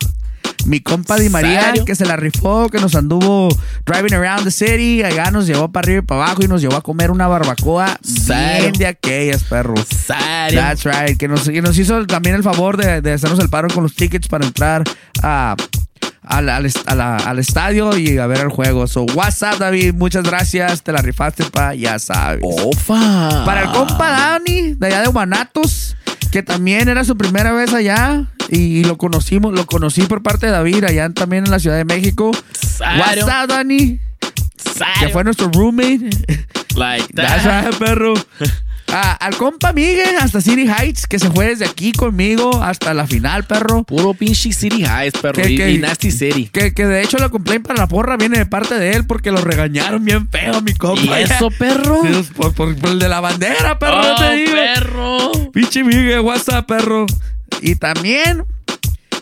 Mi 0.69 0.81
compa 0.81 1.17
Di 1.17 1.31
María, 1.31 1.73
que 1.87 1.95
se 1.95 2.05
la 2.05 2.17
rifó, 2.17 2.69
que 2.69 2.79
nos 2.79 2.95
anduvo 2.95 3.49
driving 3.87 4.13
around 4.15 4.45
the 4.45 4.51
city. 4.51 5.03
Allá 5.03 5.31
nos 5.31 5.47
llevó 5.47 5.73
para 5.73 5.87
arriba 5.87 5.99
y 6.01 6.03
para 6.03 6.25
abajo 6.25 6.45
y 6.45 6.49
nos 6.49 6.61
llevó 6.61 6.77
a 6.77 6.83
comer 6.83 7.11
una 7.11 7.27
barbacoa 7.27 7.99
bien 8.29 8.73
de 8.75 8.87
aquellas, 8.87 9.45
perro. 9.45 9.75
That's 10.07 10.85
right. 10.85 11.17
Que 11.19 11.27
nos, 11.27 11.49
que 11.49 11.63
nos 11.63 11.79
hizo 11.79 12.07
también 12.07 12.37
el 12.37 12.43
favor 12.43 12.77
de, 12.77 13.01
de 13.01 13.13
hacernos 13.13 13.39
el 13.41 13.49
paro 13.49 13.69
con 13.69 13.83
los 13.83 13.95
tickets 13.95 14.29
para 14.29 14.45
entrar 14.45 14.85
a, 15.23 15.57
al, 16.23 16.49
al 16.51 16.71
al 17.01 17.39
estadio 17.39 17.97
y 17.97 18.19
a 18.19 18.27
ver 18.27 18.41
el 18.41 18.49
juego. 18.49 18.87
So, 18.87 19.07
what's 19.15 19.41
up, 19.43 19.59
David? 19.59 19.95
Muchas 19.95 20.25
gracias. 20.25 20.83
Te 20.83 20.93
la 20.93 21.01
rifaste, 21.01 21.45
pa. 21.45 21.75
Ya 21.75 21.99
sabes. 21.99 22.43
Ofa. 22.43 23.45
Para 23.47 23.63
el 23.63 23.71
compa 23.71 24.11
Dani, 24.11 24.75
de 24.75 24.87
allá 24.87 25.01
de 25.01 25.09
Guanatos, 25.09 25.97
que 26.31 26.43
también 26.43 26.89
era 26.89 27.05
su 27.05 27.17
primera 27.17 27.53
vez 27.53 27.73
allá 27.73 28.27
y 28.49 28.85
lo 28.85 28.97
conocimos, 28.99 29.53
lo 29.53 29.67
conocí 29.67 30.03
por 30.03 30.23
parte 30.23 30.47
de 30.47 30.53
David 30.53 30.85
allá 30.85 31.11
también 31.11 31.45
en 31.45 31.51
la 31.51 31.59
Ciudad 31.59 31.77
de 31.77 31.85
México. 31.85 32.31
What's 32.81 33.23
up, 33.23 33.49
Dani? 33.49 34.01
Que 35.01 35.09
fue 35.09 35.25
nuestro 35.25 35.51
roommate. 35.53 36.11
Like 36.77 37.13
That's 37.15 37.45
that. 37.45 37.65
right, 37.65 37.79
perro. 37.79 38.15
Al 38.91 39.37
compa 39.37 39.73
Miguel 39.75 40.17
hasta 40.19 40.41
City 40.41 40.67
Heights, 40.67 41.07
que 41.07 41.19
se 41.19 41.31
fue 41.31 41.49
desde 41.49 41.67
aquí 41.67 41.93
conmigo 41.93 42.63
hasta 42.63 42.95
la 42.95 43.07
final, 43.07 43.45
perro. 43.45 43.85
Puro 43.85 44.15
pinche 44.15 44.53
City 44.53 44.83
Highs, 44.85 45.13
perro. 45.21 45.43
Que- 45.43 45.51
y, 45.51 45.57
que- 45.57 45.71
y 45.73 45.79
Nasty 45.79 46.11
City. 46.11 46.49
Que, 46.51 46.73
que 46.73 46.87
de 46.87 47.03
hecho 47.03 47.19
la 47.19 47.29
complaint 47.29 47.67
para 47.67 47.81
la 47.81 47.87
porra 47.87 48.17
viene 48.17 48.39
de 48.39 48.47
parte 48.47 48.77
de 48.79 48.93
él 48.93 49.07
porque 49.07 49.31
lo 49.31 49.43
regañaron 49.43 50.03
bien 50.05 50.29
feo, 50.31 50.63
mi 50.63 50.73
compa. 50.75 51.21
¿Y 51.21 51.25
eso, 51.25 51.51
perro? 51.59 52.01
Por, 52.35 52.55
por- 52.55 52.77
por 52.77 52.89
el 52.91 52.99
de 52.99 53.09
la 53.09 53.21
bandera, 53.21 53.79
perro. 53.79 54.01
Oh, 54.01 54.15
te 54.17 54.35
digo. 54.37 54.53
perro. 54.53 55.33
Pinche 55.53 55.85
Miguel, 55.85 56.21
WhatsApp, 56.21 56.67
perro. 56.67 57.05
Y 57.61 57.75
también, 57.75 58.45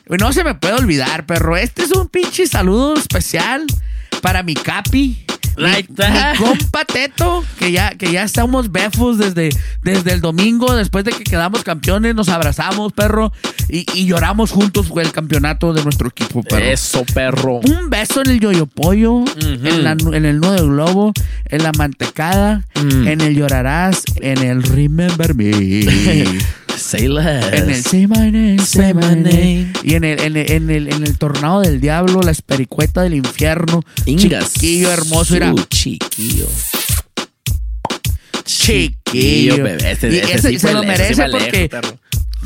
no 0.09 0.33
se 0.33 0.45
me 0.45 0.55
puede 0.55 0.75
olvidar, 0.75 1.27
perro. 1.27 1.57
Este 1.57 1.83
es 1.83 1.91
un 1.91 2.07
pinche 2.09 2.47
saludo 2.47 2.95
especial 2.95 3.65
para 4.23 4.43
mi 4.45 4.55
capi. 4.55 5.26
Like 5.57 5.93
that. 5.95 6.37
compa 6.37 6.85
Teto, 6.85 7.45
que 7.59 7.73
ya, 7.73 7.91
que 7.91 8.11
ya 8.13 8.23
estamos 8.25 8.71
befos 8.73 9.19
desde, 9.19 9.49
desde 9.83 10.13
el 10.13 10.21
domingo, 10.21 10.75
después 10.75 11.05
de 11.05 11.13
que 11.13 11.25
quedamos 11.25 11.63
campeones, 11.65 12.15
nos 12.15 12.29
abrazamos, 12.29 12.93
perro, 12.93 13.33
y, 13.69 13.87
y 13.95 14.07
lloramos 14.07 14.51
juntos 14.51 14.87
por 14.89 15.03
el 15.03 15.13
campeonato 15.13 15.73
de 15.73 15.83
nuestro 15.83 16.09
equipo, 16.09 16.43
perro. 16.43 16.65
Eso, 16.65 17.05
perro. 17.15 17.57
Un 17.57 17.91
beso 17.91 18.21
en 18.23 18.31
el 18.31 18.41
yoyo 18.41 18.67
pollo, 18.67 19.25
en, 19.41 19.83
la- 19.85 19.93
en 20.13 20.25
el 20.25 20.41
nudo 20.41 20.53
del 20.53 20.67
globo, 20.69 21.13
en 21.47 21.63
la 21.63 21.73
mantecada, 21.73 22.65
Mm. 22.77 23.09
en 23.09 23.21
el 23.23 23.35
llorarás, 23.35 24.03
en 24.21 24.39
el 24.39 24.63
remember 24.63 25.35
me. 25.35 25.51
Say 26.77 27.09
less. 27.09 27.53
En 27.53 27.71
el 27.71 27.83
Say 27.83 28.07
My 28.07 28.31
Name, 28.31 28.59
Say 28.59 28.95
My 28.95 29.17
Name. 29.17 29.73
Y 29.83 29.95
en 29.95 30.05
el, 30.05 30.21
en 30.21 30.37
el, 30.37 30.51
en 30.51 30.71
el, 30.71 30.93
en 30.93 31.03
el 31.05 31.19
Tornado 31.19 31.63
del 31.63 31.81
Diablo, 31.81 32.21
la 32.23 32.31
espericueta 32.31 33.03
del 33.03 33.15
infierno. 33.15 33.83
Ingas. 34.05 34.53
Chiquillo 34.53 34.93
hermoso, 34.93 35.37
era. 35.37 35.55
Chiquillo. 35.69 36.47
Chiquillo. 38.45 39.57
bebé. 39.57 39.91
Ese, 39.91 40.09
Y 40.11 40.19
ese 40.19 40.35
ese 40.35 40.49
sí 40.51 40.59
se 40.59 40.73
lo 40.73 40.83
merece 40.83 41.25
porque, 41.31 41.71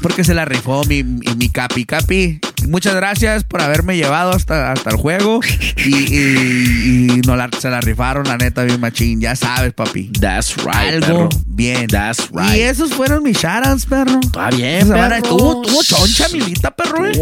porque 0.01 0.24
se 0.24 0.35
la 0.35 0.44
rifó 0.44 0.85
mi, 0.85 1.02
mi, 1.02 1.35
mi 1.36 1.48
capi. 1.48 1.85
Capi, 1.85 2.40
muchas 2.69 2.95
gracias 2.95 3.45
por 3.45 3.61
haberme 3.62 3.97
llevado 3.97 4.32
hasta, 4.32 4.73
hasta 4.73 4.91
el 4.91 4.97
juego. 4.97 5.41
Y, 5.85 5.95
y, 5.95 7.07
y 7.12 7.20
no 7.27 7.37
la, 7.37 7.49
se 7.59 7.70
la 7.70 7.81
rifaron, 7.81 8.24
la 8.27 8.37
neta, 8.37 8.62
bien 8.65 8.81
machín. 8.81 9.20
Ya 9.20 9.35
sabes, 9.37 9.73
papi. 9.73 10.11
That's 10.20 10.57
right, 10.59 11.03
Algo 11.03 11.07
perro. 11.07 11.28
bien. 11.47 11.87
That's 11.89 12.28
right. 12.32 12.57
Y 12.57 12.61
esos 12.61 12.93
fueron 12.93 13.23
mis 13.23 13.39
shoutouts, 13.39 13.87
perro. 13.87 14.20
Está 14.23 14.51
bien, 14.51 14.89
perro. 14.89 15.15
Estuvo, 15.15 15.62
estuvo 15.62 15.82
choncha, 15.82 16.28
milita, 16.28 16.70
perro, 16.70 17.07
eh. 17.07 17.12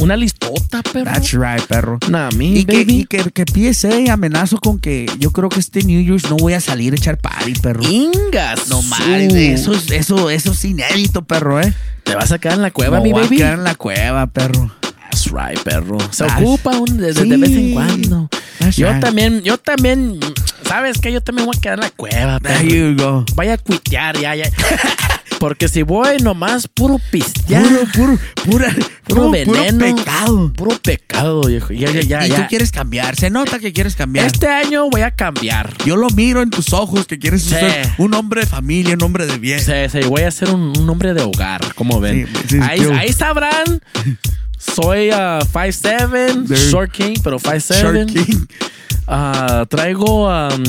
Una 0.00 0.16
listota, 0.16 0.82
perro. 0.82 1.04
That's 1.12 1.32
right, 1.32 1.62
perro. 1.66 1.98
Nah, 2.08 2.30
me, 2.36 2.46
Y 2.46 2.64
que, 2.64 2.80
y 2.86 3.04
que, 3.04 3.18
que 3.32 3.44
PSA 3.72 4.12
amenazo 4.12 4.58
con 4.58 4.78
que 4.78 5.06
yo 5.18 5.30
creo 5.30 5.48
que 5.48 5.60
este 5.60 5.82
New 5.84 6.00
Year's 6.02 6.28
no 6.30 6.36
voy 6.36 6.54
a 6.54 6.60
salir 6.60 6.92
a 6.92 6.96
echar 6.96 7.18
party, 7.18 7.54
perro. 7.54 7.82
Ingas. 7.88 8.68
No 8.68 8.82
mames, 8.82 9.34
eso, 9.34 9.72
es- 9.74 9.90
eso, 9.90 10.30
eso 10.30 10.52
es 10.52 10.64
inédito, 10.64 11.22
perro, 11.22 11.60
eh. 11.60 11.72
Te 12.04 12.14
vas 12.14 12.32
a 12.32 12.38
quedar 12.38 12.56
en 12.56 12.62
la 12.62 12.70
cueva, 12.70 13.00
mi 13.00 13.12
voy 13.12 13.22
a 13.22 13.24
baby. 13.24 13.36
quedar 13.38 13.54
en 13.54 13.64
la 13.64 13.74
cueva, 13.74 14.26
perro. 14.26 14.70
That's 15.10 15.26
right, 15.32 15.58
perro. 15.62 15.98
Se 16.10 16.24
That's- 16.24 16.40
ocupa 16.42 16.70
un, 16.78 16.96
de, 16.96 17.12
de- 17.12 17.24
de 17.24 17.34
Sí. 17.34 17.36
vez 17.40 17.50
en 17.50 17.72
cuando. 17.74 18.28
That's 18.58 18.76
Yo 18.76 18.90
right. 18.90 19.00
también, 19.00 19.42
yo 19.42 19.58
también, 19.58 20.18
¿sabes 20.64 20.98
qué? 21.00 21.12
Yo 21.12 21.20
también 21.20 21.46
voy 21.46 21.56
a 21.56 21.60
quedar 21.60 21.78
en 21.78 21.84
la 21.84 21.90
cueva, 21.90 22.40
perro. 22.40 22.60
There 22.60 22.94
you 22.96 22.96
go. 23.02 23.24
Vaya 23.34 23.54
a 23.54 23.58
cuitear, 23.58 24.18
ya, 24.18 24.34
ya. 24.34 24.44
Porque 25.38 25.68
si 25.68 25.82
voy 25.82 26.16
nomás 26.18 26.66
puro 26.66 26.98
pistear, 27.12 27.62
Puro, 27.62 27.86
puro, 27.94 28.18
pura, 28.44 28.74
puro 28.74 28.90
puro, 29.06 29.30
veneno, 29.30 29.78
puro 29.78 29.96
pecado. 29.96 30.52
puro 30.52 30.78
pecado, 30.80 31.40
viejo. 31.42 31.72
Ya, 31.72 31.90
ya, 31.92 32.00
ya, 32.00 32.26
y 32.26 32.30
tú 32.30 32.42
quieres 32.48 32.72
cambiar. 32.72 33.14
Se 33.14 33.30
nota 33.30 33.58
que 33.60 33.72
quieres 33.72 33.94
cambiar. 33.94 34.26
Este 34.26 34.48
año 34.48 34.90
voy 34.90 35.02
a 35.02 35.12
cambiar. 35.12 35.72
Yo 35.84 35.96
lo 35.96 36.08
miro 36.10 36.42
en 36.42 36.50
tus 36.50 36.72
ojos 36.72 37.06
que 37.06 37.18
quieres 37.20 37.42
Sí. 37.42 37.50
ser 37.50 37.88
un 37.98 38.14
hombre 38.14 38.40
de 38.42 38.46
familia, 38.48 38.94
un 38.94 39.02
hombre 39.04 39.26
de 39.26 39.38
bien. 39.38 39.60
Sí, 39.60 39.72
sí, 39.92 40.00
voy 40.08 40.22
a 40.22 40.30
ser 40.32 40.50
un, 40.50 40.76
un 40.76 40.90
hombre 40.90 41.14
de 41.14 41.22
hogar, 41.22 41.72
como 41.74 42.00
ven. 42.00 42.26
Sí, 42.48 42.58
sí, 42.58 42.58
ahí, 42.92 43.12
sabrán. 43.12 43.80
Soy 44.58 45.10
uh, 45.10 45.44
5'7", 45.52 46.46
There- 46.48 46.70
short 46.70 46.90
king, 46.90 47.14
pero 47.22 47.38
5'7". 47.38 47.80
Short 47.80 48.10
King. 48.10 48.46
Ah, 49.06 49.64
traigo 49.70 50.26
um, 50.28 50.62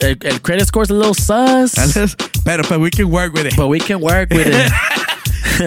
el, 0.00 0.16
el 0.22 0.40
credit 0.40 0.66
score 0.66 0.82
is 0.82 0.90
a 0.90 0.94
little 0.94 1.14
sus, 1.14 1.74
Pero, 2.44 2.62
but 2.68 2.80
we 2.80 2.90
can 2.90 3.10
work 3.10 3.32
with 3.32 3.46
it. 3.46 3.56
but 3.56 3.68
we 3.68 3.78
can 3.78 4.00
work 4.00 4.30
with 4.30 4.46
it. 4.46 4.72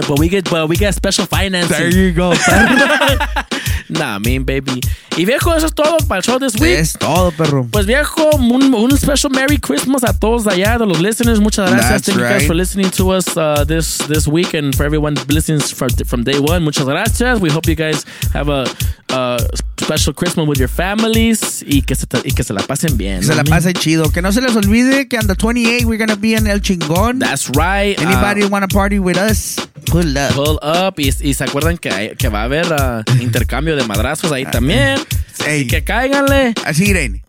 but 0.07 0.19
we 0.19 0.29
get, 0.29 0.49
but 0.49 0.67
we 0.69 0.75
get 0.75 0.93
special 0.95 1.25
financing. 1.25 1.77
There 1.77 1.89
you 1.89 2.13
go. 2.13 2.33
nah, 3.89 4.19
mean 4.19 4.43
baby. 4.43 4.81
Y 5.17 5.25
viejo, 5.25 5.53
eso 5.53 5.67
es 5.67 5.73
todo 5.73 5.97
para 6.07 6.19
el 6.19 6.23
show 6.23 6.39
this 6.39 6.53
week. 6.55 6.79
es 6.79 6.93
todo, 6.93 7.31
perro. 7.31 7.67
Pues 7.69 7.85
viejo, 7.85 8.29
un, 8.37 8.73
un 8.73 8.97
special 8.97 9.31
Merry 9.31 9.57
Christmas 9.57 10.03
a 10.03 10.13
todos 10.17 10.47
allá, 10.47 10.77
de 10.77 10.85
los 10.85 11.01
listeners. 11.01 11.39
Muchas 11.39 11.69
gracias. 11.69 11.89
That's 11.89 12.05
Thank 12.05 12.17
you 12.19 12.23
guys 12.23 12.47
for 12.47 12.55
listening 12.55 12.89
to 12.91 13.09
us 13.11 13.35
uh, 13.35 13.65
this 13.65 13.97
this 14.07 14.27
week 14.27 14.53
and 14.53 14.73
for 14.73 14.85
everyone 14.85 15.15
listening 15.27 15.59
from, 15.59 15.89
from 16.05 16.23
day 16.23 16.39
one. 16.39 16.63
Muchas 16.63 16.85
gracias. 16.85 17.39
We 17.41 17.49
hope 17.49 17.67
you 17.67 17.75
guys 17.75 18.05
have 18.33 18.47
a, 18.49 18.65
a 19.09 19.37
special 19.81 20.13
Christmas 20.13 20.47
with 20.47 20.57
your 20.59 20.69
families 20.69 21.63
y 21.67 21.81
que 21.81 21.95
se, 21.95 22.05
y 22.23 22.31
que 22.31 22.43
se 22.43 22.53
la 22.53 22.61
pasen 22.61 22.97
bien. 22.97 23.23
Se 23.23 23.35
la 23.35 23.43
pasa 23.43 23.73
chido. 23.73 24.11
Que 24.11 24.21
no 24.21 24.31
se 24.31 24.41
les 24.41 24.55
olvide 24.55 25.07
que 25.07 25.17
on 25.17 25.27
the 25.27 25.35
28 25.35 25.87
we're 25.87 25.97
gonna 25.97 26.15
be 26.15 26.35
en 26.35 26.47
El 26.47 26.61
Chingón. 26.61 27.19
That's 27.19 27.47
right. 27.49 27.99
Anybody 27.99 28.43
Uh, 28.43 28.49
wanna 28.49 28.67
party 28.67 28.99
with 28.99 29.17
us? 29.17 29.55
Pull 29.85 30.17
up. 30.17 30.33
Pull 30.35 30.59
up 30.63 30.99
y, 30.99 31.09
y 31.21 31.33
se 31.33 31.43
acuerdan 31.43 31.77
que, 31.77 31.89
hay- 31.89 32.15
que 32.15 32.29
va 32.29 32.41
a 32.41 32.43
haber 32.45 32.65
uh, 32.71 33.03
intercambio 33.21 33.75
de 33.75 33.83
madrazos 33.85 34.31
ahí 34.31 34.45
también. 34.45 34.99
Ey. 35.45 35.61
Así 35.61 35.67
que 35.67 35.83
cáiganle. 35.83 36.53
Así, 36.65 36.85
Irene. 36.85 37.23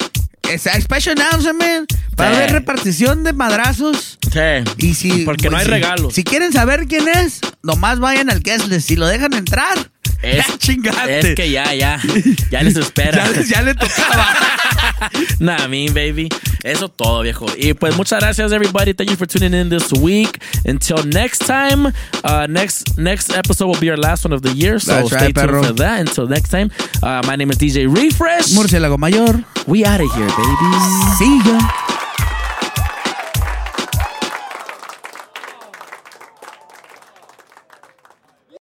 A 0.45 0.81
special 0.81 1.17
announcement. 1.19 1.91
Va 2.21 2.27
a 2.27 2.31
Sí. 2.31 2.37
haber 2.37 2.53
repartición 2.53 3.25
de 3.25 3.33
madrazos. 3.33 4.19
Sí. 4.31 4.41
Y 4.87 4.95
si, 4.95 5.25
Porque 5.25 5.49
no 5.49 5.57
hay 5.57 5.65
si- 5.65 5.71
regalos. 5.71 6.13
Si 6.15 6.25
quieren 6.25 6.53
saber 6.53 6.87
quién 6.87 7.09
es, 7.09 7.41
nomás 7.63 8.01
vayan 8.01 8.29
al 8.31 8.41
guest 8.41 8.67
list. 8.69 8.89
Si 8.89 8.97
lo 8.97 9.07
dejan 9.07 9.33
entrar, 9.33 9.91
Es, 10.23 10.47
ya 10.47 10.59
chingate. 10.59 11.19
es 11.19 11.35
que 11.35 11.51
ya, 11.51 11.75
ya. 11.75 12.01
Ya 12.51 12.63
les 12.63 12.77
espera. 12.77 13.31
ya, 13.33 13.43
ya 13.43 13.63
le 13.63 13.75
tocaba. 13.75 14.27
nah, 15.41 15.67
mean 15.69 15.93
baby. 15.93 16.29
Eso 16.63 16.89
todo, 16.89 17.23
viejo. 17.23 17.47
Y 17.57 17.75
pues 17.75 17.97
muchas 17.97 18.21
gracias, 18.21 18.53
everybody. 18.53 18.93
Thank 18.95 19.11
you 19.11 19.17
for 19.17 19.27
tuning 19.27 19.53
in 19.53 19.69
this 19.69 19.93
week. 19.93 20.41
Until 20.65 21.03
next 21.05 21.41
time, 21.47 21.93
uh, 22.23 22.47
next 22.49 22.97
next 22.99 23.31
episode 23.35 23.67
will 23.67 23.81
be 23.81 23.91
our 23.91 23.97
last 23.97 24.25
one 24.25 24.33
of 24.33 24.43
the 24.43 24.53
year. 24.53 24.79
So 24.79 24.93
That's 24.93 25.09
stay 25.09 25.17
right, 25.17 25.35
tuned 25.35 25.49
perro. 25.49 25.63
for 25.65 25.73
that. 25.75 26.01
Until 26.01 26.29
next 26.29 26.51
time, 26.51 26.71
uh, 27.03 27.23
my 27.27 27.35
name 27.35 27.51
is 27.51 27.59
DJ 27.59 27.93
Refresh. 27.93 28.53
Murciélago 28.55 28.97
Mayor. 28.99 29.45
We 29.67 29.85
out 29.85 30.01
of 30.01 30.13
here, 30.15 30.29
baby. 30.29 30.71
See 31.19 31.41
ya. 31.51 31.82